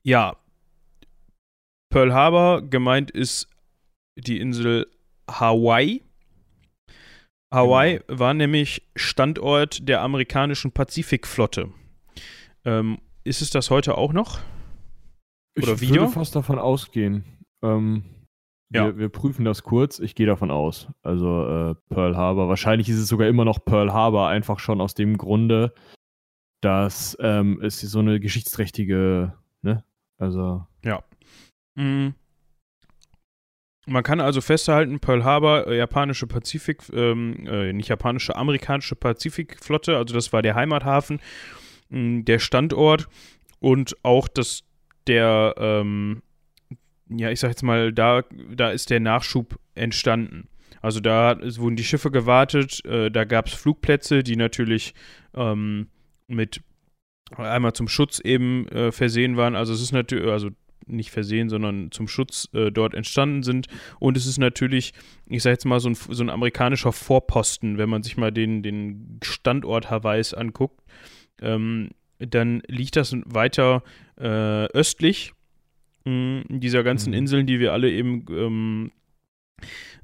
ja, 0.02 0.37
Pearl 1.90 2.14
Harbor 2.14 2.62
gemeint 2.62 3.11
ist 3.11 3.48
die 4.16 4.38
Insel 4.38 4.87
Hawaii. 5.29 6.03
Hawaii 7.53 7.98
genau. 7.98 8.20
war 8.20 8.35
nämlich 8.35 8.88
Standort 8.94 9.88
der 9.88 10.03
amerikanischen 10.03 10.70
Pazifikflotte. 10.70 11.70
Ähm, 12.64 12.98
ist 13.24 13.42
es 13.42 13.50
das 13.50 13.70
heute 13.70 13.98
auch 13.98 14.12
noch? 14.12 14.38
Oder 15.59 15.72
ich 15.72 15.81
wieder? 15.81 16.03
würde 16.03 16.12
fast 16.12 16.37
davon 16.37 16.61
ausgehen. 16.61 17.24
Ähm, 17.62 18.05
ja. 18.72 18.87
wir, 18.87 18.98
wir, 18.98 19.09
prüfen 19.09 19.44
das 19.44 19.64
kurz. 19.64 19.98
Ich 19.98 20.14
gehe 20.14 20.26
davon 20.26 20.53
aus. 20.53 20.88
Also 21.03 21.44
äh, 21.44 21.74
Pearl 21.88 22.16
Harbor. 22.16 22.48
Wahrscheinlich 22.48 22.88
ist 22.88 22.98
es 22.98 23.09
sogar 23.09 23.26
immer 23.26 23.44
noch 23.44 23.64
Pearl 23.64 23.92
Harbor, 23.92 24.29
einfach 24.29 24.61
schon 24.61 24.81
aus 24.81 24.94
dem 24.94 25.18
Grunde, 25.18 25.74
dass 26.61 27.16
ähm, 27.20 27.61
es 27.62 27.81
so 27.81 27.98
eine 27.98 28.20
geschichtsträchtige, 28.20 29.35
ne? 29.62 29.85
Also. 30.18 30.64
Ja. 30.85 31.03
Mhm. 31.74 32.14
Man 33.87 34.02
kann 34.02 34.20
also 34.20 34.40
festhalten, 34.40 35.00
Pearl 35.00 35.24
Harbor, 35.24 35.66
äh, 35.66 35.76
japanische 35.78 36.26
Pazifik, 36.26 36.83
ähm, 36.92 37.46
äh, 37.46 37.72
nicht 37.72 37.88
japanische, 37.88 38.37
amerikanische 38.37 38.94
Pazifikflotte, 38.94 39.96
also 39.96 40.14
das 40.14 40.33
war 40.33 40.42
der 40.42 40.54
Heimathafen, 40.54 41.20
mh, 41.88 41.98
mm, 41.98 42.24
der 42.24 42.38
Standort 42.38 43.09
und 43.59 43.96
auch 44.04 44.28
das, 44.28 44.62
der, 45.06 45.54
ähm, 45.59 46.22
ja, 47.09 47.30
ich 47.30 47.40
sag 47.40 47.48
jetzt 47.48 47.62
mal, 47.62 47.92
da, 47.92 48.22
da 48.54 48.70
ist 48.70 48.90
der 48.90 49.00
Nachschub 49.00 49.59
entstanden. 49.74 50.48
Also 50.83 51.00
da 51.00 51.38
wurden 51.40 51.76
die 51.76 51.85
Schiffe 51.85 52.11
gewartet, 52.11 52.85
äh, 52.85 53.11
da 53.11 53.24
gab 53.24 53.46
es 53.46 53.54
Flugplätze, 53.54 54.22
die 54.22 54.37
natürlich 54.37 54.94
ähm, 55.35 55.88
mit 56.26 56.62
einmal 57.37 57.72
zum 57.72 57.88
Schutz 57.88 58.18
eben 58.20 58.68
äh, 58.68 58.92
versehen 58.92 59.37
waren. 59.37 59.56
Also 59.56 59.72
es 59.72 59.83
ist 59.83 59.92
natürlich, 59.92 60.28
also 60.28 60.50
nicht 60.90 61.11
versehen, 61.11 61.48
sondern 61.48 61.90
zum 61.90 62.09
Schutz 62.09 62.48
äh, 62.53 62.70
dort 62.70 62.94
entstanden 62.94 63.42
sind. 63.42 63.66
Und 63.98 64.16
es 64.16 64.26
ist 64.26 64.38
natürlich, 64.38 64.92
ich 65.26 65.42
sage 65.42 65.55
jetzt 65.55 65.64
mal, 65.64 65.81
so 65.81 65.88
ein, 65.88 65.94
so 65.94 66.22
ein 66.22 66.31
amerikanischer 66.31 66.92
Vorposten, 66.92 67.79
wenn 67.79 67.88
man 67.88 68.03
sich 68.03 68.16
mal 68.16 68.33
den, 68.33 68.62
den 68.62 69.18
Standort 69.22 69.90
Hawaiis 69.90 70.35
anguckt. 70.35 70.81
Ähm, 71.40 71.90
dann 72.18 72.62
liegt 72.66 72.96
das 72.96 73.16
weiter 73.24 73.83
äh, 74.18 74.66
östlich 74.66 75.33
mh, 76.05 76.44
dieser 76.48 76.83
ganzen 76.83 77.11
mhm. 77.11 77.18
Inseln, 77.18 77.46
die 77.46 77.61
wir 77.61 77.72
alle 77.72 77.90
eben 77.90 78.24
ähm, 78.31 78.90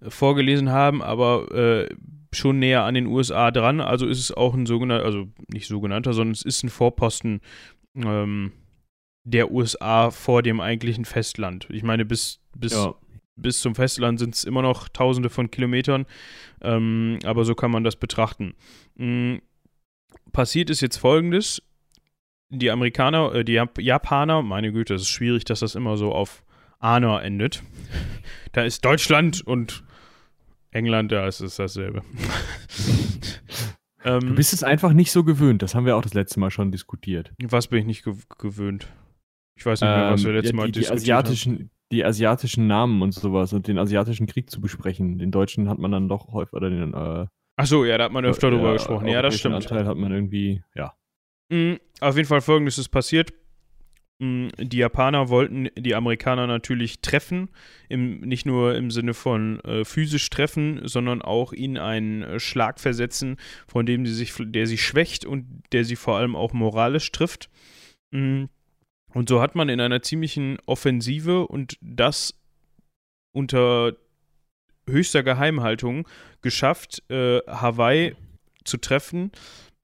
vorgelesen 0.08 0.70
haben, 0.70 1.02
aber 1.02 1.52
äh, 1.52 1.88
schon 2.32 2.58
näher 2.58 2.84
an 2.84 2.94
den 2.94 3.06
USA 3.06 3.50
dran. 3.50 3.80
Also 3.80 4.06
ist 4.06 4.20
es 4.20 4.32
auch 4.32 4.54
ein 4.54 4.66
sogenannter, 4.66 5.04
also 5.04 5.28
nicht 5.48 5.68
sogenannter, 5.68 6.12
sondern 6.12 6.32
es 6.32 6.42
ist 6.42 6.62
ein 6.62 6.68
Vorposten 6.68 7.40
ähm, 7.94 8.52
der 9.26 9.50
USA 9.50 10.12
vor 10.12 10.42
dem 10.42 10.60
eigentlichen 10.60 11.04
Festland. 11.04 11.66
Ich 11.70 11.82
meine, 11.82 12.04
bis, 12.04 12.40
bis, 12.56 12.72
ja. 12.72 12.94
bis 13.34 13.60
zum 13.60 13.74
Festland 13.74 14.20
sind 14.20 14.36
es 14.36 14.44
immer 14.44 14.62
noch 14.62 14.88
tausende 14.88 15.30
von 15.30 15.50
Kilometern, 15.50 16.06
ähm, 16.62 17.18
aber 17.24 17.44
so 17.44 17.56
kann 17.56 17.72
man 17.72 17.82
das 17.82 17.96
betrachten. 17.96 18.54
Mhm. 18.94 19.42
Passiert 20.32 20.70
ist 20.70 20.80
jetzt 20.80 20.98
folgendes: 20.98 21.60
Die 22.50 22.70
Amerikaner, 22.70 23.34
äh, 23.34 23.44
die 23.44 23.54
Jap 23.54 23.80
Japaner, 23.80 24.42
meine 24.42 24.72
Güte, 24.72 24.94
es 24.94 25.02
ist 25.02 25.08
schwierig, 25.08 25.44
dass 25.44 25.60
das 25.60 25.74
immer 25.74 25.96
so 25.96 26.12
auf 26.12 26.44
Ana 26.78 27.20
endet. 27.20 27.64
da 28.52 28.62
ist 28.62 28.84
Deutschland 28.84 29.44
und 29.44 29.82
England, 30.70 31.10
da 31.10 31.26
ist 31.26 31.40
es 31.40 31.56
dasselbe. 31.56 32.02
du 34.04 34.34
bist 34.36 34.52
es 34.52 34.62
einfach 34.62 34.92
nicht 34.92 35.10
so 35.10 35.24
gewöhnt. 35.24 35.62
Das 35.62 35.74
haben 35.74 35.84
wir 35.84 35.96
auch 35.96 36.02
das 36.02 36.14
letzte 36.14 36.38
Mal 36.38 36.52
schon 36.52 36.70
diskutiert. 36.70 37.32
Was 37.42 37.66
bin 37.66 37.80
ich 37.80 37.86
nicht 37.86 38.04
gew 38.04 38.14
gewöhnt? 38.38 38.86
Ich 39.56 39.64
weiß 39.64 39.80
nicht 39.80 39.90
mehr, 39.90 40.10
was 40.10 40.22
wir 40.22 40.30
ähm, 40.30 40.36
letztes 40.36 40.52
ja, 40.52 40.56
Mal 40.56 40.70
die, 40.70 40.80
die 40.80 40.88
asiatischen, 40.88 41.52
haben. 41.54 41.70
Die 41.92 42.04
asiatischen 42.04 42.66
Namen 42.66 43.02
und 43.02 43.12
sowas 43.12 43.52
und 43.52 43.68
den 43.68 43.78
asiatischen 43.78 44.26
Krieg 44.26 44.50
zu 44.50 44.60
besprechen. 44.60 45.18
Den 45.18 45.30
deutschen 45.30 45.68
hat 45.68 45.78
man 45.78 45.92
dann 45.92 46.08
doch 46.08 46.32
häufig, 46.32 46.52
oder 46.52 46.70
den, 46.70 46.94
äh, 46.94 47.26
Ach 47.56 47.66
so, 47.66 47.84
ja, 47.84 47.96
da 47.96 48.04
hat 48.04 48.12
man 48.12 48.24
öfter 48.24 48.50
drüber 48.50 48.74
gesprochen. 48.74 49.08
Ja, 49.08 49.22
das 49.22 49.38
stimmt. 49.38 49.54
Anteil 49.54 49.86
hat 49.86 49.96
man 49.96 50.12
irgendwie, 50.12 50.62
ja. 50.74 50.92
Mhm, 51.48 51.78
auf 52.00 52.16
jeden 52.16 52.28
Fall 52.28 52.42
folgendes 52.42 52.76
ist 52.76 52.90
passiert. 52.90 53.32
Mhm, 54.18 54.50
die 54.58 54.78
Japaner 54.78 55.30
wollten 55.30 55.68
die 55.76 55.94
Amerikaner 55.94 56.46
natürlich 56.46 57.00
treffen, 57.00 57.50
im, 57.88 58.20
nicht 58.20 58.46
nur 58.46 58.74
im 58.74 58.90
Sinne 58.90 59.14
von 59.14 59.60
äh, 59.60 59.84
physisch 59.84 60.28
treffen, 60.28 60.80
sondern 60.84 61.22
auch 61.22 61.52
ihnen 61.52 61.78
einen 61.78 62.22
äh, 62.22 62.40
Schlag 62.40 62.80
versetzen, 62.80 63.36
von 63.66 63.86
dem 63.86 64.06
sie 64.06 64.14
sich, 64.14 64.34
der 64.38 64.66
sie 64.66 64.78
schwächt 64.78 65.24
und 65.24 65.62
der 65.72 65.84
sie 65.84 65.96
vor 65.96 66.16
allem 66.16 66.36
auch 66.36 66.52
moralisch 66.52 67.10
trifft. 67.12 67.48
Mhm. 68.10 68.48
Und 69.14 69.28
so 69.28 69.40
hat 69.40 69.54
man 69.54 69.68
in 69.68 69.80
einer 69.80 70.02
ziemlichen 70.02 70.58
Offensive 70.66 71.46
und 71.46 71.78
das 71.80 72.34
unter 73.32 73.94
höchster 74.88 75.22
Geheimhaltung 75.22 76.06
geschafft, 76.42 77.02
äh, 77.10 77.40
Hawaii 77.46 78.14
zu 78.64 78.76
treffen 78.78 79.32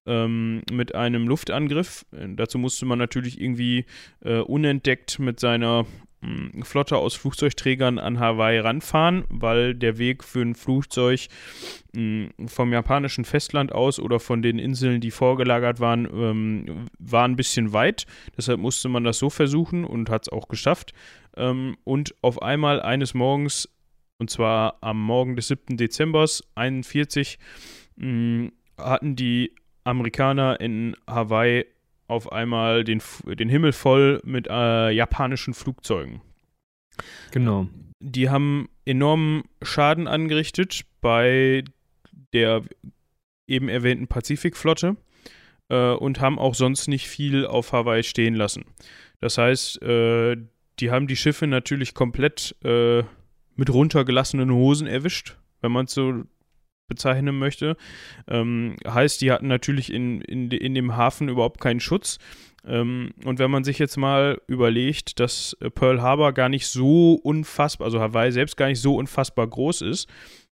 ähm, 0.06 0.62
mit 0.70 0.94
einem 0.94 1.26
Luftangriff. 1.28 2.04
Dazu 2.10 2.58
musste 2.58 2.86
man 2.86 2.98
natürlich 2.98 3.40
irgendwie 3.40 3.86
äh, 4.20 4.38
unentdeckt 4.38 5.18
mit 5.18 5.40
seiner 5.40 5.86
Flotte 6.62 6.96
aus 6.96 7.14
Flugzeugträgern 7.14 7.98
an 7.98 8.20
Hawaii 8.20 8.58
ranfahren, 8.58 9.24
weil 9.28 9.74
der 9.74 9.98
Weg 9.98 10.22
für 10.22 10.40
ein 10.40 10.54
Flugzeug 10.54 11.26
vom 12.46 12.72
japanischen 12.72 13.24
Festland 13.24 13.72
aus 13.72 13.98
oder 13.98 14.20
von 14.20 14.40
den 14.40 14.58
Inseln, 14.58 15.00
die 15.00 15.10
vorgelagert 15.10 15.80
waren, 15.80 16.06
ähm, 16.12 16.86
war 16.98 17.26
ein 17.26 17.36
bisschen 17.36 17.72
weit. 17.72 18.06
Deshalb 18.36 18.60
musste 18.60 18.88
man 18.88 19.04
das 19.04 19.18
so 19.18 19.30
versuchen 19.30 19.84
und 19.84 20.10
hat 20.10 20.22
es 20.22 20.28
auch 20.32 20.48
geschafft. 20.48 20.92
Ähm, 21.36 21.76
und 21.84 22.14
auf 22.22 22.40
einmal 22.40 22.80
eines 22.80 23.14
Morgens, 23.14 23.68
und 24.18 24.30
zwar 24.30 24.78
am 24.80 25.02
Morgen 25.02 25.36
des 25.36 25.48
7. 25.48 25.76
Dezember 25.76 26.26
41, 26.54 27.38
hatten 28.78 29.16
die 29.16 29.54
Amerikaner 29.84 30.60
in 30.60 30.96
Hawaii 31.06 31.66
auf 32.12 32.30
einmal 32.30 32.84
den, 32.84 33.02
den 33.24 33.48
Himmel 33.48 33.72
voll 33.72 34.20
mit 34.24 34.46
äh, 34.48 34.90
japanischen 34.90 35.54
Flugzeugen. 35.54 36.20
Genau. 37.30 37.68
Die 38.00 38.30
haben 38.30 38.68
enormen 38.84 39.44
Schaden 39.62 40.06
angerichtet 40.06 40.82
bei 41.00 41.64
der 42.32 42.62
eben 43.46 43.68
erwähnten 43.68 44.08
Pazifikflotte 44.08 44.96
äh, 45.68 45.92
und 45.92 46.20
haben 46.20 46.38
auch 46.38 46.54
sonst 46.54 46.88
nicht 46.88 47.08
viel 47.08 47.46
auf 47.46 47.72
Hawaii 47.72 48.02
stehen 48.02 48.34
lassen. 48.34 48.64
Das 49.20 49.38
heißt, 49.38 49.82
äh, 49.82 50.36
die 50.80 50.90
haben 50.90 51.06
die 51.06 51.16
Schiffe 51.16 51.46
natürlich 51.46 51.94
komplett 51.94 52.56
äh, 52.64 53.02
mit 53.54 53.70
runtergelassenen 53.70 54.50
Hosen 54.50 54.86
erwischt, 54.86 55.36
wenn 55.60 55.72
man 55.72 55.86
es 55.86 55.92
so 55.92 56.24
bezeichnen 56.92 57.38
möchte. 57.38 57.76
Ähm, 58.28 58.76
heißt, 58.86 59.20
die 59.20 59.32
hatten 59.32 59.48
natürlich 59.48 59.92
in, 59.92 60.20
in, 60.20 60.50
in 60.50 60.74
dem 60.74 60.96
Hafen 60.96 61.28
überhaupt 61.28 61.60
keinen 61.60 61.80
Schutz. 61.80 62.18
Ähm, 62.66 63.10
und 63.24 63.38
wenn 63.38 63.50
man 63.50 63.64
sich 63.64 63.78
jetzt 63.78 63.96
mal 63.96 64.40
überlegt, 64.46 65.18
dass 65.20 65.56
äh, 65.60 65.70
Pearl 65.70 66.02
Harbor 66.02 66.32
gar 66.32 66.48
nicht 66.48 66.66
so 66.66 67.14
unfassbar, 67.14 67.86
also 67.86 68.00
Hawaii 68.00 68.30
selbst 68.30 68.56
gar 68.56 68.68
nicht 68.68 68.80
so 68.80 68.96
unfassbar 68.96 69.46
groß 69.46 69.82
ist, 69.82 70.08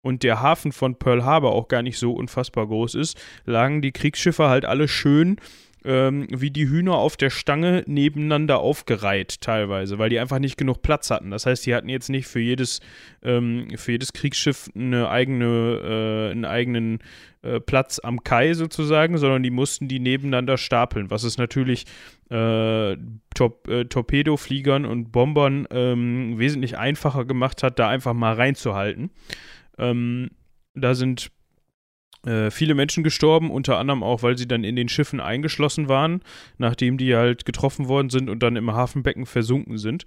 und 0.02 0.22
der 0.22 0.40
Hafen 0.40 0.72
von 0.72 1.00
Pearl 1.00 1.26
Harbor 1.26 1.54
auch 1.54 1.68
gar 1.68 1.82
nicht 1.82 1.98
so 1.98 2.14
unfassbar 2.14 2.68
groß 2.68 2.94
ist, 2.94 3.18
lagen 3.46 3.82
die 3.82 3.92
Kriegsschiffe 3.92 4.48
halt 4.50 4.64
alle 4.64 4.88
schön 4.88 5.38
ähm, 5.86 6.28
wie 6.30 6.52
die 6.52 6.68
Hühner 6.68 6.96
auf 6.96 7.16
der 7.16 7.30
Stange 7.30 7.84
nebeneinander 7.86 8.60
aufgereiht 8.60 9.42
teilweise, 9.42 10.00
weil 10.00 10.10
die 10.10 10.20
einfach 10.20 10.40
nicht 10.40 10.58
genug 10.58 10.82
Platz 10.82 11.12
hatten. 11.12 11.32
Das 11.32 11.46
heißt, 11.46 11.66
die 11.66 11.76
hatten 11.76 11.90
jetzt 11.90 12.10
nicht 12.10 12.28
für 12.28 12.40
jedes, 12.40 12.82
ähm, 13.24 13.68
für 13.76 13.94
jedes 13.94 14.12
Kriegsschiff 14.14 14.70
eine 14.76 15.10
eigene, 15.10 16.28
äh, 16.28 16.32
einen 16.32 16.46
eigenen 16.46 17.00
äh, 17.44 17.60
Platz 17.60 18.00
am 18.00 18.24
Kai 18.24 18.54
sozusagen, 18.56 19.18
sondern 19.18 19.44
die 19.44 19.52
mussten 19.52 19.88
die 19.88 20.00
nebeneinander 20.00 20.58
stapeln, 20.58 21.12
was 21.12 21.24
es 21.24 21.38
natürlich 21.38 21.86
äh, 22.32 22.98
Tor 23.36 23.60
äh, 23.68 23.86
Torpedofliegern 23.86 24.86
und 24.86 25.12
Bombern 25.12 25.68
ähm, 25.70 26.40
wesentlich 26.40 26.78
einfacher 26.78 27.26
gemacht 27.26 27.62
hat, 27.62 27.78
da 27.78 27.90
einfach 27.90 28.14
mal 28.14 28.34
reinzuhalten. 28.34 29.12
Ähm, 29.78 30.32
da 30.74 30.96
sind 30.96 31.32
äh, 32.26 32.52
viele 32.52 32.74
Menschen 32.74 33.04
gestorben, 33.04 33.52
unter 33.52 33.78
anderem 33.78 34.04
auch, 34.04 34.24
weil 34.24 34.38
sie 34.38 34.48
dann 34.48 34.64
in 34.64 34.76
den 34.76 34.90
Schiffen 34.90 35.20
eingeschlossen 35.20 35.88
waren, 35.88 36.22
nachdem 36.58 36.98
die 36.98 37.16
halt 37.16 37.46
getroffen 37.46 37.88
worden 37.88 38.10
sind 38.10 38.30
und 38.30 38.42
dann 38.42 38.56
im 38.56 38.72
Hafenbecken 38.72 39.26
versunken 39.26 39.78
sind. 39.78 40.06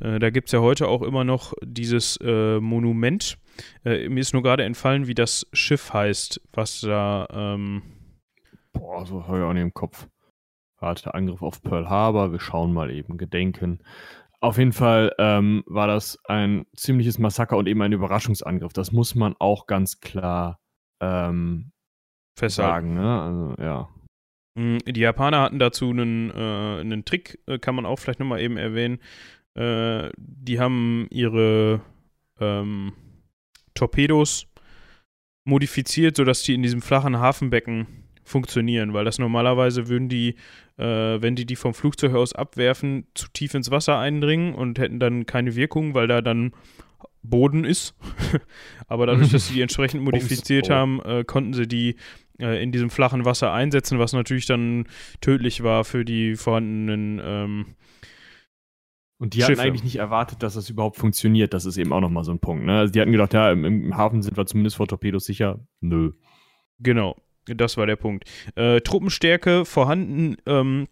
Äh, 0.00 0.18
da 0.18 0.30
gibt 0.30 0.48
es 0.48 0.52
ja 0.52 0.60
heute 0.60 0.88
auch 0.88 1.02
immer 1.02 1.24
noch 1.24 1.54
dieses 1.62 2.18
äh, 2.22 2.60
Monument. 2.60 3.38
Äh, 3.84 4.08
mir 4.08 4.20
ist 4.20 4.32
nur 4.32 4.42
gerade 4.42 4.64
entfallen, 4.64 5.06
wie 5.06 5.14
das 5.14 5.46
Schiff 5.52 5.92
heißt, 5.92 6.40
was 6.52 6.80
da. 6.80 7.26
Ähm 7.30 7.82
Boah, 8.72 9.04
so 9.04 9.26
habe 9.26 9.38
ich 9.38 9.44
auch 9.44 9.52
nicht 9.52 9.62
im 9.62 9.74
Kopf. 9.74 10.06
Warte, 10.78 11.14
Angriff 11.14 11.42
auf 11.42 11.62
Pearl 11.62 11.90
Harbor, 11.90 12.32
wir 12.32 12.40
schauen 12.40 12.72
mal 12.72 12.90
eben, 12.90 13.18
Gedenken. 13.18 13.80
Auf 14.40 14.56
jeden 14.56 14.72
Fall 14.72 15.12
ähm, 15.18 15.62
war 15.66 15.86
das 15.86 16.18
ein 16.24 16.64
ziemliches 16.74 17.18
Massaker 17.18 17.58
und 17.58 17.68
eben 17.68 17.82
ein 17.82 17.92
Überraschungsangriff. 17.92 18.72
Das 18.72 18.90
muss 18.90 19.14
man 19.14 19.34
auch 19.38 19.66
ganz 19.66 20.00
klar 20.00 20.59
ähm, 21.00 21.72
festhalten. 22.38 22.94
Ne? 22.94 23.20
Also, 23.20 23.62
ja. 23.62 23.88
Mm, 24.54 24.78
die 24.86 25.00
Japaner 25.00 25.42
hatten 25.42 25.58
dazu 25.58 25.90
einen, 25.90 26.30
äh, 26.30 26.80
einen 26.80 27.04
Trick, 27.04 27.38
äh, 27.46 27.58
kann 27.58 27.74
man 27.74 27.86
auch 27.86 27.98
vielleicht 27.98 28.20
nochmal 28.20 28.40
eben 28.40 28.56
erwähnen. 28.56 28.98
Äh, 29.54 30.10
die 30.16 30.60
haben 30.60 31.06
ihre 31.10 31.80
ähm, 32.40 32.92
Torpedos 33.74 34.46
modifiziert, 35.44 36.16
sodass 36.16 36.42
die 36.42 36.54
in 36.54 36.62
diesem 36.62 36.82
flachen 36.82 37.18
Hafenbecken 37.18 37.86
funktionieren, 38.24 38.92
weil 38.94 39.04
das 39.04 39.18
normalerweise 39.18 39.88
würden 39.88 40.08
die, 40.08 40.36
äh, 40.76 41.20
wenn 41.20 41.34
die 41.34 41.46
die 41.46 41.56
vom 41.56 41.74
Flugzeug 41.74 42.14
aus 42.14 42.32
abwerfen, 42.32 43.06
zu 43.14 43.28
tief 43.32 43.54
ins 43.54 43.70
Wasser 43.70 43.98
eindringen 43.98 44.54
und 44.54 44.78
hätten 44.78 45.00
dann 45.00 45.26
keine 45.26 45.56
Wirkung, 45.56 45.94
weil 45.94 46.06
da 46.06 46.20
dann 46.22 46.52
Boden 47.22 47.64
ist. 47.64 47.94
Aber 48.88 49.06
dadurch, 49.06 49.30
dass 49.30 49.48
sie 49.48 49.54
die 49.54 49.60
entsprechend 49.62 50.02
modifiziert 50.04 50.70
haben, 50.70 51.00
äh, 51.02 51.24
konnten 51.24 51.54
sie 51.54 51.66
die 51.66 51.96
äh, 52.38 52.62
in 52.62 52.72
diesem 52.72 52.90
flachen 52.90 53.24
Wasser 53.24 53.52
einsetzen, 53.52 53.98
was 53.98 54.12
natürlich 54.12 54.46
dann 54.46 54.86
tödlich 55.20 55.62
war 55.62 55.84
für 55.84 56.04
die 56.04 56.36
vorhandenen 56.36 57.20
ähm, 57.22 57.66
und 59.18 59.34
die 59.34 59.40
Schiffe. 59.40 59.52
hatten 59.52 59.60
eigentlich 59.60 59.84
nicht 59.84 59.96
erwartet, 59.96 60.42
dass 60.42 60.54
das 60.54 60.70
überhaupt 60.70 60.96
funktioniert. 60.96 61.52
Das 61.52 61.66
ist 61.66 61.76
eben 61.76 61.92
auch 61.92 62.00
nochmal 62.00 62.24
so 62.24 62.32
ein 62.32 62.38
Punkt. 62.38 62.64
Ne? 62.64 62.78
Also 62.78 62.92
die 62.92 63.00
hatten 63.00 63.12
gedacht, 63.12 63.34
ja, 63.34 63.52
im, 63.52 63.64
im, 63.64 63.96
Hafen 63.96 64.22
sind 64.22 64.38
wir 64.38 64.46
zumindest 64.46 64.76
vor 64.76 64.88
Torpedos 64.88 65.26
sicher. 65.26 65.60
Nö. 65.80 66.12
Genau, 66.78 67.16
das 67.44 67.76
war 67.76 67.86
der 67.86 67.96
Punkt. 67.96 68.24
Äh, 68.54 68.80
Truppenstärke 68.80 69.66
vorhanden. 69.66 70.36
Ähm, 70.46 70.88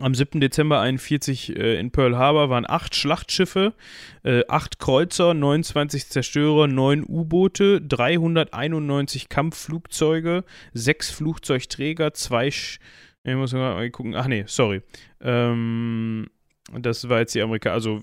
am 0.00 0.14
7. 0.14 0.40
Dezember 0.40 0.80
41 0.80 1.56
äh, 1.56 1.78
in 1.78 1.90
Pearl 1.90 2.16
Harbor 2.16 2.50
waren 2.50 2.68
acht 2.68 2.94
Schlachtschiffe, 2.94 3.74
äh, 4.22 4.42
acht 4.48 4.78
Kreuzer, 4.78 5.34
29 5.34 6.08
Zerstörer, 6.08 6.66
neun 6.66 7.04
U-Boote, 7.06 7.80
391 7.80 9.28
Kampfflugzeuge, 9.28 10.44
sechs 10.72 11.10
Flugzeugträger, 11.10 12.14
zwei. 12.14 12.50
Sch 12.50 12.78
ich 13.24 13.34
muss 13.34 13.52
mal 13.52 13.90
gucken. 13.90 14.14
Ach 14.14 14.28
nee, 14.28 14.44
sorry. 14.46 14.82
Ähm, 15.20 16.28
das 16.72 17.08
war 17.08 17.20
jetzt 17.20 17.34
die 17.34 17.42
Amerika, 17.42 17.70
also 17.70 18.00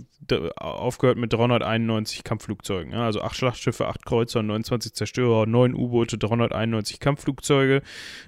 aufgehört 0.55 1.17
mit 1.17 1.33
391 1.33 2.23
Kampfflugzeugen. 2.23 2.93
Ja, 2.93 3.05
also 3.05 3.21
8 3.21 3.35
Schlachtschiffe, 3.35 3.87
8 3.87 4.05
Kreuzer, 4.05 4.41
29 4.41 4.93
Zerstörer, 4.93 5.45
9 5.45 5.73
U-Boote, 5.73 6.17
391 6.17 6.99
Kampfflugzeuge. 6.99 7.81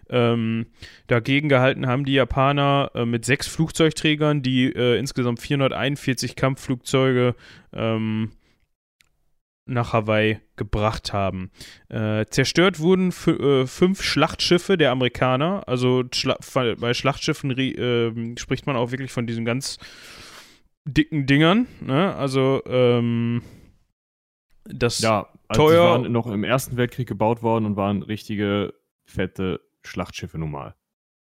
Ähm, 0.10 0.66
dagegen 1.08 1.48
gehalten 1.48 1.88
haben 1.88 2.04
die 2.04 2.14
Japaner 2.14 2.92
äh, 2.96 3.06
mit 3.06 3.24
6 3.24 3.48
Flugzeugträgern, 3.48 4.42
die 4.42 4.66
äh, 4.66 5.00
insgesamt 5.00 5.40
441 5.40 6.36
Kampfflugzeuge 6.36 7.36
ähm, 7.72 8.32
nach 9.66 9.94
Hawaii 9.94 10.40
gebracht 10.58 11.12
haben. 11.12 11.50
Äh, 11.90 12.26
zerstört 12.30 12.80
wurden 12.80 13.12
äh, 13.28 13.66
fünf 13.66 14.04
Schlachtschiffe 14.04 14.78
der 14.78 14.92
Amerikaner. 14.92 15.64
Also 15.68 16.04
Schla 16.14 16.38
bei 16.76 16.94
Schlachtschiffen 16.94 17.52
äh, 17.52 18.38
spricht 18.38 18.68
man 18.68 18.76
auch 18.76 18.92
wirklich 18.92 19.12
von 19.12 19.26
diesen 19.26 19.44
ganz 19.44 19.78
dicken 20.86 21.26
Dingern. 21.26 21.68
Ne? 21.82 22.16
Also 22.16 22.62
ähm, 22.66 23.42
das 24.66 25.00
ja, 25.00 25.28
also 25.48 25.62
teuer. 25.62 25.98
Die 25.98 26.04
waren 26.04 26.12
noch 26.12 26.28
im 26.28 26.44
Ersten 26.44 26.78
Weltkrieg 26.78 27.08
gebaut 27.08 27.44
worden 27.44 27.66
und 27.66 27.76
waren 27.76 28.02
richtige 28.02 28.74
fette 29.06 29.62
Schlachtschiffe 29.84 30.38
normal. 30.38 30.76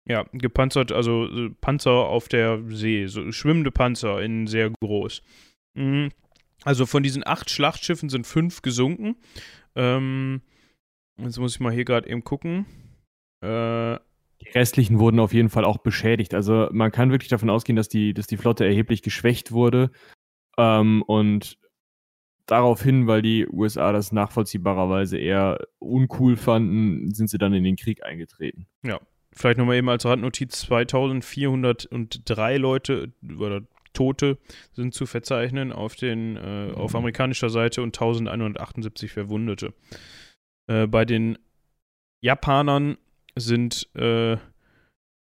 Ja, 0.08 0.26
gepanzert, 0.32 0.91
also 0.91 1.26
äh, 1.26 1.50
Panzer 1.62 1.91
auf 1.91 2.28
der 2.28 2.62
See, 2.69 3.06
so 3.06 3.32
schwimmende 3.32 3.71
Panzer 3.71 4.21
in 4.21 4.47
sehr 4.47 4.71
groß. 4.82 5.21
Mhm. 5.76 6.12
Also 6.63 6.86
von 6.86 7.04
diesen 7.04 7.26
acht 7.26 7.50
Schlachtschiffen 7.50 8.10
sind 8.10 8.28
fünf 8.28 8.62
gesunken. 8.62 9.15
Ähm, 9.76 10.41
jetzt 11.19 11.39
muss 11.39 11.56
ich 11.56 11.60
mal 11.60 11.71
hier 11.71 11.86
gerade 11.86 12.10
eben 12.10 12.24
gucken. 12.24 12.65
Äh, 13.43 13.97
restlichen 14.54 15.00
wurden 15.00 15.20
auf 15.20 15.34
jeden 15.34 15.50
Fall 15.50 15.66
auch 15.66 15.78
beschädigt. 15.78 16.34
Also 16.34 16.70
man 16.72 16.92
kann 16.92 17.12
wirklich 17.12 17.30
davon 17.30 17.50
ausgehen, 17.50 17.76
dass 17.76 17.90
die, 17.90 18.14
dass 18.14 18.28
die 18.28 18.38
Flotte 18.38 18.66
erheblich 18.66 19.02
geschwächt 19.02 19.52
wurde. 19.52 19.92
Ähm, 20.58 21.02
und 21.04 21.58
daraufhin, 22.46 23.08
weil 23.08 23.22
die 23.22 23.48
USA 23.48 23.92
das 23.92 24.12
nachvollziehbarerweise 24.12 25.18
eher 25.18 25.60
uncool 25.80 26.36
fanden, 26.36 27.14
sind 27.14 27.30
sie 27.30 27.38
dann 27.38 27.54
in 27.54 27.64
den 27.64 27.78
Krieg 27.78 28.04
eingetreten. 28.04 28.68
Ja, 28.84 29.00
vielleicht 29.32 29.58
nochmal 29.58 29.78
eben 29.78 29.90
als 29.90 30.06
Randnotiz: 30.06 30.60
2403 30.62 32.58
Leute 32.58 33.14
oder 33.38 33.62
Tote 33.94 34.38
sind 34.74 34.94
zu 34.94 35.06
verzeichnen 35.06 35.72
auf, 35.72 35.96
den, 35.96 36.38
äh, 36.38 36.68
mhm. 36.68 36.76
auf 36.76 36.96
amerikanischer 36.96 37.50
Seite 37.50 37.82
und 37.82 37.96
1178 37.98 39.12
Verwundete. 39.12 39.74
Äh, 40.68 40.88
bei 40.88 41.06
den 41.06 41.38
Japanern 42.22 42.98
sind, 43.36 43.89
äh, 43.96 44.38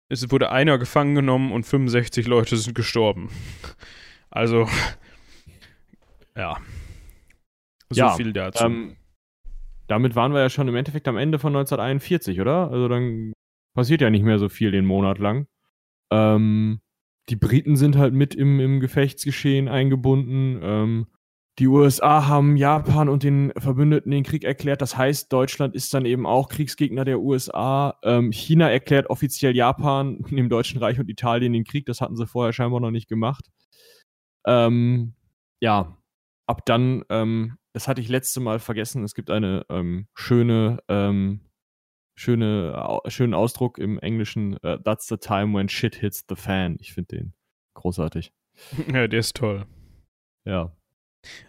es 0.09 0.29
wurde 0.31 0.51
einer 0.51 0.77
gefangen 0.77 1.15
genommen 1.15 1.51
und 1.51 1.65
65 1.65 2.27
Leute 2.27 2.57
sind 2.57 2.75
gestorben. 2.75 3.29
Also, 4.33 4.65
ja. 6.37 6.55
So 7.89 7.99
ja, 7.99 8.15
viel 8.15 8.31
dazu. 8.31 8.63
Ähm, 8.63 8.95
damit 9.87 10.15
waren 10.15 10.31
wir 10.31 10.39
ja 10.39 10.49
schon 10.49 10.69
im 10.69 10.75
Endeffekt 10.77 11.09
am 11.09 11.17
Ende 11.17 11.37
von 11.37 11.53
1941, 11.53 12.39
oder? 12.39 12.71
Also 12.71 12.87
dann 12.87 13.33
passiert 13.73 13.99
ja 13.99 14.09
nicht 14.09 14.23
mehr 14.23 14.39
so 14.39 14.47
viel 14.47 14.71
den 14.71 14.85
Monat 14.85 15.19
lang. 15.19 15.47
Ähm, 16.11 16.79
die 17.27 17.35
Briten 17.35 17.75
sind 17.75 17.97
halt 17.97 18.13
mit 18.13 18.33
im, 18.33 18.61
im 18.61 18.79
Gefechtsgeschehen 18.79 19.67
eingebunden. 19.67 20.59
Ähm, 20.63 21.07
die 21.59 21.67
USA 21.67 22.27
haben 22.27 22.55
Japan 22.55 23.09
und 23.09 23.23
den 23.23 23.51
Verbündeten 23.57 24.11
den 24.11 24.23
Krieg 24.23 24.43
erklärt. 24.43 24.81
Das 24.81 24.97
heißt, 24.97 25.31
Deutschland 25.31 25.75
ist 25.75 25.93
dann 25.93 26.05
eben 26.05 26.25
auch 26.25 26.49
Kriegsgegner 26.49 27.03
der 27.03 27.19
USA. 27.19 27.99
Ähm, 28.03 28.31
China 28.31 28.69
erklärt 28.69 29.09
offiziell 29.09 29.55
Japan, 29.55 30.19
dem 30.31 30.49
Deutschen 30.49 30.79
Reich 30.79 30.99
und 30.99 31.09
Italien 31.09 31.53
den 31.53 31.65
Krieg. 31.65 31.85
Das 31.85 32.01
hatten 32.01 32.15
sie 32.15 32.25
vorher 32.25 32.53
scheinbar 32.53 32.79
noch 32.79 32.91
nicht 32.91 33.09
gemacht. 33.09 33.49
Ähm, 34.47 35.13
ja, 35.59 35.97
ab 36.47 36.65
dann, 36.65 37.03
ähm, 37.09 37.57
das 37.73 37.87
hatte 37.87 38.01
ich 38.01 38.09
letzte 38.09 38.39
Mal 38.39 38.59
vergessen. 38.59 39.03
Es 39.03 39.13
gibt 39.13 39.29
eine 39.29 39.65
ähm, 39.69 40.07
schöne, 40.15 40.79
ähm, 40.87 41.41
schöne, 42.15 43.01
schönen 43.07 43.33
Ausdruck 43.33 43.77
im 43.77 43.99
Englischen. 43.99 44.53
Uh, 44.65 44.77
That's 44.77 45.07
the 45.07 45.17
time 45.17 45.55
when 45.55 45.69
shit 45.69 45.95
hits 45.95 46.23
the 46.27 46.35
fan. 46.35 46.77
Ich 46.79 46.93
finde 46.93 47.17
den 47.17 47.33
großartig. 47.75 48.31
Ja, 48.91 49.07
der 49.07 49.19
ist 49.19 49.35
toll. 49.35 49.65
Ja. 50.45 50.75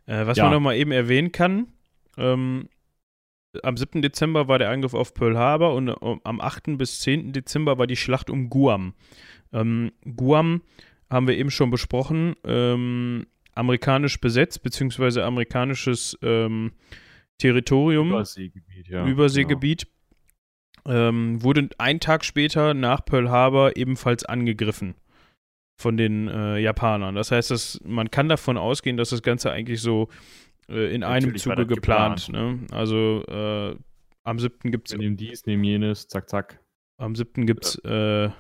Äh, 0.07 0.27
was 0.27 0.37
ja. 0.37 0.45
man 0.45 0.53
noch 0.53 0.61
mal 0.61 0.77
eben 0.77 0.93
erwähnen 0.93 1.33
kann, 1.33 1.69
ähm, 2.17 2.69
am 3.63 3.77
7. 3.77 4.01
Dezember 4.01 4.49
war 4.49 4.59
der 4.59 4.71
Angriff 4.71 4.95
auf 4.95 5.15
Pearl 5.15 5.37
Harbor 5.37 5.75
und 5.75 5.91
um, 5.91 6.21
am 6.25 6.41
8. 6.41 6.79
bis 6.79 7.01
10. 7.01 7.33
Dezember 7.33 7.79
war 7.79 7.87
die 7.87 7.97
Schlacht 7.97 8.31
um 8.31 8.49
Guam. 8.49 8.95
Ähm, 9.53 9.93
Guam 10.17 10.63
haben 11.11 11.29
wir 11.29 11.37
eben 11.37 11.51
schon 11.51 11.71
besprochen, 11.71 12.35
ähm, 12.45 13.27
amerikanisch 13.55 14.21
besetzt, 14.21 14.63
beziehungsweise 14.63 15.25
amerikanisches 15.25 16.19
ähm, 16.23 16.73
Territorium. 17.37 18.09
Überseegebiet, 18.09 18.89
ja. 18.89 19.07
Überseegebiet. 19.07 19.87
Genau. 20.85 21.09
Ähm, 21.09 21.43
wurde 21.43 21.69
einen 21.79 22.01
Tag 22.01 22.25
später 22.25 22.75
nach 22.75 23.05
Pearl 23.05 23.31
Harbor 23.31 23.77
ebenfalls 23.77 24.25
angegriffen 24.25 24.95
von 25.83 25.97
den 25.97 26.29
äh, 26.29 26.59
Japanern. 26.59 27.15
Das 27.15 27.31
heißt, 27.31 27.51
dass 27.51 27.81
man 27.85 28.11
kann 28.11 28.29
davon 28.29 28.57
ausgehen, 28.57 28.97
dass 28.97 29.11
das 29.11 29.23
Ganze 29.23 29.51
eigentlich 29.51 29.81
so 29.83 30.09
äh, 30.69 30.95
in 30.95 31.01
Natürlich 31.01 31.47
einem 31.47 31.57
Zuge 31.57 31.67
geplant. 31.67 32.27
geplant. 32.27 32.61
Ne? 32.71 32.77
Also 32.77 33.25
äh, 33.27 33.77
am 34.25 34.39
7. 34.39 34.71
gibt 34.71 34.91
es. 34.91 34.97
Nehmen 34.97 35.17
dies, 35.17 35.45
nehmen 35.47 35.65
jenes, 35.65 36.09
zack, 36.09 36.31
zack. 36.31 36.61
Am 36.99 37.15
7. 37.15 37.47
gibt 37.47 37.65
es 37.65 37.81
ja. 37.85 38.27
Äh, 38.27 38.31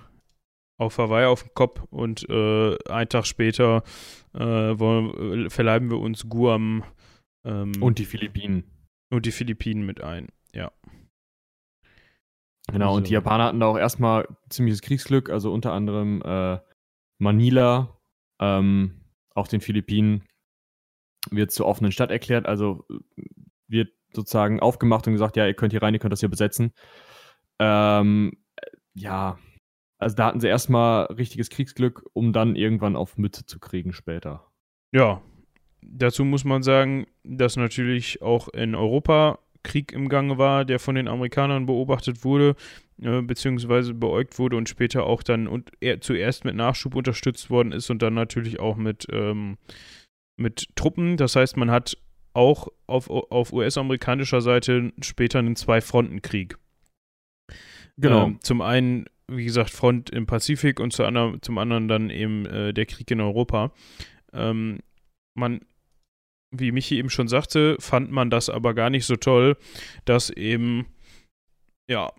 auf 0.79 0.99
Hawaii 0.99 1.27
auf 1.27 1.43
dem 1.43 1.55
Kopf 1.55 1.83
und 1.91 2.29
äh, 2.29 2.77
einen 2.89 3.09
Tag 3.09 3.27
später 3.27 3.83
äh, 4.35 4.41
wollen, 4.41 5.51
verleiben 5.51 5.91
wir 5.91 5.99
uns 5.99 6.29
Guam. 6.29 6.85
Ähm, 7.45 7.73
und 7.81 7.99
die 7.99 8.05
Philippinen. 8.05 8.65
Und 9.11 9.27
die 9.27 9.33
Philippinen 9.33 9.85
mit 9.85 10.01
ein, 10.01 10.29
ja. 10.55 10.73
Genau, 12.71 12.87
also. 12.87 12.97
und 12.97 13.09
die 13.09 13.13
Japaner 13.13 13.45
hatten 13.45 13.61
da 13.61 13.67
auch 13.67 13.79
erstmal 13.79 14.27
ziemliches 14.49 14.83
Kriegsglück, 14.83 15.31
also 15.31 15.53
unter 15.53 15.73
anderem 15.73 16.23
Manila, 17.23 18.01
ähm, 18.41 19.01
auch 19.35 19.47
den 19.47 19.61
Philippinen, 19.61 20.25
wird 21.31 21.53
zur 21.53 21.67
offenen 21.67 21.93
Stadt 21.93 22.11
erklärt. 22.11 22.47
Also 22.47 22.85
wird 23.69 23.91
sozusagen 24.13 24.61
aufgemacht 24.61 25.07
und 25.07 25.15
gesagt, 25.15 25.37
ja, 25.37 25.47
ihr 25.47 25.55
könnt 25.55 25.73
hier 25.73 25.83
rein, 25.83 25.95
ihr 25.95 26.01
könnt 26.01 26.13
das 26.13 26.21
hier 26.21 26.29
besetzen. 26.29 26.73
Ähm, 27.61 28.33
ja, 28.95 29.39
also 29.99 30.17
da 30.17 30.27
hatten 30.27 30.41
sie 30.41 30.49
erstmal 30.49 31.05
richtiges 31.07 31.49
Kriegsglück, 31.49 32.05
um 32.13 32.33
dann 32.33 32.57
irgendwann 32.57 32.97
auf 32.97 33.17
Mütze 33.17 33.47
zu 33.47 33.61
kriegen 33.61 33.93
später. 33.93 34.51
Ja, 34.91 35.23
dazu 35.81 36.25
muss 36.25 36.45
man 36.45 36.65
sagen, 36.65 37.07
dass 37.23 37.57
natürlich 37.57 38.21
auch 38.21 38.49
in 38.49 38.75
Europa 38.75 39.39
Krieg 39.63 39.93
im 39.93 40.09
Gange 40.09 40.39
war, 40.39 40.65
der 40.65 40.79
von 40.79 40.95
den 40.95 41.09
Amerikanern 41.09 41.67
beobachtet 41.67 42.25
wurde, 42.25 42.57
äh, 43.01 43.23
beziehungsweise 43.23 43.95
beäugt 43.95 44.39
wurde 44.39 44.57
und 44.57 44.69
später 44.69 45.05
auch 45.05 45.23
dann 45.23 45.47
und 45.47 45.71
er, 45.81 46.01
zuerst 46.01 46.45
mit 46.45 46.55
Nachschub 46.55 46.95
unterstützt 46.95 47.51
worden 47.51 47.73
ist 47.73 47.91
und 47.91 48.03
dann 48.03 48.15
natürlich 48.15 48.61
auch 48.61 48.77
mit, 48.77 49.07
ähm, 49.11 49.59
mit 50.37 50.69
Truppen. 50.75 51.17
Das 51.17 51.37
heißt, 51.37 51.57
man 51.57 51.71
hat 51.71 51.97
auch 52.35 52.69
auf, 52.87 53.11
auf 53.11 53.53
US-amerikanischer 53.53 54.41
Seite 54.41 54.93
später 55.01 55.39
einen 55.39 55.57
Zwei-Fronten-Krieg. 55.57 56.57
Genau. 57.99 58.27
Ähm, 58.27 58.39
zum 58.41 58.63
einen, 58.63 59.07
wie 59.29 59.45
gesagt, 59.45 59.71
Front 59.71 60.11
im 60.11 60.27
Pazifik 60.27 60.81
und 60.81 60.93
zu 60.93 61.05
anderen, 61.05 61.43
zum 61.43 61.59
anderen 61.59 61.89
dann 61.89 62.11
eben 62.11 62.47
äh, 62.47 62.73
der 62.73 62.87
Krieg 62.87 63.11
in 63.11 63.21
Europa. 63.21 63.73
Ähm, 64.33 64.81
man 65.35 65.61
wie 66.53 66.73
Michi 66.73 66.99
eben 66.99 67.11
schon 67.11 67.29
sagte, 67.29 67.77
fand 67.81 68.11
man 68.11 68.31
das 68.31 68.49
aber 68.49 68.75
gar 68.75 68.91
nicht 68.91 69.07
so 69.07 69.17
toll, 69.17 69.57
dass 70.05 70.31
eben, 70.31 70.87
ja, 71.89 72.13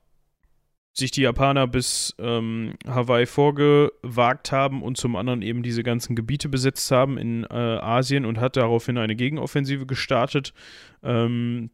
sich 0.95 1.09
die 1.09 1.21
Japaner 1.21 1.65
bis 1.65 2.15
ähm, 2.19 2.75
Hawaii 2.85 3.25
vorgewagt 3.25 4.51
haben 4.51 4.83
und 4.83 4.97
zum 4.97 5.15
anderen 5.15 5.41
eben 5.41 5.63
diese 5.63 5.81
ganzen 5.81 6.15
Gebiete 6.15 6.49
besetzt 6.49 6.91
haben 6.91 7.17
in 7.17 7.45
äh, 7.45 7.47
Asien 7.47 8.25
und 8.25 8.39
hat 8.39 8.57
daraufhin 8.57 8.99
eine 8.99 9.15
Gegenoffensive 9.15 9.87
gestartet. 9.87 10.53
Ähm, 11.01 11.71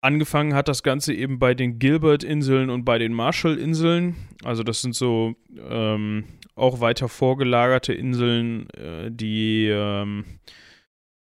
angefangen 0.00 0.54
hat 0.54 0.66
das 0.66 0.82
Ganze 0.82 1.14
eben 1.14 1.38
bei 1.38 1.54
den 1.54 1.78
Gilbert-Inseln 1.78 2.70
und 2.70 2.84
bei 2.84 2.98
den 2.98 3.12
Marshall-Inseln. 3.12 4.16
Also 4.42 4.64
das 4.64 4.82
sind 4.82 4.96
so 4.96 5.36
ähm, 5.56 6.24
auch 6.56 6.80
weiter 6.80 7.08
vorgelagerte 7.08 7.92
Inseln, 7.92 8.68
äh, 8.70 9.12
die 9.12 9.68
ähm, 9.68 10.24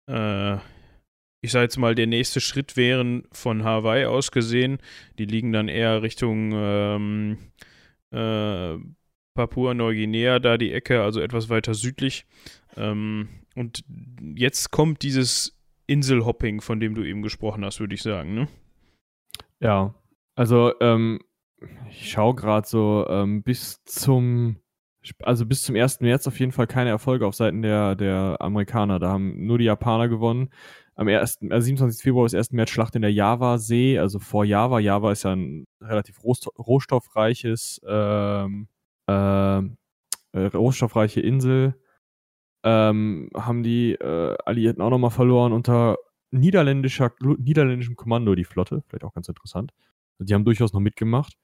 äh, 0.08 0.58
ich 1.41 1.52
sage 1.52 1.63
jetzt 1.63 1.78
mal, 1.78 1.94
der 1.94 2.08
nächste 2.08 2.41
Schritt 2.41 2.76
wären 2.76 3.24
von 3.32 3.63
Hawaii 3.63 4.06
aus 4.06 4.32
gesehen. 4.32 4.80
Die 5.20 5.26
liegen 5.26 5.52
dann 5.52 5.68
eher 5.68 6.02
Richtung 6.02 6.52
ähm, 6.54 7.38
äh, 8.12 8.78
Papua-Neuguinea, 9.36 10.39
da 10.39 10.58
die 10.58 10.72
Ecke, 10.72 11.04
also 11.04 11.22
etwas 11.22 11.50
weiter 11.50 11.74
südlich. 11.74 12.26
Ähm, 12.76 13.30
und 13.56 13.84
jetzt 14.36 14.72
kommt 14.72 15.04
dieses 15.04 15.56
Inselhopping, 15.88 16.62
von 16.62 16.80
dem 16.80 16.96
du 16.96 17.04
eben 17.04 17.22
gesprochen 17.22 17.63
hast, 17.63 17.80
würde 17.80 17.94
ich 17.94 18.02
sagen, 18.02 18.34
ne? 18.34 18.48
Ja, 19.60 19.94
also 20.36 20.74
ähm, 20.82 21.20
ich 21.89 22.10
schaue 22.10 22.36
gerade 22.36 22.68
so 22.68 23.06
ähm, 23.08 23.44
bis 23.44 23.84
zum 23.86 24.58
also 25.24 25.46
bis 25.46 25.63
zum 25.63 25.76
1. 25.76 26.02
März 26.02 26.28
auf 26.28 26.39
jeden 26.39 26.52
Fall 26.52 26.68
keine 26.68 26.89
Erfolge 26.89 27.26
auf 27.28 27.36
Seiten 27.36 27.62
der, 27.62 27.96
der 27.96 28.38
Amerikaner. 28.39 29.00
Da 29.00 29.10
haben 29.10 29.46
nur 29.46 29.58
die 29.58 29.65
Japaner 29.65 30.08
gewonnen. 30.08 30.50
Am 30.96 31.08
1., 31.08 31.39
also 31.50 31.65
27. 31.65 32.02
Februar 32.02 32.26
ist 32.26 32.36
1. 32.36 32.52
März 32.52 32.70
Schlacht 32.70 32.96
in 32.96 33.02
der 33.02 33.12
Java-See, 33.12 34.00
also 34.00 34.20
vor 34.20 34.46
Java. 34.46 34.80
Java 34.80 35.12
ist 35.12 35.24
ja 35.24 35.34
ein 35.34 35.65
relativ 35.82 36.24
rohstoffreiches, 36.24 37.82
ähm, 37.88 38.68
äh, 39.08 39.62
rohstoffreiche 40.34 41.22
Insel. 41.22 41.76
Ähm, 42.63 43.30
haben 43.36 43.63
die 43.63 43.94
äh, 43.94 44.38
Alliierten 44.46 44.82
auch 44.82 44.89
nochmal 44.89 45.12
verloren 45.12 45.54
unter 45.54 45.98
niederländischer, 46.32 47.12
niederländischem 47.38 47.96
Kommando, 47.96 48.36
die 48.36 48.44
Flotte. 48.44 48.84
Vielleicht 48.88 49.04
auch 49.04 49.13
ganz 49.13 49.28
interessant. 49.30 49.72
Die 50.20 50.34
haben 50.34 50.46
durchaus 50.46 50.74
noch 50.74 50.80
mitgemacht. 50.80 51.38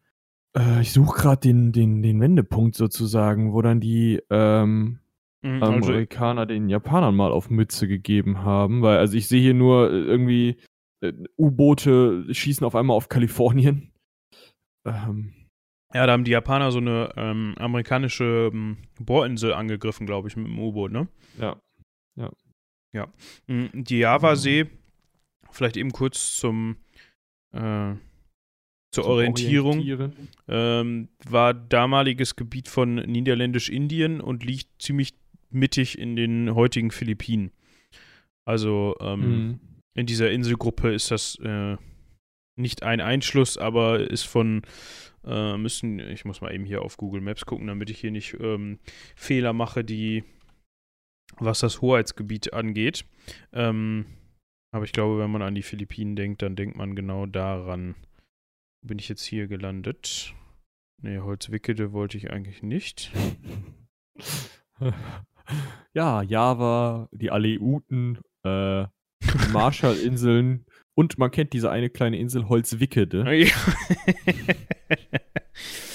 Äh, 0.57 0.81
ich 0.81 0.91
suche 0.91 1.19
gerade 1.19 1.41
den, 1.41 1.71
den, 1.71 2.01
den 2.01 2.19
Wendepunkt 2.19 2.75
sozusagen, 2.75 3.53
wo 3.53 3.61
dann 3.61 3.79
die 3.79 4.21
ähm, 4.29 4.99
mhm, 5.41 5.63
also 5.63 5.89
Amerikaner 5.89 6.45
den 6.45 6.69
Japanern 6.69 7.15
mal 7.15 7.31
auf 7.31 7.49
Mütze 7.49 7.87
gegeben 7.87 8.43
haben, 8.43 8.81
weil 8.81 8.97
also 8.97 9.17
ich 9.17 9.27
sehe 9.27 9.41
hier 9.41 9.53
nur 9.53 9.91
äh, 9.91 10.01
irgendwie 10.01 10.57
äh, 11.01 11.13
U-Boote 11.37 12.33
schießen 12.33 12.65
auf 12.65 12.75
einmal 12.75 12.95
auf 12.95 13.09
Kalifornien. 13.09 13.87
Ähm. 14.83 15.31
Ja, 15.93 16.07
da 16.07 16.13
haben 16.13 16.23
die 16.23 16.31
Japaner 16.31 16.71
so 16.71 16.79
eine 16.79 17.13
ähm, 17.15 17.53
amerikanische 17.59 18.49
ähm, 18.51 18.77
Bohrinsel 18.99 19.53
angegriffen, 19.53 20.07
glaube 20.07 20.27
ich, 20.27 20.35
mit 20.35 20.47
dem 20.47 20.57
U-Boot, 20.57 20.91
ne? 20.91 21.07
Ja. 21.37 21.61
Ja. 22.15 22.31
Ja. 22.91 23.07
Mm, 23.45 23.83
die 23.83 23.99
Javasee, 23.99 24.71
vielleicht 25.51 25.77
eben 25.77 25.91
kurz 25.91 26.35
zum 26.35 26.77
äh, 27.53 27.93
zur 28.91 29.05
Orientierung. 29.05 30.13
Ähm, 30.47 31.09
war 31.29 31.53
damaliges 31.53 32.35
Gebiet 32.35 32.67
von 32.67 32.95
Niederländisch-Indien 32.95 34.21
und 34.21 34.43
liegt 34.43 34.81
ziemlich 34.81 35.13
mittig 35.49 35.97
in 35.97 36.15
den 36.15 36.53
heutigen 36.55 36.91
Philippinen. 36.91 37.51
Also 38.45 38.95
ähm, 38.99 39.19
mhm. 39.19 39.59
in 39.95 40.05
dieser 40.05 40.31
Inselgruppe 40.31 40.93
ist 40.93 41.11
das 41.11 41.37
äh, 41.39 41.77
nicht 42.57 42.83
ein 42.83 43.01
Einschluss, 43.01 43.57
aber 43.57 43.99
ist 43.99 44.23
von 44.23 44.63
äh, 45.25 45.57
müssen, 45.57 45.99
ich 45.99 46.25
muss 46.25 46.41
mal 46.41 46.53
eben 46.53 46.65
hier 46.65 46.81
auf 46.81 46.97
Google 46.97 47.21
Maps 47.21 47.45
gucken, 47.45 47.67
damit 47.67 47.89
ich 47.89 47.99
hier 47.99 48.11
nicht 48.11 48.35
ähm, 48.39 48.79
Fehler 49.15 49.53
mache, 49.53 49.83
die 49.83 50.23
was 51.37 51.59
das 51.59 51.81
Hoheitsgebiet 51.81 52.53
angeht. 52.53 53.05
Ähm, 53.53 54.05
aber 54.73 54.85
ich 54.85 54.91
glaube, 54.91 55.19
wenn 55.19 55.31
man 55.31 55.41
an 55.41 55.55
die 55.55 55.63
Philippinen 55.63 56.15
denkt, 56.15 56.41
dann 56.41 56.55
denkt 56.55 56.75
man 56.75 56.95
genau 56.95 57.25
daran 57.25 57.95
bin 58.81 58.99
ich 58.99 59.09
jetzt 59.09 59.23
hier 59.23 59.47
gelandet? 59.47 60.33
Ne, 61.01 61.23
Holzwickede 61.23 61.93
wollte 61.93 62.17
ich 62.17 62.31
eigentlich 62.31 62.61
nicht. 62.63 63.11
ja, 65.93 66.21
Java, 66.21 67.09
die 67.11 67.31
Aleuten, 67.31 68.19
äh, 68.43 68.85
Marshallinseln 69.51 70.65
und 70.95 71.17
man 71.17 71.31
kennt 71.31 71.53
diese 71.53 71.71
eine 71.71 71.89
kleine 71.89 72.17
Insel 72.17 72.49
Holzwickede. 72.49 73.23
Ja. 73.35 73.55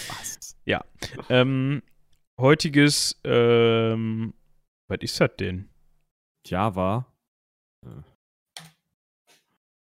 Was? 0.09 0.57
Ja. 0.65 0.85
Ähm, 1.29 1.83
heutiges, 2.41 3.21
ähm, 3.25 4.35
was 4.89 4.99
ist 5.01 5.21
das 5.21 5.31
denn? 5.39 5.69
Java. 6.45 7.13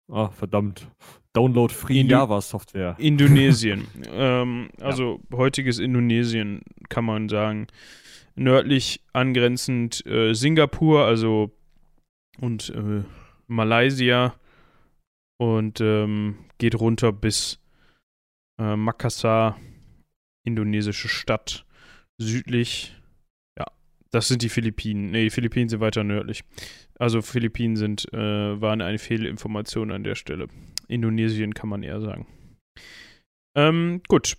Oh, 0.07 0.29
verdammt. 0.29 0.89
Download 1.33 1.73
Free 1.73 2.01
Indu 2.01 2.15
Java 2.15 2.41
Software. 2.41 2.95
Indonesien. 2.97 3.87
ähm, 4.11 4.69
also 4.79 5.21
ja. 5.31 5.37
heutiges 5.37 5.79
Indonesien 5.79 6.61
kann 6.89 7.05
man 7.05 7.29
sagen. 7.29 7.67
Nördlich 8.35 9.01
angrenzend 9.13 10.05
äh, 10.05 10.33
Singapur, 10.33 11.05
also 11.05 11.51
und 12.39 12.69
äh, 12.69 13.03
Malaysia 13.47 14.35
und 15.37 15.81
ähm, 15.81 16.37
geht 16.57 16.75
runter 16.75 17.11
bis 17.11 17.59
äh, 18.59 18.75
Makassar, 18.75 19.59
indonesische 20.45 21.07
Stadt. 21.07 21.65
Südlich, 22.19 22.95
ja, 23.57 23.65
das 24.11 24.27
sind 24.27 24.41
die 24.41 24.49
Philippinen. 24.49 25.11
Ne, 25.11 25.23
die 25.23 25.29
Philippinen 25.29 25.69
sind 25.69 25.79
weiter 25.79 26.03
nördlich. 26.03 26.43
Also 26.99 27.21
Philippinen 27.21 27.75
sind, 27.75 28.11
äh, 28.13 28.59
waren 28.59 28.81
eine 28.81 28.97
Fehlinformation 28.97 29.91
an 29.91 30.03
der 30.03 30.15
Stelle. 30.15 30.47
Indonesien 30.87 31.53
kann 31.53 31.69
man 31.69 31.83
eher 31.83 32.01
sagen. 32.01 32.27
Ähm, 33.55 34.01
gut. 34.07 34.37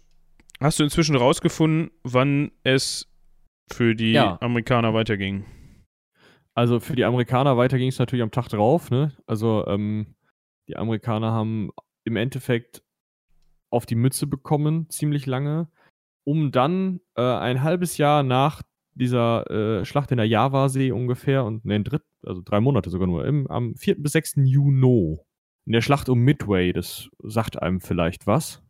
Hast 0.60 0.78
du 0.78 0.84
inzwischen 0.84 1.16
rausgefunden, 1.16 1.90
wann 2.02 2.50
es 2.64 3.08
für 3.70 3.94
die 3.94 4.12
ja. 4.12 4.38
Amerikaner 4.40 4.92
weiterging? 4.92 5.44
Also 6.54 6.80
für 6.80 6.96
die 6.96 7.04
Amerikaner 7.04 7.56
weiter 7.56 7.78
ging 7.78 7.88
es 7.88 7.98
natürlich 8.00 8.22
am 8.22 8.32
Tag 8.32 8.48
drauf. 8.48 8.90
Ne? 8.90 9.12
Also 9.26 9.64
ähm, 9.68 10.16
die 10.68 10.76
Amerikaner 10.76 11.30
haben 11.30 11.70
im 12.04 12.16
Endeffekt 12.16 12.82
auf 13.70 13.86
die 13.86 13.94
Mütze 13.94 14.26
bekommen, 14.26 14.88
ziemlich 14.90 15.26
lange, 15.26 15.68
um 16.24 16.50
dann 16.50 17.00
äh, 17.16 17.22
ein 17.22 17.62
halbes 17.62 17.98
Jahr 17.98 18.22
nach 18.22 18.62
dieser 18.94 19.48
äh, 19.50 19.84
Schlacht 19.84 20.10
in 20.10 20.16
der 20.16 20.26
Javasee 20.26 20.90
ungefähr 20.90 21.44
und 21.44 21.64
ne, 21.64 21.80
dritt, 21.82 22.02
also 22.24 22.42
drei 22.44 22.60
Monate 22.60 22.90
sogar 22.90 23.06
nur, 23.06 23.24
im, 23.24 23.46
am 23.46 23.76
4. 23.76 24.02
bis 24.02 24.12
6. 24.12 24.36
Juni 24.44 25.18
in 25.68 25.72
der 25.72 25.82
Schlacht 25.82 26.08
um 26.08 26.20
Midway, 26.20 26.72
das 26.72 27.10
sagt 27.18 27.60
einem 27.60 27.82
vielleicht 27.82 28.26
was. 28.26 28.62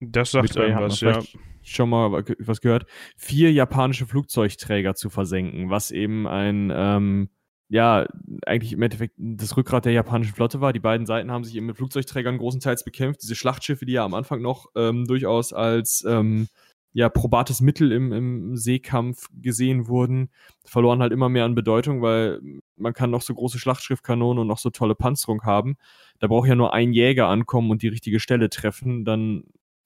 Das 0.00 0.30
sagt 0.30 0.44
Midway 0.44 0.72
einem 0.72 0.88
was, 0.88 1.00
ja. 1.02 1.20
Schon 1.60 1.90
mal 1.90 2.10
was 2.10 2.62
gehört, 2.62 2.86
vier 3.18 3.52
japanische 3.52 4.06
Flugzeugträger 4.06 4.94
zu 4.94 5.10
versenken, 5.10 5.68
was 5.68 5.90
eben 5.90 6.26
ein 6.26 6.72
ähm, 6.74 7.28
ja, 7.68 8.06
eigentlich 8.46 8.72
im 8.72 8.80
Endeffekt 8.80 9.14
das 9.18 9.58
Rückgrat 9.58 9.84
der 9.84 9.92
japanischen 9.92 10.34
Flotte 10.34 10.62
war. 10.62 10.72
Die 10.72 10.80
beiden 10.80 11.04
Seiten 11.04 11.30
haben 11.30 11.44
sich 11.44 11.54
eben 11.54 11.66
mit 11.66 11.76
Flugzeugträgern 11.76 12.38
großenteils 12.38 12.82
bekämpft. 12.82 13.22
Diese 13.22 13.34
Schlachtschiffe, 13.34 13.84
die 13.84 13.92
ja 13.92 14.04
am 14.04 14.14
Anfang 14.14 14.40
noch 14.40 14.68
ähm, 14.74 15.06
durchaus 15.06 15.52
als 15.52 16.02
ähm, 16.08 16.48
ja, 16.92 17.08
probates 17.08 17.60
Mittel 17.60 17.90
im, 17.92 18.12
im 18.12 18.56
Seekampf 18.56 19.28
gesehen 19.32 19.88
wurden, 19.88 20.30
verloren 20.64 21.00
halt 21.00 21.12
immer 21.12 21.28
mehr 21.28 21.44
an 21.44 21.54
Bedeutung, 21.54 22.02
weil 22.02 22.40
man 22.76 22.92
kann 22.92 23.10
noch 23.10 23.22
so 23.22 23.34
große 23.34 23.58
Schlachtschiffkanonen 23.58 24.40
und 24.40 24.46
noch 24.46 24.58
so 24.58 24.70
tolle 24.70 24.94
Panzerung 24.94 25.42
haben. 25.44 25.76
Da 26.18 26.26
braucht 26.26 26.48
ja 26.48 26.54
nur 26.54 26.74
ein 26.74 26.92
Jäger 26.92 27.28
ankommen 27.28 27.70
und 27.70 27.82
die 27.82 27.88
richtige 27.88 28.20
Stelle 28.20 28.50
treffen, 28.50 29.04
dann 29.04 29.44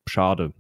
schade. 0.09 0.53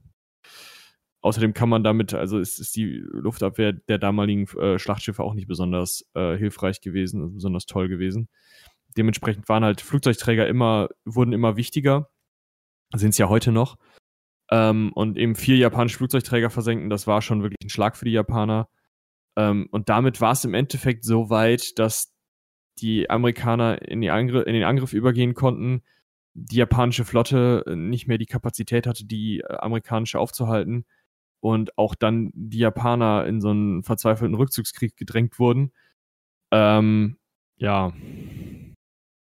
Außerdem 1.20 1.54
kann 1.54 1.68
man 1.68 1.82
damit, 1.82 2.14
also 2.14 2.38
ist, 2.38 2.60
ist 2.60 2.76
die 2.76 3.02
Luftabwehr 3.04 3.72
der 3.72 3.98
damaligen 3.98 4.46
äh, 4.58 4.78
Schlachtschiffe 4.78 5.24
auch 5.24 5.34
nicht 5.34 5.48
besonders 5.48 6.08
äh, 6.14 6.36
hilfreich 6.36 6.80
gewesen, 6.80 7.34
besonders 7.34 7.66
toll 7.66 7.88
gewesen. 7.88 8.28
Dementsprechend 8.96 9.48
waren 9.48 9.64
halt 9.64 9.80
Flugzeugträger 9.80 10.46
immer, 10.46 10.88
wurden 11.04 11.32
immer 11.32 11.56
wichtiger, 11.56 12.08
sind 12.94 13.10
es 13.10 13.18
ja 13.18 13.28
heute 13.28 13.50
noch. 13.50 13.76
Ähm, 14.50 14.92
und 14.94 15.18
eben 15.18 15.34
vier 15.34 15.56
japanische 15.56 15.98
Flugzeugträger 15.98 16.50
versenken, 16.50 16.90
das 16.90 17.06
war 17.06 17.22
schon 17.22 17.42
wirklich 17.42 17.64
ein 17.64 17.70
Schlag 17.70 17.96
für 17.96 18.04
die 18.04 18.12
Japaner. 18.12 18.68
Ähm, 19.36 19.68
und 19.70 19.88
damit 19.88 20.20
war 20.20 20.32
es 20.32 20.44
im 20.44 20.54
Endeffekt 20.54 21.04
so 21.04 21.30
weit, 21.30 21.78
dass 21.78 22.12
die 22.78 23.10
Amerikaner 23.10 23.82
in, 23.82 24.00
die 24.00 24.10
Angr 24.10 24.46
in 24.46 24.54
den 24.54 24.64
Angriff 24.64 24.92
übergehen 24.92 25.34
konnten, 25.34 25.82
die 26.34 26.56
japanische 26.56 27.04
Flotte 27.04 27.64
nicht 27.74 28.06
mehr 28.06 28.18
die 28.18 28.26
Kapazität 28.26 28.86
hatte, 28.86 29.06
die 29.06 29.40
äh, 29.40 29.56
amerikanische 29.56 30.18
aufzuhalten 30.18 30.84
und 31.40 31.78
auch 31.78 31.94
dann 31.94 32.30
die 32.34 32.58
Japaner 32.58 33.26
in 33.26 33.40
so 33.40 33.50
einen 33.50 33.82
verzweifelten 33.82 34.34
Rückzugskrieg 34.34 34.96
gedrängt 34.96 35.38
wurden. 35.38 35.72
Ähm, 36.50 37.18
ja. 37.56 37.92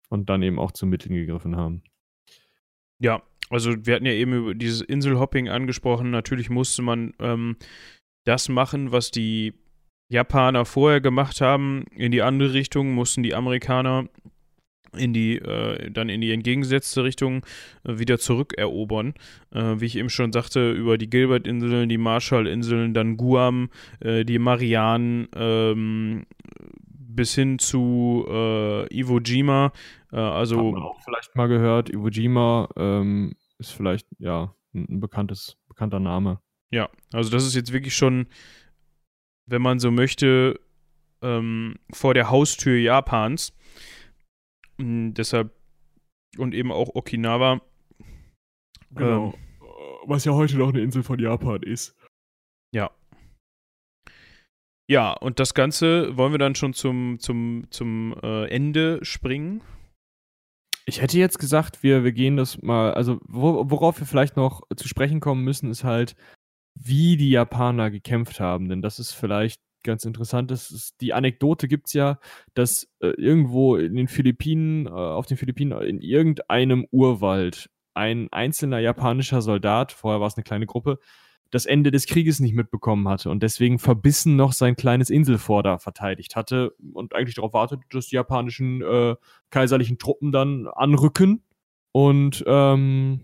Und 0.10 0.30
dann 0.30 0.44
eben 0.44 0.60
auch 0.60 0.72
zu 0.72 0.86
Mitteln 0.86 1.16
gegriffen 1.16 1.56
haben. 1.56 1.84
Ja, 3.00 3.22
also 3.50 3.76
wir 3.86 3.96
hatten 3.96 4.06
ja 4.06 4.14
eben 4.14 4.34
über 4.34 4.56
dieses 4.56 4.82
Inselhopping 4.82 5.50
angesprochen. 5.50 6.12
Natürlich 6.12 6.50
musste 6.50 6.82
man 6.82 7.14
ähm, 7.20 7.58
das 8.26 8.50
machen, 8.50 8.92
was 8.92 9.12
die 9.12 9.54
Japaner 10.10 10.66
vorher 10.66 11.02
gemacht 11.02 11.42
haben. 11.42 11.86
In 11.96 12.12
die 12.12 12.22
andere 12.22 12.54
Richtung 12.54 12.94
mussten 12.94 13.24
die 13.24 13.36
Amerikaner 13.36 14.08
in 14.98 15.14
die, 15.14 15.38
äh, 15.38 15.92
dann 15.92 16.10
in 16.10 16.22
die 16.22 16.32
entgegengesetzte 16.32 17.04
Richtung 17.04 17.46
äh, 17.84 18.00
wieder 18.00 18.18
zurückerobern. 18.18 19.14
Äh, 19.52 19.80
wie 19.80 19.86
ich 19.86 19.98
eben 19.98 20.10
schon 20.10 20.32
sagte, 20.32 20.72
über 20.72 20.98
die 20.98 21.10
Gilbert-Inseln, 21.10 21.90
die 21.90 21.98
Marshall-Inseln, 21.98 22.94
dann 22.94 23.18
Guam, 23.18 23.70
äh, 24.00 24.24
die 24.24 24.40
Marianen, 24.40 25.28
ähm, 25.36 26.26
bis 27.16 27.36
hin 27.36 27.60
zu 27.60 28.26
äh, 28.28 28.88
Iwo 28.94 29.20
Jima. 29.20 29.72
Äh, 30.12 30.18
also 30.18 30.58
Haben 30.58 30.72
wir 30.76 30.86
auch 30.86 31.02
vielleicht 31.04 31.36
mal 31.36 31.48
gehört, 31.48 31.90
Iwo 31.90 32.08
Jima 32.10 32.70
ähm, 32.76 33.36
ist 33.58 33.72
vielleicht 33.72 34.08
ja 34.20 34.56
ein, 34.74 34.88
ein 34.90 35.00
bekanntes, 35.00 35.58
bekannter 35.68 36.00
Name. 36.00 36.40
Ja, 36.72 36.90
also 37.14 37.30
das 37.32 37.46
ist 37.46 37.56
jetzt 37.56 37.74
wirklich 37.74 37.96
schon, 37.96 38.28
wenn 39.46 39.62
man 39.62 39.80
so 39.80 39.92
möchte, 39.92 40.60
ähm, 41.22 41.76
vor 41.92 42.14
der 42.14 42.30
Haustür 42.30 42.78
Japans. 42.78 43.54
Und 44.78 45.14
deshalb 45.14 45.56
und 46.38 46.54
eben 46.54 46.72
auch 46.72 46.90
Okinawa. 46.94 47.62
Genau. 48.92 49.34
Ähm, 49.34 49.34
Was 50.06 50.26
ja 50.26 50.34
heute 50.34 50.58
noch 50.58 50.70
eine 50.70 50.82
Insel 50.82 51.04
von 51.04 51.20
Japan 51.20 51.64
ist. 51.64 51.96
Ja. 52.72 52.92
Ja, 54.88 55.14
und 55.14 55.40
das 55.40 55.54
Ganze 55.54 56.16
wollen 56.16 56.32
wir 56.32 56.38
dann 56.38 56.56
schon 56.56 56.74
zum, 56.74 57.18
zum, 57.20 57.66
zum 57.72 58.16
äh, 58.22 58.48
Ende 58.50 59.04
springen. 59.04 59.62
Ich 60.86 61.02
hätte 61.02 61.18
jetzt 61.18 61.40
gesagt, 61.40 61.82
wir, 61.82 62.04
wir 62.04 62.12
gehen 62.12 62.38
das 62.38 62.62
mal, 62.62 62.94
also 62.94 63.20
wo, 63.28 63.70
worauf 63.72 64.00
wir 64.00 64.06
vielleicht 64.06 64.36
noch 64.38 64.62
zu 64.76 64.88
sprechen 64.88 65.20
kommen 65.20 65.44
müssen, 65.44 65.72
ist 65.72 65.84
halt, 65.84 66.16
wie 66.76 67.18
die 67.18 67.32
Japaner 67.32 67.90
gekämpft 67.90 68.40
haben. 68.40 68.70
Denn 68.70 68.84
das 68.84 69.00
ist 69.00 69.14
vielleicht 69.14 69.60
ganz 69.84 70.06
interessant. 70.06 70.52
Das 70.52 70.70
ist, 70.70 71.00
die 71.02 71.14
Anekdote 71.14 71.68
gibt 71.68 71.88
es 71.88 71.94
ja, 71.94 72.20
dass 72.54 72.88
äh, 73.00 73.08
irgendwo 73.18 73.78
in 73.78 73.96
den 73.96 74.08
Philippinen, 74.08 74.86
äh, 74.86 74.90
auf 74.90 75.26
den 75.26 75.38
Philippinen, 75.38 75.82
in 75.82 76.02
irgendeinem 76.02 76.86
Urwald 76.92 77.70
ein 77.96 78.28
einzelner 78.32 78.80
japanischer 78.80 79.42
Soldat, 79.42 79.94
vorher 79.94 80.20
war 80.20 80.28
es 80.28 80.36
eine 80.36 80.44
kleine 80.44 80.66
Gruppe, 80.66 81.00
das 81.52 81.66
Ende 81.66 81.92
des 81.92 82.08
Krieges 82.08 82.40
nicht 82.40 82.56
mitbekommen 82.56 83.08
hatte 83.08 83.30
und 83.30 83.42
deswegen 83.44 83.80
verbissen 83.80 84.36
noch 84.36 84.54
sein 84.54 84.76
kleines 84.76 85.10
Inselfort 85.10 85.64
da 85.64 85.78
verteidigt 85.78 86.36
hatte 86.36 86.72
und 86.94 87.16
eigentlich 87.16 87.36
darauf 87.36 87.54
wartete, 87.54 87.84
dass 87.92 88.08
die 88.08 88.16
japanischen 88.16 88.82
äh, 88.82 89.16
kaiserlichen 89.52 89.98
Truppen 89.98 90.32
dann 90.32 90.68
anrücken 90.68 91.44
und 91.92 92.44
ähm, 92.48 93.22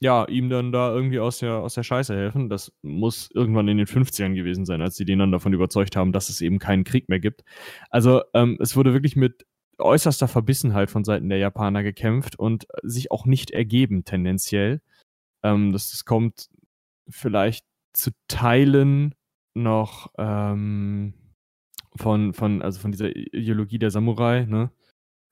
ja, 0.00 0.26
ihm 0.26 0.48
dann 0.48 0.72
da 0.72 0.92
irgendwie 0.92 1.20
aus 1.20 1.38
der, 1.38 1.56
aus 1.56 1.74
der 1.74 1.82
Scheiße 1.82 2.16
helfen. 2.16 2.48
Das 2.48 2.72
muss 2.82 3.30
irgendwann 3.34 3.68
in 3.68 3.76
den 3.76 3.86
50ern 3.86 4.34
gewesen 4.34 4.64
sein, 4.64 4.80
als 4.80 4.96
sie 4.96 5.04
den 5.04 5.18
dann 5.18 5.30
davon 5.30 5.52
überzeugt 5.52 5.94
haben, 5.94 6.12
dass 6.12 6.30
es 6.30 6.40
eben 6.40 6.58
keinen 6.58 6.84
Krieg 6.84 7.10
mehr 7.10 7.20
gibt. 7.20 7.44
Also 7.90 8.22
ähm, 8.32 8.56
es 8.60 8.76
wurde 8.76 8.94
wirklich 8.94 9.14
mit 9.14 9.46
äußerster 9.78 10.26
Verbissenheit 10.26 10.90
von 10.90 11.04
Seiten 11.04 11.28
der 11.28 11.38
Japaner 11.38 11.82
gekämpft 11.82 12.38
und 12.38 12.66
sich 12.82 13.10
auch 13.10 13.26
nicht 13.26 13.50
ergeben 13.50 14.04
tendenziell. 14.04 14.80
Ähm, 15.42 15.72
das, 15.72 15.90
das 15.90 16.06
kommt 16.06 16.48
vielleicht 17.10 17.64
zu 17.92 18.10
Teilen 18.28 19.14
noch 19.54 20.12
ähm, 20.18 21.14
von, 21.96 22.32
von, 22.32 22.62
also 22.62 22.80
von 22.80 22.92
dieser 22.92 23.14
Ideologie 23.14 23.78
der 23.78 23.90
Samurai, 23.90 24.44
ne? 24.44 24.70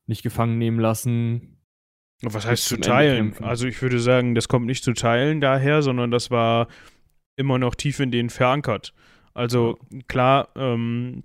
Nicht 0.07 0.22
gefangen 0.22 0.59
nehmen 0.59 0.81
lassen, 0.81 1.59
was 2.22 2.47
heißt 2.47 2.64
zu 2.64 2.79
teilen? 2.79 3.37
Also 3.43 3.66
ich 3.66 3.81
würde 3.81 4.01
sagen, 4.01 4.35
das 4.35 4.49
kommt 4.49 4.66
nicht 4.66 4.83
zu 4.83 4.93
teilen 4.93 5.41
daher, 5.41 5.83
sondern 5.83 6.11
das 6.11 6.31
war 6.31 6.66
immer 7.37 7.59
noch 7.59 7.74
tief 7.74 8.01
in 8.01 8.11
denen 8.11 8.31
verankert. 8.31 8.93
Also 9.35 9.79
klar, 10.09 10.49
ähm, 10.57 11.22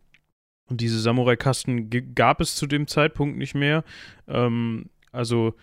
diese 0.70 1.00
Samurai-Kasten 1.00 1.90
gab 2.14 2.42
es 2.42 2.56
zu 2.56 2.68
dem 2.68 2.88
Zeitpunkt 2.88 3.38
nicht 3.38 3.56
mehr. 3.56 3.84
Ähm, 4.28 4.90
also 5.12 5.56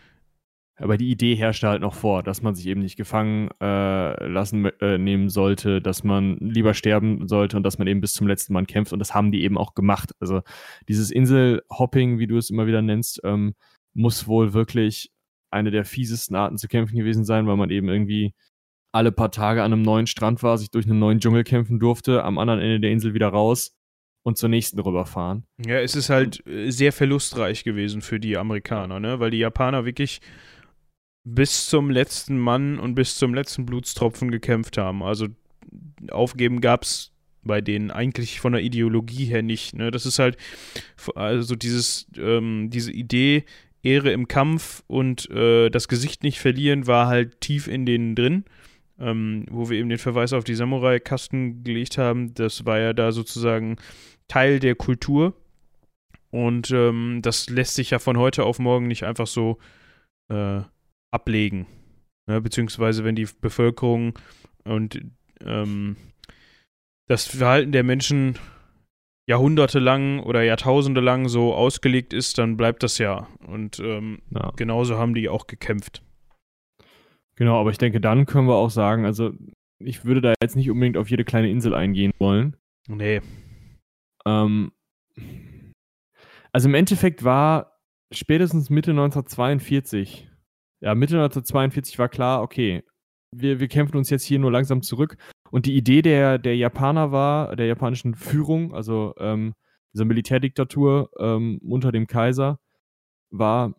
aber 0.81 0.97
die 0.97 1.11
Idee 1.11 1.35
herrschte 1.35 1.69
halt 1.69 1.83
noch 1.83 1.95
vor, 1.95 2.23
dass 2.23 2.41
man 2.41 2.55
sich 2.55 2.67
eben 2.67 2.81
nicht 2.81 2.97
gefangen 2.97 3.51
äh, 3.61 4.27
lassen 4.27 4.65
äh, 4.81 4.97
nehmen 4.97 5.29
sollte, 5.29 5.83
dass 5.83 6.05
man 6.05 6.39
lieber 6.39 6.73
sterben 6.73 7.29
sollte 7.29 7.59
und 7.59 7.63
dass 7.65 7.79
man 7.79 7.87
eben 7.87 8.01
bis 8.01 8.15
zum 8.15 8.27
letzten 8.27 8.55
Mann 8.55 8.67
kämpft. 8.67 8.95
Und 8.95 8.99
das 8.99 9.15
haben 9.15 9.31
die 9.31 9.43
eben 9.43 9.59
auch 9.59 9.75
gemacht. 9.75 10.13
Also 10.21 10.41
dieses 10.89 11.11
Inselhopping, 11.11 12.19
wie 12.19 12.27
du 12.27 12.39
es 12.39 12.49
immer 12.49 12.67
wieder 12.67 12.81
nennst, 12.81 13.21
ähm, 13.25 13.55
muss 13.93 14.27
wohl 14.27 14.55
wirklich 14.55 15.11
eine 15.51 15.71
der 15.71 15.85
fiesesten 15.85 16.35
Arten 16.35 16.57
zu 16.57 16.67
kämpfen 16.67 16.97
gewesen 16.97 17.25
sein, 17.25 17.47
weil 17.47 17.57
man 17.57 17.71
eben 17.71 17.89
irgendwie 17.89 18.33
alle 18.93 19.13
paar 19.13 19.31
Tage 19.31 19.63
an 19.63 19.73
einem 19.73 19.83
neuen 19.83 20.07
Strand 20.07 20.43
war, 20.43 20.57
sich 20.57 20.71
durch 20.71 20.87
einen 20.87 20.99
neuen 20.99 21.21
Dschungel 21.21 21.45
kämpfen 21.45 21.79
durfte, 21.79 22.25
am 22.25 22.39
anderen 22.39 22.61
Ende 22.61 22.81
der 22.81 22.91
Insel 22.91 23.13
wieder 23.13 23.29
raus 23.29 23.77
und 24.23 24.39
zur 24.39 24.49
nächsten 24.49 24.79
rüberfahren. 24.81 25.45
Ja, 25.65 25.79
es 25.81 25.95
ist 25.95 26.09
halt 26.09 26.47
äh, 26.47 26.71
sehr 26.71 26.93
verlustreich 26.93 27.65
gewesen 27.65 28.01
für 28.01 28.19
die 28.19 28.37
Amerikaner, 28.37 28.99
ne? 28.99 29.21
Weil 29.21 29.31
die 29.31 29.39
Japaner 29.39 29.85
wirklich 29.85 30.21
bis 31.25 31.67
zum 31.67 31.91
letzten 31.91 32.39
Mann 32.39 32.79
und 32.79 32.95
bis 32.95 33.17
zum 33.17 33.35
letzten 33.35 33.67
Blutstropfen 33.67 34.31
gekämpft 34.31 34.79
haben. 34.79 35.03
Also 35.03 35.29
aufgeben 36.11 36.61
gab 36.61 36.83
es 36.83 37.13
bei 37.43 37.61
denen 37.61 37.91
eigentlich 37.91 38.41
von 38.41 38.53
der 38.53 38.63
Ideologie 38.63 39.25
her 39.25 39.43
nicht. 39.43 39.75
Ne? 39.75 39.91
Das 39.91 40.07
ist 40.07 40.19
halt 40.19 40.37
also 41.15 41.57
dieses, 41.57 42.07
ähm, 42.17 42.71
diese 42.71 42.93
Idee, 42.93 43.45
Ehre 43.83 44.13
im 44.13 44.29
Kampf 44.29 44.83
und 44.87 45.31
äh, 45.31 45.71
das 45.71 45.89
Gesicht 45.89 46.23
nicht 46.23 46.39
verlieren, 46.39 46.87
war 46.87 47.07
halt 47.07 47.41
tief 47.41 47.67
in 47.67 47.87
denen 47.87 48.15
drin. 48.15 48.45
Ähm, 48.99 49.47
wo 49.51 49.71
wir 49.71 49.79
eben 49.79 49.89
den 49.89 49.97
Verweis 49.97 50.35
auf 50.35 50.45
die 50.45 50.55
Samurai-Kasten 50.55 51.65
gelegt 51.65 51.97
haben, 51.97 52.35
das 52.35 52.67
war 52.67 52.79
ja 52.79 52.93
da 52.93 53.13
sozusagen 53.13 53.77
Teil 54.29 54.61
der 54.61 54.75
Kultur. 54.75 55.35
Und 56.31 56.71
ähm, 56.71 57.21
das 57.23 57.49
lässt 57.49 57.75
sich 57.75 57.91
ja 57.91 57.99
von 57.99 58.19
heute 58.19 58.45
auf 58.45 58.59
morgen 58.59 58.87
nicht 58.87 59.05
einfach 59.05 59.27
so 59.27 59.59
äh, 60.29 60.61
ablegen. 61.11 61.67
Ne? 62.27 62.41
Beziehungsweise 62.41 63.05
wenn 63.05 63.17
die 63.17 63.29
Bevölkerung 63.41 64.19
und 64.65 65.01
ähm, 65.45 65.97
das 67.09 67.27
Verhalten 67.27 67.73
der 67.73 67.83
Menschen 67.83 68.39
jahrhundertelang 69.29 70.21
oder 70.21 70.43
Jahrtausende 70.43 71.01
lang 71.01 71.29
so 71.29 71.55
ausgelegt 71.55 72.13
ist, 72.13 72.39
dann 72.39 72.57
bleibt 72.57 72.83
das 72.83 72.99
ja. 72.99 73.29
Und 73.47 73.79
ähm, 73.81 74.23
ja. 74.31 74.53
genauso 74.57 74.99
haben 74.99 75.15
die 75.15 75.29
auch 75.29 75.47
gekämpft. 75.47 76.03
Genau, 77.37 77.59
aber 77.61 77.71
ich 77.71 77.79
denke, 77.79 78.01
dann 78.01 78.27
können 78.27 78.49
wir 78.49 78.57
auch 78.57 78.71
sagen, 78.71 79.05
also 79.05 79.33
ich 79.79 80.05
würde 80.05 80.21
da 80.21 80.35
jetzt 80.43 80.57
nicht 80.57 80.71
unbedingt 80.71 80.97
auf 80.97 81.11
jede 81.11 81.25
kleine 81.25 81.51
Insel 81.51 81.75
eingehen 81.75 82.13
wollen. 82.19 82.57
Nee. 82.89 83.23
Ähm, 84.27 84.73
also 86.53 86.69
im 86.69 86.75
Endeffekt 86.75 87.25
war 87.25 87.79
spätestens 88.13 88.71
Mitte 88.71 88.91
1942 88.91 90.30
ja, 90.81 90.95
Mitte 90.95 91.15
1942 91.17 91.99
war 91.99 92.09
klar, 92.09 92.43
okay, 92.43 92.83
wir, 93.33 93.61
wir 93.61 93.69
kämpfen 93.69 93.97
uns 93.97 94.11
jetzt 94.11 94.25
hier 94.25 94.39
nur 94.39 94.51
langsam 94.51 94.83
zurück. 94.83 95.17
Und 95.51 95.67
die 95.67 95.77
Idee 95.77 96.03
der, 96.03 96.39
der 96.39 96.57
Japaner 96.57 97.13
war, 97.13 97.57
der 97.57 97.67
japanischen 97.67 98.15
Führung, 98.15 98.75
also 98.75 99.15
ähm, 99.19 99.55
dieser 99.93 100.05
Militärdiktatur 100.05 101.11
ähm, 101.19 101.61
unter 101.63 101.93
dem 101.93 102.07
Kaiser, 102.07 102.59
war, 103.31 103.75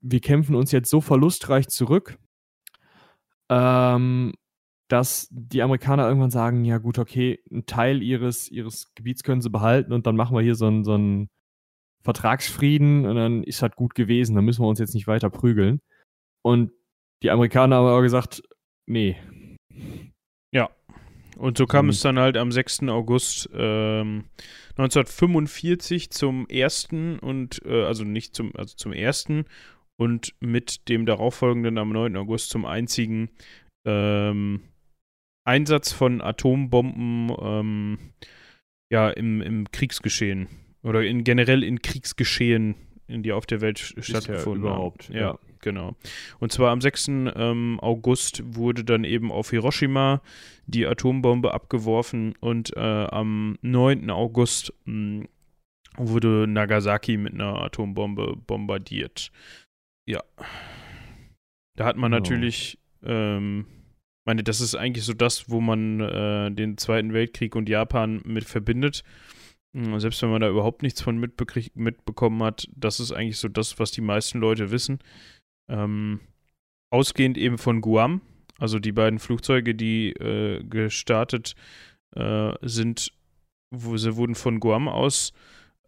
wir 0.00 0.20
kämpfen 0.20 0.54
uns 0.54 0.72
jetzt 0.72 0.90
so 0.90 1.00
verlustreich 1.00 1.68
zurück, 1.68 2.18
ähm, 3.50 4.32
dass 4.88 5.28
die 5.30 5.62
Amerikaner 5.62 6.06
irgendwann 6.08 6.30
sagen, 6.30 6.64
ja 6.64 6.78
gut, 6.78 6.98
okay, 6.98 7.40
einen 7.50 7.66
Teil 7.66 8.02
ihres, 8.02 8.50
ihres 8.50 8.92
Gebiets 8.94 9.22
können 9.22 9.40
sie 9.40 9.50
behalten 9.50 9.92
und 9.92 10.06
dann 10.06 10.16
machen 10.16 10.36
wir 10.36 10.42
hier 10.42 10.54
so 10.54 10.66
einen, 10.66 10.84
so 10.84 10.94
einen 10.94 11.28
Vertragsfrieden 12.02 13.06
und 13.06 13.16
dann 13.16 13.42
ist 13.44 13.62
halt 13.62 13.76
gut 13.76 13.94
gewesen, 13.94 14.34
dann 14.34 14.44
müssen 14.44 14.62
wir 14.62 14.68
uns 14.68 14.78
jetzt 14.78 14.94
nicht 14.94 15.06
weiter 15.06 15.30
prügeln. 15.30 15.80
Und 16.42 16.72
die 17.22 17.30
Amerikaner 17.30 17.76
haben 17.76 17.86
aber 17.86 18.02
gesagt, 18.02 18.42
nee. 18.86 19.16
Ja. 20.52 20.70
Und 21.36 21.58
so 21.58 21.66
kam 21.66 21.86
mhm. 21.86 21.90
es 21.90 22.00
dann 22.00 22.18
halt 22.18 22.36
am 22.36 22.52
6. 22.52 22.84
August 22.88 23.48
ähm, 23.54 24.24
1945 24.76 26.10
zum 26.10 26.46
ersten 26.48 27.18
und 27.18 27.62
äh, 27.64 27.84
also 27.84 28.04
nicht 28.04 28.34
zum, 28.34 28.54
also 28.56 28.74
zum 28.76 28.92
ersten 28.92 29.44
und 29.96 30.34
mit 30.40 30.88
dem 30.88 31.06
darauffolgenden 31.06 31.78
am 31.78 31.90
9. 31.90 32.16
August 32.16 32.50
zum 32.50 32.64
einzigen 32.64 33.30
ähm, 33.86 34.62
Einsatz 35.44 35.92
von 35.92 36.20
Atombomben 36.20 37.34
ähm, 37.40 37.98
ja, 38.90 39.10
im, 39.10 39.40
im 39.40 39.70
Kriegsgeschehen 39.70 40.48
oder 40.82 41.02
in, 41.04 41.24
generell 41.24 41.62
in 41.62 41.82
Kriegsgeschehen, 41.82 42.74
in 43.06 43.22
die 43.22 43.32
auf 43.32 43.46
der 43.46 43.60
Welt 43.60 43.78
stattgefunden 43.78 44.64
ja 44.64 44.70
überhaupt, 44.70 45.08
haben. 45.08 45.14
Ja. 45.14 45.20
ja. 45.20 45.38
Genau. 45.62 45.96
Und 46.38 46.52
zwar 46.52 46.70
am 46.70 46.80
6. 46.80 47.08
Ähm, 47.08 47.78
August 47.80 48.42
wurde 48.44 48.84
dann 48.84 49.04
eben 49.04 49.30
auf 49.30 49.50
Hiroshima 49.50 50.22
die 50.66 50.86
Atombombe 50.86 51.52
abgeworfen 51.52 52.34
und 52.40 52.76
äh, 52.76 52.80
am 52.80 53.58
9. 53.62 54.10
August 54.10 54.72
mh, 54.84 55.22
hm, 55.22 55.28
wurde 55.96 56.46
Nagasaki 56.46 57.16
mit 57.16 57.34
einer 57.34 57.60
Atombombe 57.62 58.36
bombardiert. 58.46 59.30
Ja. 60.06 60.22
Da 61.76 61.84
hat 61.84 61.96
man 61.96 62.12
oh. 62.12 62.16
natürlich, 62.16 62.78
ähm, 63.02 63.66
meine, 64.26 64.42
das 64.42 64.60
ist 64.60 64.74
eigentlich 64.74 65.04
so 65.04 65.12
das, 65.12 65.50
wo 65.50 65.60
man 65.60 66.00
äh, 66.00 66.50
den 66.50 66.78
Zweiten 66.78 67.12
Weltkrieg 67.12 67.56
und 67.56 67.68
Japan 67.68 68.20
mit 68.24 68.44
verbindet. 68.44 69.02
Hm, 69.76 69.98
selbst 70.00 70.20
wenn 70.22 70.30
man 70.30 70.40
da 70.40 70.48
überhaupt 70.48 70.82
nichts 70.82 71.00
von 71.00 71.18
mitbekommen 71.18 72.42
hat, 72.42 72.68
das 72.74 73.00
ist 73.00 73.12
eigentlich 73.12 73.38
so 73.38 73.48
das, 73.48 73.78
was 73.78 73.92
die 73.92 74.00
meisten 74.00 74.38
Leute 74.38 74.70
wissen. 74.70 74.98
Ähm, 75.70 76.20
ausgehend 76.90 77.38
eben 77.38 77.56
von 77.56 77.80
Guam, 77.80 78.20
also 78.58 78.78
die 78.78 78.92
beiden 78.92 79.18
Flugzeuge, 79.18 79.74
die 79.74 80.10
äh, 80.10 80.62
gestartet 80.64 81.54
äh, 82.16 82.52
sind, 82.60 83.12
wo 83.70 83.96
sie 83.96 84.16
wurden 84.16 84.34
von 84.34 84.60
Guam 84.60 84.88
aus 84.88 85.32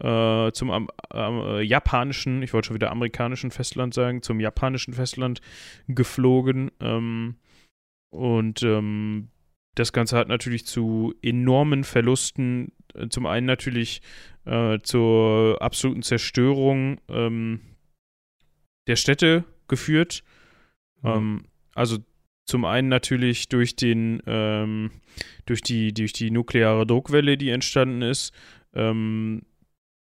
äh, 0.03 0.53
zum 0.53 0.71
am, 0.71 0.89
äh, 1.13 1.63
japanischen, 1.63 2.43
ich 2.43 2.53
wollte 2.53 2.69
schon 2.69 2.75
wieder 2.75 2.91
amerikanischen 2.91 3.51
Festland 3.51 3.95
sagen, 3.95 4.23
zum 4.23 4.41
japanischen 4.41 4.95
Festland 4.95 5.41
geflogen. 5.87 6.71
Ähm, 6.81 7.37
und 8.11 8.63
ähm, 8.63 9.29
das 9.75 9.93
Ganze 9.93 10.19
hat 10.19 10.29
natürlich 10.29 10.67
zu 10.67 11.15
enormen 11.23 11.85
Verlusten, 11.85 12.73
äh, 12.95 13.09
zum 13.09 13.27
einen 13.27 13.47
natürlich 13.47 14.03
äh, 14.45 14.81
zur 14.83 15.61
absoluten 15.61 16.03
Zerstörung 16.03 17.01
ähm, 17.09 17.61
der 18.89 18.97
Städte 18.97 19.45
geführt. 19.73 20.23
Mhm. 21.01 21.11
Ähm, 21.11 21.45
also 21.75 21.97
zum 22.45 22.67
einen 22.67 22.89
natürlich 22.89 23.49
durch 23.49 23.75
den, 23.75 24.23
ähm, 24.27 24.91
durch 25.47 25.63
die, 25.63 25.95
durch 25.95 26.13
die 26.13 26.31
nukleare 26.31 26.87
Druckwelle, 26.87 27.39
die 27.39 27.49
entstanden 27.49 28.03
ist, 28.03 28.35
ähm, 28.75 29.43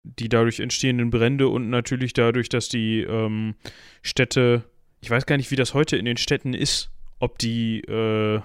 die 0.03 0.29
dadurch 0.29 0.61
entstehenden 0.61 1.09
Brände 1.09 1.49
und 1.49 1.71
natürlich 1.71 2.13
dadurch, 2.13 2.51
dass 2.51 2.69
die 2.69 3.01
ähm, 3.01 3.55
Städte, 4.03 4.65
ich 5.01 5.09
weiß 5.09 5.25
gar 5.25 5.39
nicht, 5.39 5.51
wie 5.51 5.57
das 5.57 5.73
heute 5.73 5.97
in 5.97 6.05
den 6.05 6.19
Städten 6.19 6.53
ist, 6.53 6.91
ob 7.19 7.39
die, 7.39 7.81
äh, 7.81 8.41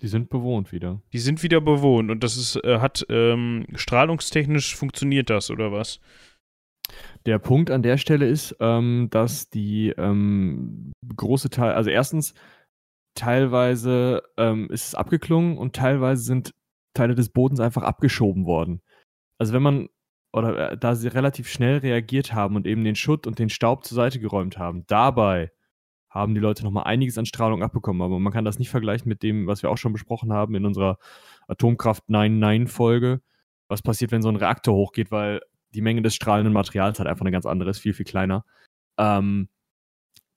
die 0.00 0.08
sind 0.08 0.28
bewohnt 0.28 0.72
wieder. 0.72 1.00
Die 1.12 1.20
sind 1.20 1.44
wieder 1.44 1.60
bewohnt 1.60 2.10
und 2.10 2.24
das 2.24 2.36
ist, 2.36 2.56
äh, 2.64 2.80
hat 2.80 3.06
ähm, 3.08 3.66
strahlungstechnisch 3.76 4.74
funktioniert 4.74 5.30
das 5.30 5.50
oder 5.52 5.70
was? 5.70 6.00
Der 7.26 7.38
Punkt 7.38 7.70
an 7.70 7.82
der 7.82 7.98
Stelle 7.98 8.26
ist, 8.26 8.56
ähm, 8.60 9.08
dass 9.10 9.50
die 9.50 9.90
ähm, 9.90 10.92
große 11.16 11.50
Teil, 11.50 11.72
also 11.72 11.90
erstens, 11.90 12.34
teilweise 13.14 14.22
ähm, 14.36 14.68
ist 14.70 14.88
es 14.88 14.94
abgeklungen 14.94 15.58
und 15.58 15.74
teilweise 15.74 16.22
sind 16.22 16.54
Teile 16.94 17.14
des 17.14 17.30
Bodens 17.30 17.60
einfach 17.60 17.82
abgeschoben 17.82 18.46
worden. 18.46 18.80
Also 19.38 19.52
wenn 19.52 19.62
man, 19.62 19.88
oder 20.32 20.72
äh, 20.72 20.78
da 20.78 20.94
sie 20.94 21.08
relativ 21.08 21.48
schnell 21.48 21.78
reagiert 21.78 22.32
haben 22.32 22.56
und 22.56 22.66
eben 22.66 22.84
den 22.84 22.96
Schutt 22.96 23.26
und 23.26 23.38
den 23.38 23.50
Staub 23.50 23.84
zur 23.84 23.96
Seite 23.96 24.20
geräumt 24.20 24.58
haben, 24.58 24.84
dabei 24.86 25.50
haben 26.10 26.34
die 26.34 26.40
Leute 26.40 26.64
nochmal 26.64 26.84
einiges 26.84 27.18
an 27.18 27.26
Strahlung 27.26 27.62
abbekommen. 27.62 28.02
Aber 28.02 28.18
man 28.18 28.32
kann 28.32 28.44
das 28.44 28.58
nicht 28.58 28.70
vergleichen 28.70 29.08
mit 29.08 29.22
dem, 29.22 29.46
was 29.46 29.62
wir 29.62 29.70
auch 29.70 29.76
schon 29.78 29.92
besprochen 29.92 30.32
haben 30.32 30.54
in 30.54 30.64
unserer 30.64 30.98
Atomkraft 31.48 32.04
9-9-Folge. 32.08 33.20
Was 33.68 33.82
passiert, 33.82 34.10
wenn 34.12 34.22
so 34.22 34.30
ein 34.30 34.36
Reaktor 34.36 34.74
hochgeht, 34.74 35.10
weil 35.10 35.40
die 35.74 35.80
Menge 35.82 36.02
des 36.02 36.14
strahlenden 36.14 36.52
Materials 36.52 36.98
halt 36.98 37.08
einfach 37.08 37.24
eine 37.24 37.32
ganz 37.32 37.46
andere 37.46 37.70
ist, 37.70 37.78
viel, 37.78 37.94
viel 37.94 38.06
kleiner. 38.06 38.44
Ähm, 38.98 39.48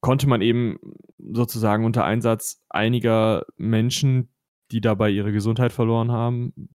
konnte 0.02 0.28
man 0.28 0.42
eben 0.42 0.78
sozusagen 1.18 1.86
unter 1.86 2.04
Einsatz 2.04 2.64
einiger 2.70 3.46
Menschen, 3.58 4.30
die 4.72 4.82
dabei 4.82 5.10
ihre 5.10 5.32
Gesundheit 5.32 5.72
verloren 5.72 6.12
haben, 6.12 6.70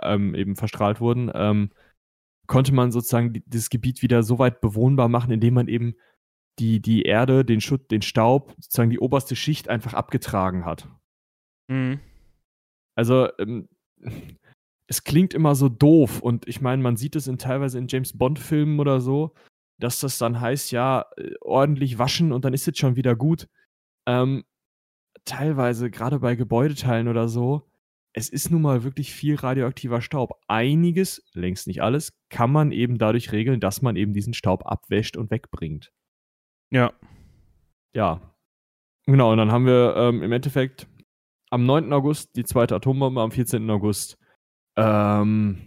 ähm, 0.00 0.34
eben 0.34 0.56
verstrahlt 0.56 1.00
wurden, 1.00 1.30
ähm, 1.34 1.70
konnte 2.46 2.74
man 2.74 2.92
sozusagen 2.92 3.32
dieses 3.46 3.70
Gebiet 3.70 4.02
wieder 4.02 4.22
so 4.22 4.38
weit 4.38 4.60
bewohnbar 4.60 5.08
machen, 5.08 5.32
indem 5.32 5.54
man 5.54 5.68
eben 5.68 5.94
die, 6.58 6.80
die 6.80 7.02
Erde, 7.02 7.44
den 7.44 7.60
Schutt, 7.60 7.90
den 7.90 8.02
Staub, 8.02 8.54
sozusagen 8.58 8.90
die 8.90 8.98
oberste 8.98 9.36
Schicht 9.36 9.68
einfach 9.68 9.94
abgetragen 9.94 10.64
hat. 10.64 10.88
Mhm. 11.68 12.00
Also, 12.94 13.28
ähm, 13.38 13.68
es 14.86 15.04
klingt 15.04 15.34
immer 15.34 15.54
so 15.54 15.68
doof 15.68 16.20
und 16.20 16.46
ich 16.48 16.60
meine, 16.60 16.82
man 16.82 16.96
sieht 16.96 17.16
es 17.16 17.26
in, 17.26 17.38
teilweise 17.38 17.78
in 17.78 17.88
James 17.88 18.16
Bond-Filmen 18.16 18.80
oder 18.80 19.00
so, 19.00 19.34
dass 19.78 20.00
das 20.00 20.18
dann 20.18 20.40
heißt, 20.40 20.70
ja, 20.72 21.06
äh, 21.16 21.32
ordentlich 21.40 21.98
waschen 21.98 22.32
und 22.32 22.44
dann 22.44 22.54
ist 22.54 22.68
es 22.68 22.78
schon 22.78 22.96
wieder 22.96 23.16
gut. 23.16 23.48
Ähm, 24.06 24.44
teilweise, 25.24 25.90
gerade 25.90 26.18
bei 26.20 26.34
Gebäudeteilen 26.34 27.08
oder 27.08 27.28
so, 27.28 27.68
es 28.14 28.28
ist 28.28 28.50
nun 28.50 28.62
mal 28.62 28.84
wirklich 28.84 29.14
viel 29.14 29.36
radioaktiver 29.36 30.02
Staub. 30.02 30.38
Einiges, 30.46 31.24
längst 31.32 31.66
nicht 31.66 31.82
alles, 31.82 32.12
kann 32.28 32.52
man 32.52 32.72
eben 32.72 32.98
dadurch 32.98 33.32
regeln, 33.32 33.60
dass 33.60 33.80
man 33.82 33.96
eben 33.96 34.12
diesen 34.12 34.34
Staub 34.34 34.66
abwäscht 34.66 35.16
und 35.16 35.30
wegbringt. 35.30 35.92
Ja. 36.70 36.92
Ja. 37.94 38.20
Genau, 39.06 39.32
und 39.32 39.38
dann 39.38 39.50
haben 39.50 39.66
wir 39.66 39.94
ähm, 39.96 40.22
im 40.22 40.32
Endeffekt 40.32 40.86
am 41.50 41.66
9. 41.66 41.92
August 41.92 42.36
die 42.36 42.44
zweite 42.44 42.76
Atombombe, 42.76 43.20
am 43.20 43.30
14. 43.30 43.68
August 43.70 44.18
ähm, 44.76 45.58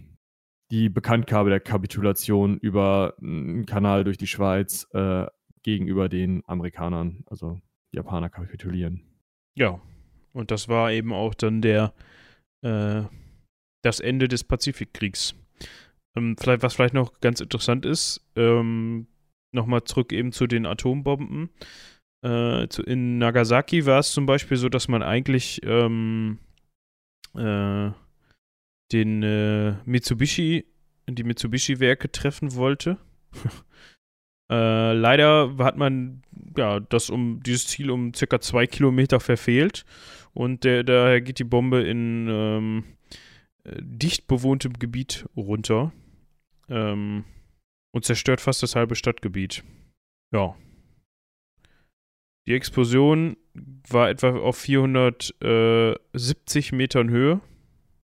die 0.70 0.88
Bekanntgabe 0.88 1.50
der 1.50 1.60
Kapitulation 1.60 2.58
über 2.58 3.14
einen 3.20 3.66
Kanal 3.66 4.04
durch 4.04 4.18
die 4.18 4.26
Schweiz 4.26 4.86
äh, 4.92 5.26
gegenüber 5.62 6.08
den 6.08 6.42
Amerikanern, 6.46 7.24
also 7.26 7.60
Japaner 7.92 8.28
kapitulieren. 8.28 9.02
Ja, 9.56 9.80
und 10.32 10.50
das 10.50 10.68
war 10.68 10.92
eben 10.92 11.12
auch 11.12 11.34
dann 11.34 11.62
der 11.62 11.94
äh, 12.62 13.02
das 13.82 14.00
Ende 14.00 14.28
des 14.28 14.44
Pazifikkriegs. 14.44 15.34
Ähm, 16.16 16.36
vielleicht, 16.38 16.62
was 16.62 16.74
vielleicht 16.74 16.94
noch 16.94 17.20
ganz 17.20 17.40
interessant 17.40 17.86
ist, 17.86 18.26
ähm, 18.34 19.06
nochmal 19.52 19.84
zurück 19.84 20.12
eben 20.12 20.32
zu 20.32 20.46
den 20.46 20.66
Atombomben. 20.66 21.50
Äh, 22.22 22.68
zu, 22.68 22.82
in 22.82 23.18
Nagasaki 23.18 23.86
war 23.86 24.00
es 24.00 24.12
zum 24.12 24.26
Beispiel 24.26 24.56
so, 24.56 24.68
dass 24.68 24.88
man 24.88 25.02
eigentlich 25.02 25.60
ähm, 25.64 26.38
äh, 27.34 27.90
den 28.92 29.22
äh, 29.22 29.74
Mitsubishi, 29.84 30.64
die 31.08 31.24
Mitsubishi-Werke 31.24 32.10
treffen 32.10 32.54
wollte. 32.54 32.98
äh, 34.50 34.92
leider 34.92 35.56
hat 35.58 35.76
man 35.76 36.22
ja 36.56 36.80
das 36.80 37.10
um 37.10 37.42
dieses 37.42 37.66
Ziel 37.66 37.90
um 37.90 38.14
circa 38.14 38.40
zwei 38.40 38.66
Kilometer 38.66 39.20
verfehlt 39.20 39.84
und 40.32 40.64
der, 40.64 40.84
daher 40.84 41.20
geht 41.20 41.38
die 41.38 41.44
Bombe 41.44 41.82
in 41.82 42.26
ähm, 42.28 42.84
äh, 43.64 43.76
dicht 43.80 44.26
bewohntem 44.26 44.72
Gebiet 44.74 45.26
runter 45.36 45.92
ähm, 46.68 47.24
und 47.92 48.04
zerstört 48.04 48.40
fast 48.40 48.62
das 48.62 48.76
halbe 48.76 48.94
Stadtgebiet. 48.94 49.64
Ja. 50.32 50.54
Die 52.46 52.54
Explosion 52.54 53.36
war 53.88 54.10
etwa 54.10 54.38
auf 54.38 54.58
470 54.58 56.72
Metern 56.72 57.10
Höhe. 57.10 57.40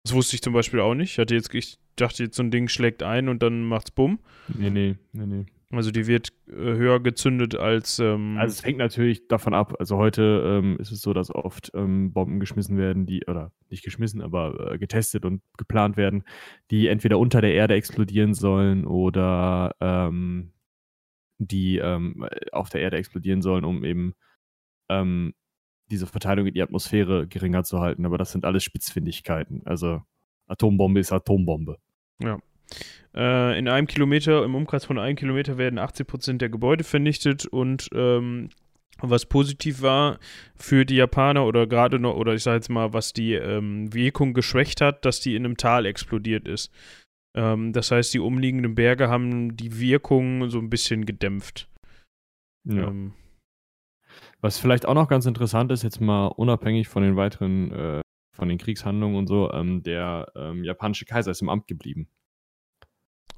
Das 0.03 0.13
wusste 0.13 0.35
ich 0.35 0.41
zum 0.41 0.53
Beispiel 0.53 0.79
auch 0.79 0.95
nicht. 0.95 1.13
Ich, 1.13 1.19
hatte 1.19 1.35
jetzt, 1.35 1.53
ich 1.53 1.77
dachte 1.95 2.23
jetzt, 2.23 2.35
so 2.35 2.43
ein 2.43 2.51
Ding 2.51 2.67
schlägt 2.67 3.03
ein 3.03 3.29
und 3.29 3.43
dann 3.43 3.63
macht's 3.63 3.91
bumm. 3.91 4.19
Nee, 4.47 4.69
nee, 4.69 4.95
nee, 5.11 5.25
nee. 5.25 5.45
Also 5.71 5.91
die 5.91 6.07
wird 6.07 6.29
äh, 6.47 6.53
höher 6.53 6.99
gezündet 6.99 7.55
als. 7.55 7.99
Ähm 7.99 8.37
also 8.39 8.53
es 8.53 8.65
hängt 8.65 8.79
natürlich 8.79 9.27
davon 9.27 9.53
ab. 9.53 9.75
Also 9.77 9.97
heute 9.97 10.43
ähm, 10.45 10.77
ist 10.79 10.91
es 10.91 11.01
so, 11.01 11.13
dass 11.13 11.33
oft 11.33 11.71
ähm, 11.75 12.11
Bomben 12.11 12.39
geschmissen 12.39 12.77
werden, 12.77 13.05
die, 13.05 13.23
oder 13.27 13.51
nicht 13.69 13.83
geschmissen, 13.83 14.21
aber 14.21 14.71
äh, 14.71 14.77
getestet 14.79 15.25
und 15.25 15.41
geplant 15.57 15.95
werden, 15.95 16.23
die 16.71 16.87
entweder 16.87 17.19
unter 17.19 17.41
der 17.41 17.53
Erde 17.53 17.75
explodieren 17.75 18.33
sollen 18.33 18.87
oder 18.87 19.75
ähm, 19.79 20.53
die 21.37 21.77
ähm, 21.77 22.27
auf 22.51 22.69
der 22.69 22.81
Erde 22.81 22.97
explodieren 22.97 23.43
sollen, 23.43 23.63
um 23.63 23.85
eben 23.85 24.13
ähm, 24.89 25.35
diese 25.89 26.07
Verteilung 26.07 26.47
in 26.47 26.53
die 26.53 26.61
Atmosphäre 26.61 27.27
geringer 27.27 27.63
zu 27.63 27.79
halten. 27.79 28.05
Aber 28.05 28.17
das 28.17 28.31
sind 28.31 28.45
alles 28.45 28.63
Spitzfindigkeiten. 28.63 29.61
Also 29.65 30.01
Atombombe 30.47 30.99
ist 30.99 31.11
Atombombe. 31.11 31.77
Ja. 32.21 32.39
Äh, 33.15 33.57
in 33.57 33.67
einem 33.67 33.87
Kilometer, 33.87 34.43
im 34.43 34.55
Umkreis 34.55 34.85
von 34.85 34.99
einem 34.99 35.15
Kilometer 35.15 35.57
werden 35.57 35.79
80 35.79 36.07
Prozent 36.07 36.41
der 36.41 36.49
Gebäude 36.49 36.83
vernichtet 36.83 37.45
und 37.45 37.89
ähm, 37.93 38.49
was 39.01 39.25
positiv 39.25 39.81
war 39.81 40.19
für 40.55 40.85
die 40.85 40.97
Japaner 40.97 41.45
oder 41.45 41.67
gerade 41.67 41.99
noch, 41.99 42.15
oder 42.15 42.33
ich 42.33 42.43
sage 42.43 42.57
jetzt 42.57 42.69
mal, 42.69 42.93
was 42.93 43.13
die 43.13 43.33
ähm, 43.33 43.93
Wirkung 43.93 44.33
geschwächt 44.33 44.81
hat, 44.81 45.05
dass 45.05 45.21
die 45.21 45.35
in 45.35 45.45
einem 45.45 45.57
Tal 45.57 45.85
explodiert 45.85 46.47
ist. 46.47 46.71
Ähm, 47.35 47.73
das 47.73 47.91
heißt, 47.91 48.13
die 48.13 48.19
umliegenden 48.19 48.75
Berge 48.75 49.09
haben 49.09 49.55
die 49.55 49.79
Wirkung 49.79 50.49
so 50.49 50.59
ein 50.59 50.69
bisschen 50.69 51.05
gedämpft. 51.05 51.69
Ja. 52.65 52.89
Ähm, 52.89 53.13
was 54.41 54.57
vielleicht 54.57 54.85
auch 54.85 54.93
noch 54.93 55.07
ganz 55.07 55.25
interessant 55.25 55.71
ist, 55.71 55.83
jetzt 55.83 56.01
mal 56.01 56.27
unabhängig 56.27 56.87
von 56.87 57.03
den 57.03 57.15
weiteren, 57.15 57.71
äh, 57.71 58.01
von 58.35 58.49
den 58.49 58.57
Kriegshandlungen 58.57 59.17
und 59.17 59.27
so, 59.27 59.51
ähm, 59.51 59.83
der 59.83 60.31
ähm, 60.35 60.63
japanische 60.63 61.05
Kaiser 61.05 61.31
ist 61.31 61.41
im 61.41 61.49
Amt 61.49 61.67
geblieben. 61.67 62.07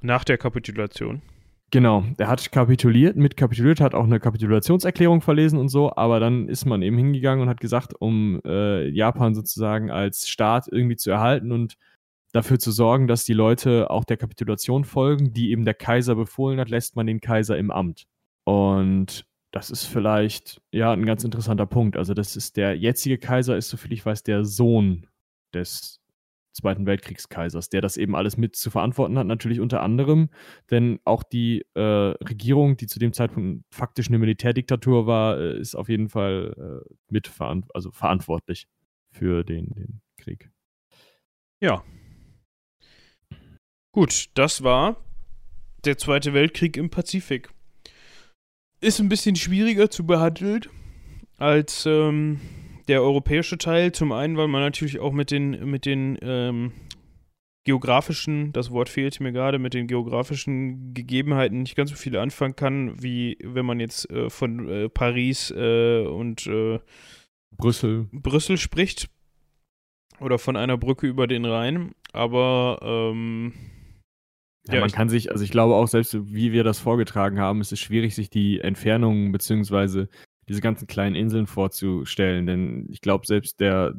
Nach 0.01 0.23
der 0.23 0.37
Kapitulation. 0.37 1.21
Genau, 1.71 2.03
der 2.19 2.27
hat 2.27 2.51
kapituliert, 2.51 3.15
mit 3.15 3.37
kapituliert, 3.37 3.79
hat 3.79 3.95
auch 3.95 4.03
eine 4.03 4.19
Kapitulationserklärung 4.19 5.21
verlesen 5.21 5.57
und 5.57 5.69
so, 5.69 5.95
aber 5.95 6.19
dann 6.19 6.49
ist 6.49 6.65
man 6.65 6.81
eben 6.81 6.97
hingegangen 6.97 7.43
und 7.43 7.49
hat 7.49 7.61
gesagt, 7.61 7.93
um 7.97 8.41
äh, 8.45 8.89
Japan 8.89 9.33
sozusagen 9.33 9.89
als 9.89 10.27
Staat 10.27 10.67
irgendwie 10.69 10.97
zu 10.97 11.11
erhalten 11.11 11.53
und 11.53 11.77
dafür 12.33 12.59
zu 12.59 12.71
sorgen, 12.71 13.07
dass 13.07 13.23
die 13.23 13.33
Leute 13.33 13.89
auch 13.89 14.03
der 14.03 14.17
Kapitulation 14.17 14.83
folgen, 14.83 15.31
die 15.31 15.51
eben 15.51 15.63
der 15.63 15.73
Kaiser 15.73 16.15
befohlen 16.15 16.59
hat, 16.59 16.69
lässt 16.69 16.97
man 16.97 17.07
den 17.07 17.21
Kaiser 17.21 17.57
im 17.57 17.71
Amt. 17.71 18.05
Und 18.43 19.25
das 19.51 19.69
ist 19.69 19.85
vielleicht 19.85 20.61
ja 20.71 20.91
ein 20.93 21.05
ganz 21.05 21.23
interessanter 21.23 21.65
Punkt. 21.65 21.97
Also, 21.97 22.13
das 22.13 22.35
ist 22.35 22.57
der 22.57 22.75
jetzige 22.75 23.17
Kaiser, 23.17 23.57
ist, 23.57 23.69
soviel 23.69 23.93
ich 23.93 24.05
weiß, 24.05 24.23
der 24.23 24.45
Sohn 24.45 25.07
des 25.53 26.01
Zweiten 26.53 26.85
Weltkriegskaisers, 26.85 27.69
der 27.69 27.81
das 27.81 27.95
eben 27.95 28.15
alles 28.15 28.35
mit 28.35 28.55
zu 28.55 28.69
verantworten 28.69 29.17
hat, 29.17 29.25
natürlich 29.25 29.61
unter 29.61 29.81
anderem, 29.81 30.29
denn 30.69 30.99
auch 31.05 31.23
die 31.23 31.65
äh, 31.75 31.79
Regierung, 31.79 32.75
die 32.75 32.87
zu 32.87 32.99
dem 32.99 33.13
Zeitpunkt 33.13 33.63
faktisch 33.73 34.09
eine 34.09 34.19
Militärdiktatur 34.19 35.07
war, 35.07 35.39
äh, 35.39 35.57
ist 35.57 35.75
auf 35.75 35.87
jeden 35.87 36.09
Fall 36.09 36.83
äh, 36.87 36.93
mit 37.09 37.27
veran 37.27 37.65
also 37.73 37.91
verantwortlich 37.91 38.67
für 39.11 39.45
den, 39.45 39.73
den 39.75 40.01
Krieg. 40.17 40.51
Ja. 41.61 41.83
Gut, 43.93 44.29
das 44.33 44.61
war 44.63 44.97
der 45.85 45.97
Zweite 45.97 46.33
Weltkrieg 46.33 46.75
im 46.75 46.89
Pazifik. 46.89 47.49
Ist 48.83 48.99
ein 48.99 49.09
bisschen 49.09 49.35
schwieriger 49.35 49.91
zu 49.91 50.07
behandeln 50.07 50.63
als 51.37 51.85
ähm, 51.85 52.41
der 52.87 53.03
europäische 53.03 53.59
Teil. 53.59 53.91
Zum 53.91 54.11
einen, 54.11 54.37
weil 54.37 54.47
man 54.47 54.61
natürlich 54.61 54.99
auch 54.99 55.11
mit 55.11 55.29
den, 55.29 55.69
mit 55.69 55.85
den 55.85 56.17
ähm, 56.23 56.71
geografischen, 57.63 58.51
das 58.53 58.71
Wort 58.71 58.89
fehlt 58.89 59.19
mir 59.19 59.31
gerade, 59.31 59.59
mit 59.59 59.75
den 59.75 59.85
geografischen 59.85 60.95
Gegebenheiten 60.95 61.61
nicht 61.61 61.75
ganz 61.75 61.91
so 61.91 61.95
viel 61.95 62.17
anfangen 62.17 62.55
kann, 62.55 63.01
wie 63.03 63.37
wenn 63.43 63.67
man 63.67 63.79
jetzt 63.79 64.09
äh, 64.09 64.31
von 64.31 64.67
äh, 64.67 64.89
Paris 64.89 65.51
äh, 65.51 66.01
und 66.07 66.47
äh, 66.47 66.79
Brüssel. 67.55 68.07
Brüssel 68.11 68.57
spricht. 68.57 69.09
Oder 70.19 70.39
von 70.39 70.55
einer 70.55 70.77
Brücke 70.77 71.05
über 71.05 71.27
den 71.27 71.45
Rhein. 71.45 71.93
Aber 72.13 72.79
ähm, 72.81 73.53
ja, 74.67 74.79
man 74.79 74.91
kann 74.91 75.09
sich, 75.09 75.31
also 75.31 75.43
ich 75.43 75.51
glaube 75.51 75.75
auch, 75.75 75.87
selbst 75.87 76.15
wie 76.33 76.51
wir 76.51 76.63
das 76.63 76.79
vorgetragen 76.79 77.39
haben, 77.39 77.61
ist 77.61 77.71
es 77.71 77.79
schwierig, 77.79 78.13
sich 78.13 78.29
die 78.29 78.61
Entfernungen 78.61 79.31
beziehungsweise 79.31 80.07
diese 80.47 80.61
ganzen 80.61 80.87
kleinen 80.87 81.15
Inseln 81.15 81.47
vorzustellen, 81.47 82.45
denn 82.45 82.87
ich 82.89 83.01
glaube, 83.01 83.25
selbst 83.25 83.59
der 83.59 83.95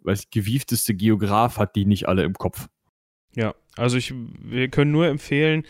weiß, 0.00 0.30
gewiefteste 0.30 0.94
Geograf 0.94 1.58
hat 1.58 1.76
die 1.76 1.84
nicht 1.84 2.08
alle 2.08 2.22
im 2.22 2.34
Kopf. 2.34 2.68
Ja, 3.34 3.54
also 3.76 3.96
ich, 3.96 4.14
wir 4.14 4.68
können 4.68 4.92
nur 4.92 5.06
empfehlen, 5.06 5.64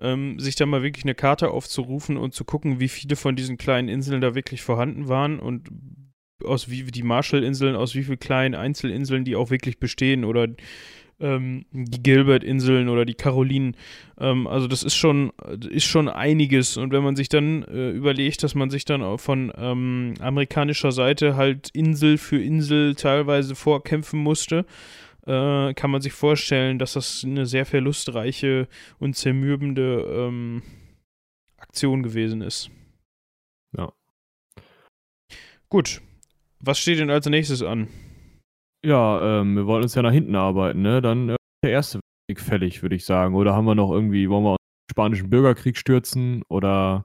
ähm, 0.00 0.38
sich 0.38 0.54
da 0.54 0.66
mal 0.66 0.82
wirklich 0.82 1.04
eine 1.04 1.14
Karte 1.14 1.50
aufzurufen 1.50 2.16
und 2.16 2.34
zu 2.34 2.44
gucken, 2.44 2.80
wie 2.80 2.88
viele 2.88 3.16
von 3.16 3.36
diesen 3.36 3.58
kleinen 3.58 3.88
Inseln 3.88 4.20
da 4.20 4.34
wirklich 4.34 4.62
vorhanden 4.62 5.08
waren 5.08 5.38
und 5.38 5.68
aus 6.44 6.70
wie 6.70 6.84
die 6.84 7.02
Marshallinseln, 7.02 7.76
aus 7.76 7.94
wie 7.94 8.04
vielen 8.04 8.18
kleinen 8.18 8.54
Einzelinseln 8.54 9.24
die 9.24 9.36
auch 9.36 9.50
wirklich 9.50 9.78
bestehen 9.78 10.24
oder 10.24 10.48
ähm, 11.20 11.64
die 11.72 12.02
Gilbert-Inseln 12.02 12.88
oder 12.88 13.04
die 13.04 13.14
Karolinen. 13.14 13.76
Ähm, 14.18 14.46
also 14.46 14.66
das 14.66 14.82
ist 14.82 14.96
schon, 14.96 15.32
ist 15.70 15.86
schon 15.86 16.08
einiges. 16.08 16.76
Und 16.76 16.92
wenn 16.92 17.02
man 17.02 17.16
sich 17.16 17.28
dann 17.28 17.62
äh, 17.64 17.90
überlegt, 17.90 18.42
dass 18.42 18.54
man 18.54 18.70
sich 18.70 18.84
dann 18.84 19.18
von 19.18 19.52
ähm, 19.56 20.14
amerikanischer 20.20 20.92
Seite 20.92 21.36
halt 21.36 21.70
Insel 21.72 22.18
für 22.18 22.42
Insel 22.42 22.94
teilweise 22.94 23.54
vorkämpfen 23.54 24.20
musste, 24.20 24.64
äh, 25.26 25.74
kann 25.74 25.90
man 25.90 26.00
sich 26.00 26.12
vorstellen, 26.12 26.78
dass 26.78 26.94
das 26.94 27.24
eine 27.24 27.46
sehr 27.46 27.66
verlustreiche 27.66 28.68
und 28.98 29.16
zermürbende 29.16 30.04
ähm, 30.08 30.62
Aktion 31.56 32.02
gewesen 32.02 32.40
ist. 32.40 32.70
Ja. 33.76 33.92
Gut. 35.68 36.00
Was 36.62 36.78
steht 36.78 36.98
denn 36.98 37.10
als 37.10 37.26
nächstes 37.26 37.62
an? 37.62 37.88
Ja, 38.84 39.40
ähm, 39.40 39.56
wir 39.56 39.66
wollen 39.66 39.82
uns 39.82 39.94
ja 39.94 40.02
nach 40.02 40.12
hinten 40.12 40.34
arbeiten, 40.34 40.82
ne? 40.82 41.02
Dann 41.02 41.30
äh, 41.30 41.36
der 41.62 41.72
erste 41.72 42.00
Weg 42.28 42.40
fällig, 42.40 42.82
würde 42.82 42.96
ich 42.96 43.04
sagen. 43.04 43.34
Oder 43.34 43.54
haben 43.54 43.66
wir 43.66 43.74
noch 43.74 43.90
irgendwie, 43.90 44.28
wollen 44.30 44.44
wir 44.44 44.56
den 44.56 44.92
spanischen 44.92 45.30
Bürgerkrieg 45.30 45.76
stürzen? 45.76 46.42
Oder. 46.48 47.04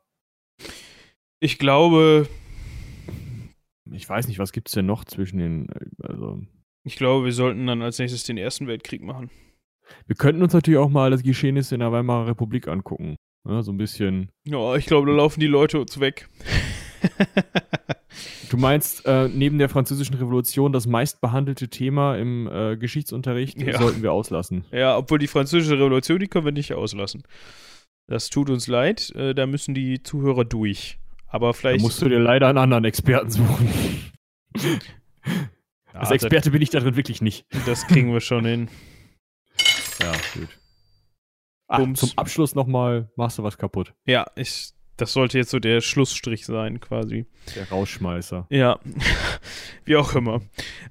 Ich 1.41 1.59
glaube. 1.59 2.28
Ich 3.91 4.07
weiß 4.07 4.28
nicht, 4.28 4.39
was 4.39 4.51
gibt 4.51 4.69
es 4.69 4.73
denn 4.73 4.86
noch 4.86 5.03
zwischen 5.05 5.39
den. 5.39 5.69
Äh, 5.69 6.07
also. 6.07 6.41
Ich 6.86 6.95
glaube, 6.95 7.26
wir 7.26 7.34
sollten 7.34 7.67
dann 7.67 7.82
als 7.82 7.99
nächstes 7.99 8.23
den 8.23 8.38
Ersten 8.38 8.67
Weltkrieg 8.67 9.01
machen. 9.01 9.30
Wir 10.07 10.15
könnten 10.15 10.41
uns 10.41 10.53
natürlich 10.53 10.80
auch 10.80 10.89
mal 10.89 11.11
das 11.11 11.23
Geschehnis 11.23 11.71
in 11.71 11.80
der 11.80 11.91
Weimarer 11.91 12.28
Republik 12.28 12.67
angucken. 12.67 13.15
Ja, 13.47 13.61
so 13.61 13.71
ein 13.71 13.78
bisschen. 13.78 14.30
Ja, 14.47 14.76
ich 14.76 14.86
glaube, 14.86 15.07
da 15.07 15.13
laufen 15.13 15.39
die 15.39 15.47
Leute 15.47 15.80
uns 15.80 15.99
weg. 15.99 16.30
Du 18.49 18.58
meinst, 18.58 19.06
äh, 19.06 19.28
neben 19.28 19.58
der 19.58 19.70
Französischen 19.70 20.16
Revolution 20.16 20.72
das 20.72 20.88
meistbehandelte 20.88 21.68
Thema 21.68 22.16
im 22.16 22.47
äh, 22.47 22.78
Geschichtsunterricht 22.78 23.62
ja. 23.62 23.78
sollten 23.78 24.03
wir 24.03 24.14
auslassen. 24.14 24.66
Ja, 24.72 24.97
obwohl 24.97 25.20
die 25.20 25.28
Französische 25.28 25.74
Revolution, 25.74 26.20
die 26.20 26.28
können 26.28 26.45
wir 26.45 26.51
nicht 26.51 26.74
auslassen. 26.74 27.24
Das 28.08 28.30
tut 28.30 28.49
uns 28.49 28.68
leid, 28.68 29.12
äh, 29.16 29.34
da 29.34 29.47
müssen 29.47 29.74
die 29.74 30.03
Zuhörer 30.03 30.45
durch. 30.45 30.99
Aber 31.28 31.53
vielleicht. 31.53 31.80
Da 31.80 31.84
musst 31.84 32.01
du 32.01 32.08
dir 32.08 32.20
leider 32.20 32.47
einen 32.47 32.60
anderen 32.60 32.86
Experten 32.86 33.32
suchen. 33.32 33.68
Als 35.93 36.12
Experte 36.12 36.51
bin 36.51 36.62
ich 36.62 36.70
darin 36.70 36.95
wirklich 36.95 37.22
nicht. 37.22 37.45
Das 37.66 37.88
kriegen 37.88 38.14
wir 38.14 38.22
schon 38.22 38.45
hin. 38.45 38.70
Ja, 39.99 40.12
gut. 40.34 40.49
Ach, 41.68 41.93
zum 41.93 42.12
Abschluss 42.16 42.53
nochmal, 42.53 43.10
machst 43.16 43.39
du 43.39 43.43
was 43.43 43.58
kaputt. 43.58 43.93
Ja, 44.06 44.28
ich, 44.36 44.72
das 44.98 45.14
sollte 45.14 45.38
jetzt 45.38 45.52
so 45.52 45.60
der 45.60 45.82
Schlussstrich 45.82 46.46
sein, 46.46 46.80
quasi. 46.80 47.26
Der 47.56 47.70
Rausschmeißer. 47.70 48.48
Ja, 48.50 48.80
wie 49.86 49.96
auch 49.96 50.16
immer. 50.16 50.41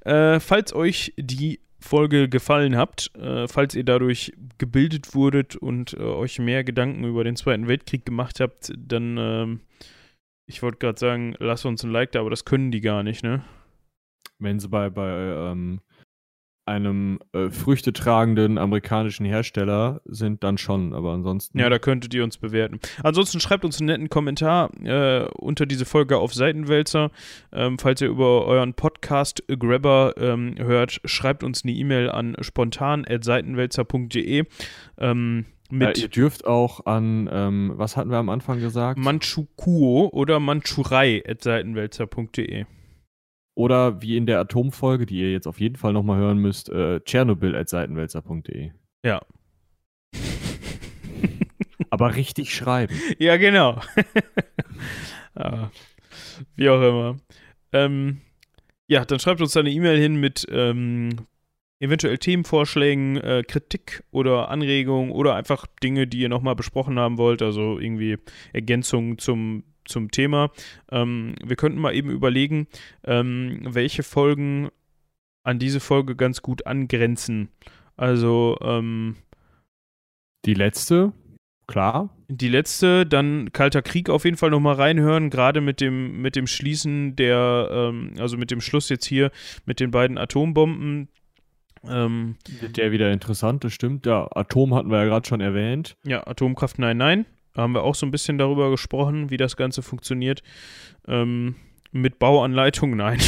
Äh, 0.05 0.41
falls 0.41 0.75
euch 0.75 1.13
die 1.17 1.61
Folge 1.85 2.29
gefallen 2.29 2.77
habt, 2.77 3.15
äh, 3.17 3.47
falls 3.47 3.75
ihr 3.75 3.85
dadurch 3.85 4.33
gebildet 4.59 5.15
wurdet 5.15 5.57
und 5.57 5.93
äh, 5.95 6.03
euch 6.03 6.39
mehr 6.39 6.65
Gedanken 6.65 7.05
über 7.05 7.25
den 7.25 7.37
Zweiten 7.37 7.69
Weltkrieg 7.69 8.07
gemacht 8.07 8.41
habt, 8.41 8.73
dann, 8.77 9.17
ähm, 9.19 9.61
ich 10.47 10.63
wollte 10.63 10.79
gerade 10.79 10.99
sagen, 10.99 11.35
lasst 11.39 11.67
uns 11.67 11.83
ein 11.85 11.91
Like 11.91 12.13
da, 12.13 12.21
aber 12.21 12.31
das 12.31 12.45
können 12.45 12.71
die 12.71 12.81
gar 12.81 13.03
nicht, 13.03 13.23
ne? 13.23 13.45
Wenn 14.39 14.61
sie 14.61 14.69
bei, 14.69 14.91
bei 14.91 15.11
ähm, 15.11 15.81
einem 16.67 17.19
äh, 17.33 17.49
früchtetragenden 17.51 18.59
amerikanischen 18.59 19.25
Hersteller 19.27 20.01
sind, 20.05 20.45
dann 20.45 20.59
schon, 20.59 20.93
aber 20.95 21.13
ansonsten. 21.13 21.59
Ja, 21.59 21.69
da 21.69 21.79
könntet 21.79 22.15
ihr 22.15 22.23
uns 22.25 22.39
bewerten. 22.39 22.81
Ansonsten 23.03 23.41
schreibt 23.41 23.65
uns 23.65 23.81
einen 23.81 23.87
netten 23.87 24.09
Kommentar 24.09 24.71
äh, 24.83 25.27
unter 25.35 25.67
diese 25.67 25.85
Folge 25.85 26.17
auf 26.19 26.33
Seitenwälzer. 26.33 27.11
Ähm, 27.53 27.77
falls 27.79 28.01
ihr 28.01 28.09
über 28.09 28.47
euren 28.47 28.75
Podcast 28.75 29.43
Grabber 29.49 30.15
ähm, 30.17 30.55
hört, 30.59 31.01
schreibt 31.05 31.45
uns 31.45 31.65
eine 31.65 31.73
E-Mail 31.73 32.11
an 32.11 32.37
spontan.seitenwälzer.de. 32.41 34.45
Ähm, 34.99 35.45
mit 35.71 35.97
ja, 35.99 36.05
ihr 36.05 36.11
dürft 36.11 36.47
auch 36.47 36.87
an, 36.87 37.29
ähm, 37.33 37.73
was 37.77 37.97
hatten 37.97 38.11
wir 38.11 38.19
am 38.19 38.29
Anfang 38.29 38.61
gesagt? 38.61 38.99
Manchukuo 38.99 40.11
oder 40.13 40.39
manchurei.seitenwälzer.de. 40.41 42.67
Oder 43.55 44.03
wie 44.03 44.17
in 44.17 44.27
der 44.27 44.41
Atomfolge, 44.41 45.07
die 45.07 45.21
ihr 45.21 45.31
jetzt 45.33 45.47
auf 45.47 45.61
jeden 45.61 45.77
Fall 45.77 45.93
nochmal 45.93 46.19
hören 46.19 46.39
müsst, 46.39 46.69
äh, 46.71 47.01
tschernobyl.seitenwälzer.de. 47.01 48.73
Ja. 49.05 49.21
Aber 51.91 52.17
richtig 52.17 52.53
schreiben. 52.55 52.95
Ja, 53.19 53.37
genau. 53.37 53.81
ah, 55.37 55.71
wie 56.57 56.69
auch 56.69 56.83
immer. 56.83 57.17
Ähm, 57.73 58.21
ja, 58.89 59.05
dann 59.05 59.21
schreibt 59.21 59.41
uns 59.41 59.53
da 59.53 59.61
eine 59.61 59.71
E-Mail 59.71 60.01
hin 60.01 60.17
mit 60.17 60.47
ähm, 60.51 61.11
eventuell 61.79 62.19
Themenvorschlägen, 62.19 63.17
äh, 63.19 63.45
Kritik 63.47 64.03
oder 64.11 64.49
Anregungen 64.49 65.13
oder 65.13 65.37
einfach 65.37 65.67
Dinge, 65.83 66.07
die 66.07 66.21
ihr 66.21 66.29
nochmal 66.29 66.57
besprochen 66.57 66.99
haben 66.99 67.19
wollt, 67.19 67.43
also 67.43 67.79
irgendwie 67.79 68.19
Ergänzungen 68.53 69.19
zum 69.19 69.63
zum 69.85 70.11
Thema. 70.11 70.51
Ähm, 70.91 71.35
wir 71.45 71.57
könnten 71.57 71.81
mal 71.81 71.95
eben 71.95 72.11
überlegen, 72.11 72.67
ähm, 73.05 73.61
welche 73.63 74.03
Folgen 74.03 74.71
an 75.43 75.59
diese 75.59 75.81
Folge 75.81 76.17
ganz 76.17 76.43
gut 76.43 76.67
angrenzen. 76.67 77.51
Also, 77.97 78.59
ähm, 78.63 79.17
die 80.45 80.55
letzte, 80.55 81.13
klar. 81.67 82.11
Die 82.29 82.49
letzte, 82.49 83.07
dann 83.07 83.53
Kalter 83.53 83.83
Krieg 83.83 84.11
auf 84.11 84.25
jeden 84.25 84.37
Fall 84.37 84.51
nochmal 84.51 84.75
reinhören, 84.75 85.31
gerade 85.31 85.61
mit 85.61 85.81
dem, 85.81 86.21
mit 86.23 86.37
dem 86.37 86.47
Schließen 86.47 87.17
der, 87.17 87.69
ähm, 87.71 88.15
also 88.19 88.37
mit 88.37 88.51
dem 88.51 88.61
Schluss 88.61 88.89
jetzt 88.89 89.05
hier 89.05 89.31
mit 89.67 89.81
den 89.81 89.91
beiden 89.91 90.19
Atombomben. 90.19 91.09
Ähm, 91.87 92.37
der 92.77 92.93
wieder 92.93 93.13
interessant, 93.13 93.63
das 93.63 93.75
stimmt. 93.75 94.07
Ja, 94.07 94.27
Atom 94.35 94.75
hatten 94.75 94.91
wir 94.91 94.99
ja 95.01 95.05
gerade 95.05 95.29
schon 95.29 95.43
erwähnt. 95.43 95.99
Ja, 96.05 96.27
Atomkraft, 96.27 96.79
nein, 96.79 96.97
nein 96.97 97.27
haben 97.63 97.73
wir 97.73 97.83
auch 97.83 97.95
so 97.95 98.07
ein 98.07 98.11
bisschen 98.11 98.39
darüber 98.39 98.71
gesprochen, 98.71 99.31
wie 99.31 99.37
das 99.37 99.57
Ganze 99.57 99.83
funktioniert. 99.83 100.43
Ähm, 101.07 101.57
mit 101.93 102.19
Bauanleitung, 102.19 102.97
nein. 102.97 103.21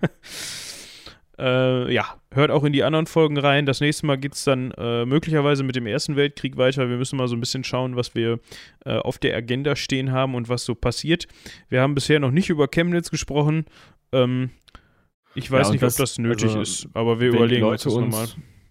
äh, 1.38 1.92
ja, 1.92 2.20
hört 2.32 2.50
auch 2.50 2.64
in 2.64 2.72
die 2.72 2.84
anderen 2.84 3.06
Folgen 3.06 3.38
rein. 3.38 3.64
Das 3.64 3.80
nächste 3.80 4.06
Mal 4.06 4.18
geht 4.18 4.34
es 4.34 4.44
dann 4.44 4.70
äh, 4.72 5.06
möglicherweise 5.06 5.62
mit 5.64 5.76
dem 5.76 5.86
Ersten 5.86 6.16
Weltkrieg 6.16 6.56
weiter. 6.56 6.88
Wir 6.90 6.98
müssen 6.98 7.16
mal 7.16 7.28
so 7.28 7.36
ein 7.36 7.40
bisschen 7.40 7.64
schauen, 7.64 7.96
was 7.96 8.14
wir 8.14 8.38
äh, 8.84 8.96
auf 8.98 9.18
der 9.18 9.34
Agenda 9.36 9.76
stehen 9.76 10.12
haben 10.12 10.34
und 10.34 10.48
was 10.48 10.64
so 10.64 10.74
passiert. 10.74 11.26
Wir 11.68 11.80
haben 11.80 11.94
bisher 11.94 12.20
noch 12.20 12.30
nicht 12.30 12.50
über 12.50 12.68
Chemnitz 12.68 13.10
gesprochen. 13.10 13.64
Ähm, 14.12 14.50
ich 15.34 15.50
weiß 15.50 15.68
ja, 15.68 15.72
nicht, 15.72 15.82
das, 15.82 15.94
ob 15.94 15.98
das 16.00 16.18
nötig 16.18 16.48
also, 16.48 16.60
ist, 16.60 16.88
aber 16.94 17.20
wir 17.20 17.28
überlegen 17.28 17.64
uns 17.64 17.82
das 17.82 17.94
nochmal 17.94 18.26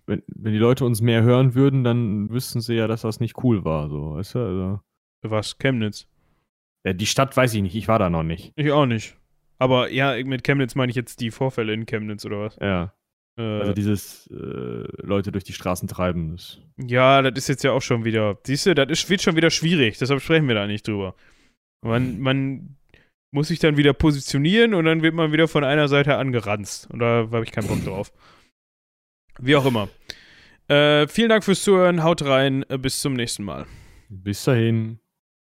wenn, 0.05 0.23
wenn 0.27 0.53
die 0.53 0.59
Leute 0.59 0.85
uns 0.85 1.01
mehr 1.01 1.23
hören 1.23 1.55
würden, 1.55 1.83
dann 1.83 2.29
wüssten 2.29 2.61
sie 2.61 2.75
ja, 2.75 2.87
dass 2.87 3.01
das 3.01 3.19
nicht 3.19 3.43
cool 3.43 3.65
war, 3.65 3.89
so, 3.89 4.15
weißt 4.15 4.35
du? 4.35 4.39
Also. 4.39 4.79
Was? 5.23 5.57
Chemnitz? 5.57 6.07
Ja, 6.85 6.93
die 6.93 7.07
Stadt 7.07 7.35
weiß 7.35 7.53
ich 7.55 7.61
nicht, 7.61 7.75
ich 7.75 7.87
war 7.87 7.99
da 7.99 8.09
noch 8.09 8.23
nicht. 8.23 8.53
Ich 8.55 8.71
auch 8.71 8.85
nicht. 8.85 9.17
Aber 9.57 9.89
ja, 9.89 10.15
mit 10.23 10.43
Chemnitz 10.43 10.75
meine 10.75 10.89
ich 10.89 10.95
jetzt 10.95 11.19
die 11.21 11.31
Vorfälle 11.31 11.73
in 11.73 11.85
Chemnitz 11.85 12.25
oder 12.25 12.41
was? 12.41 12.57
Ja. 12.61 12.93
Äh, 13.37 13.41
also 13.41 13.73
dieses 13.73 14.27
äh, 14.27 14.87
Leute 15.01 15.31
durch 15.31 15.43
die 15.43 15.53
Straßen 15.53 15.87
treiben. 15.87 16.31
Das 16.31 16.59
ja, 16.77 17.21
das 17.21 17.33
ist 17.35 17.47
jetzt 17.47 17.63
ja 17.63 17.71
auch 17.71 17.81
schon 17.81 18.05
wieder. 18.05 18.37
Siehst 18.45 18.65
du, 18.65 18.75
das 18.75 18.89
ist, 18.89 19.09
wird 19.09 19.21
schon 19.21 19.35
wieder 19.35 19.49
schwierig, 19.49 19.97
deshalb 19.97 20.21
sprechen 20.21 20.47
wir 20.47 20.55
da 20.55 20.67
nicht 20.67 20.87
drüber. 20.87 21.15
Man, 21.81 22.19
man 22.19 22.77
muss 23.31 23.49
sich 23.49 23.59
dann 23.59 23.77
wieder 23.77 23.93
positionieren 23.93 24.73
und 24.73 24.85
dann 24.85 25.01
wird 25.01 25.13
man 25.13 25.31
wieder 25.31 25.47
von 25.47 25.63
einer 25.63 25.87
Seite 25.87 26.17
angeranzt. 26.17 26.89
Und 26.91 26.99
da 26.99 27.27
habe 27.31 27.43
ich 27.43 27.51
keinen 27.51 27.67
Bock 27.67 27.83
drauf. 27.83 28.11
Wie 29.39 29.55
auch 29.55 29.65
immer. 29.65 29.89
Äh, 30.67 31.07
vielen 31.07 31.29
Dank 31.29 31.43
fürs 31.43 31.63
Zuhören. 31.63 32.03
Haut 32.03 32.23
rein. 32.23 32.65
Bis 32.79 33.01
zum 33.01 33.13
nächsten 33.13 33.43
Mal. 33.43 33.65
Bis 34.09 34.43
dahin. 34.43 34.99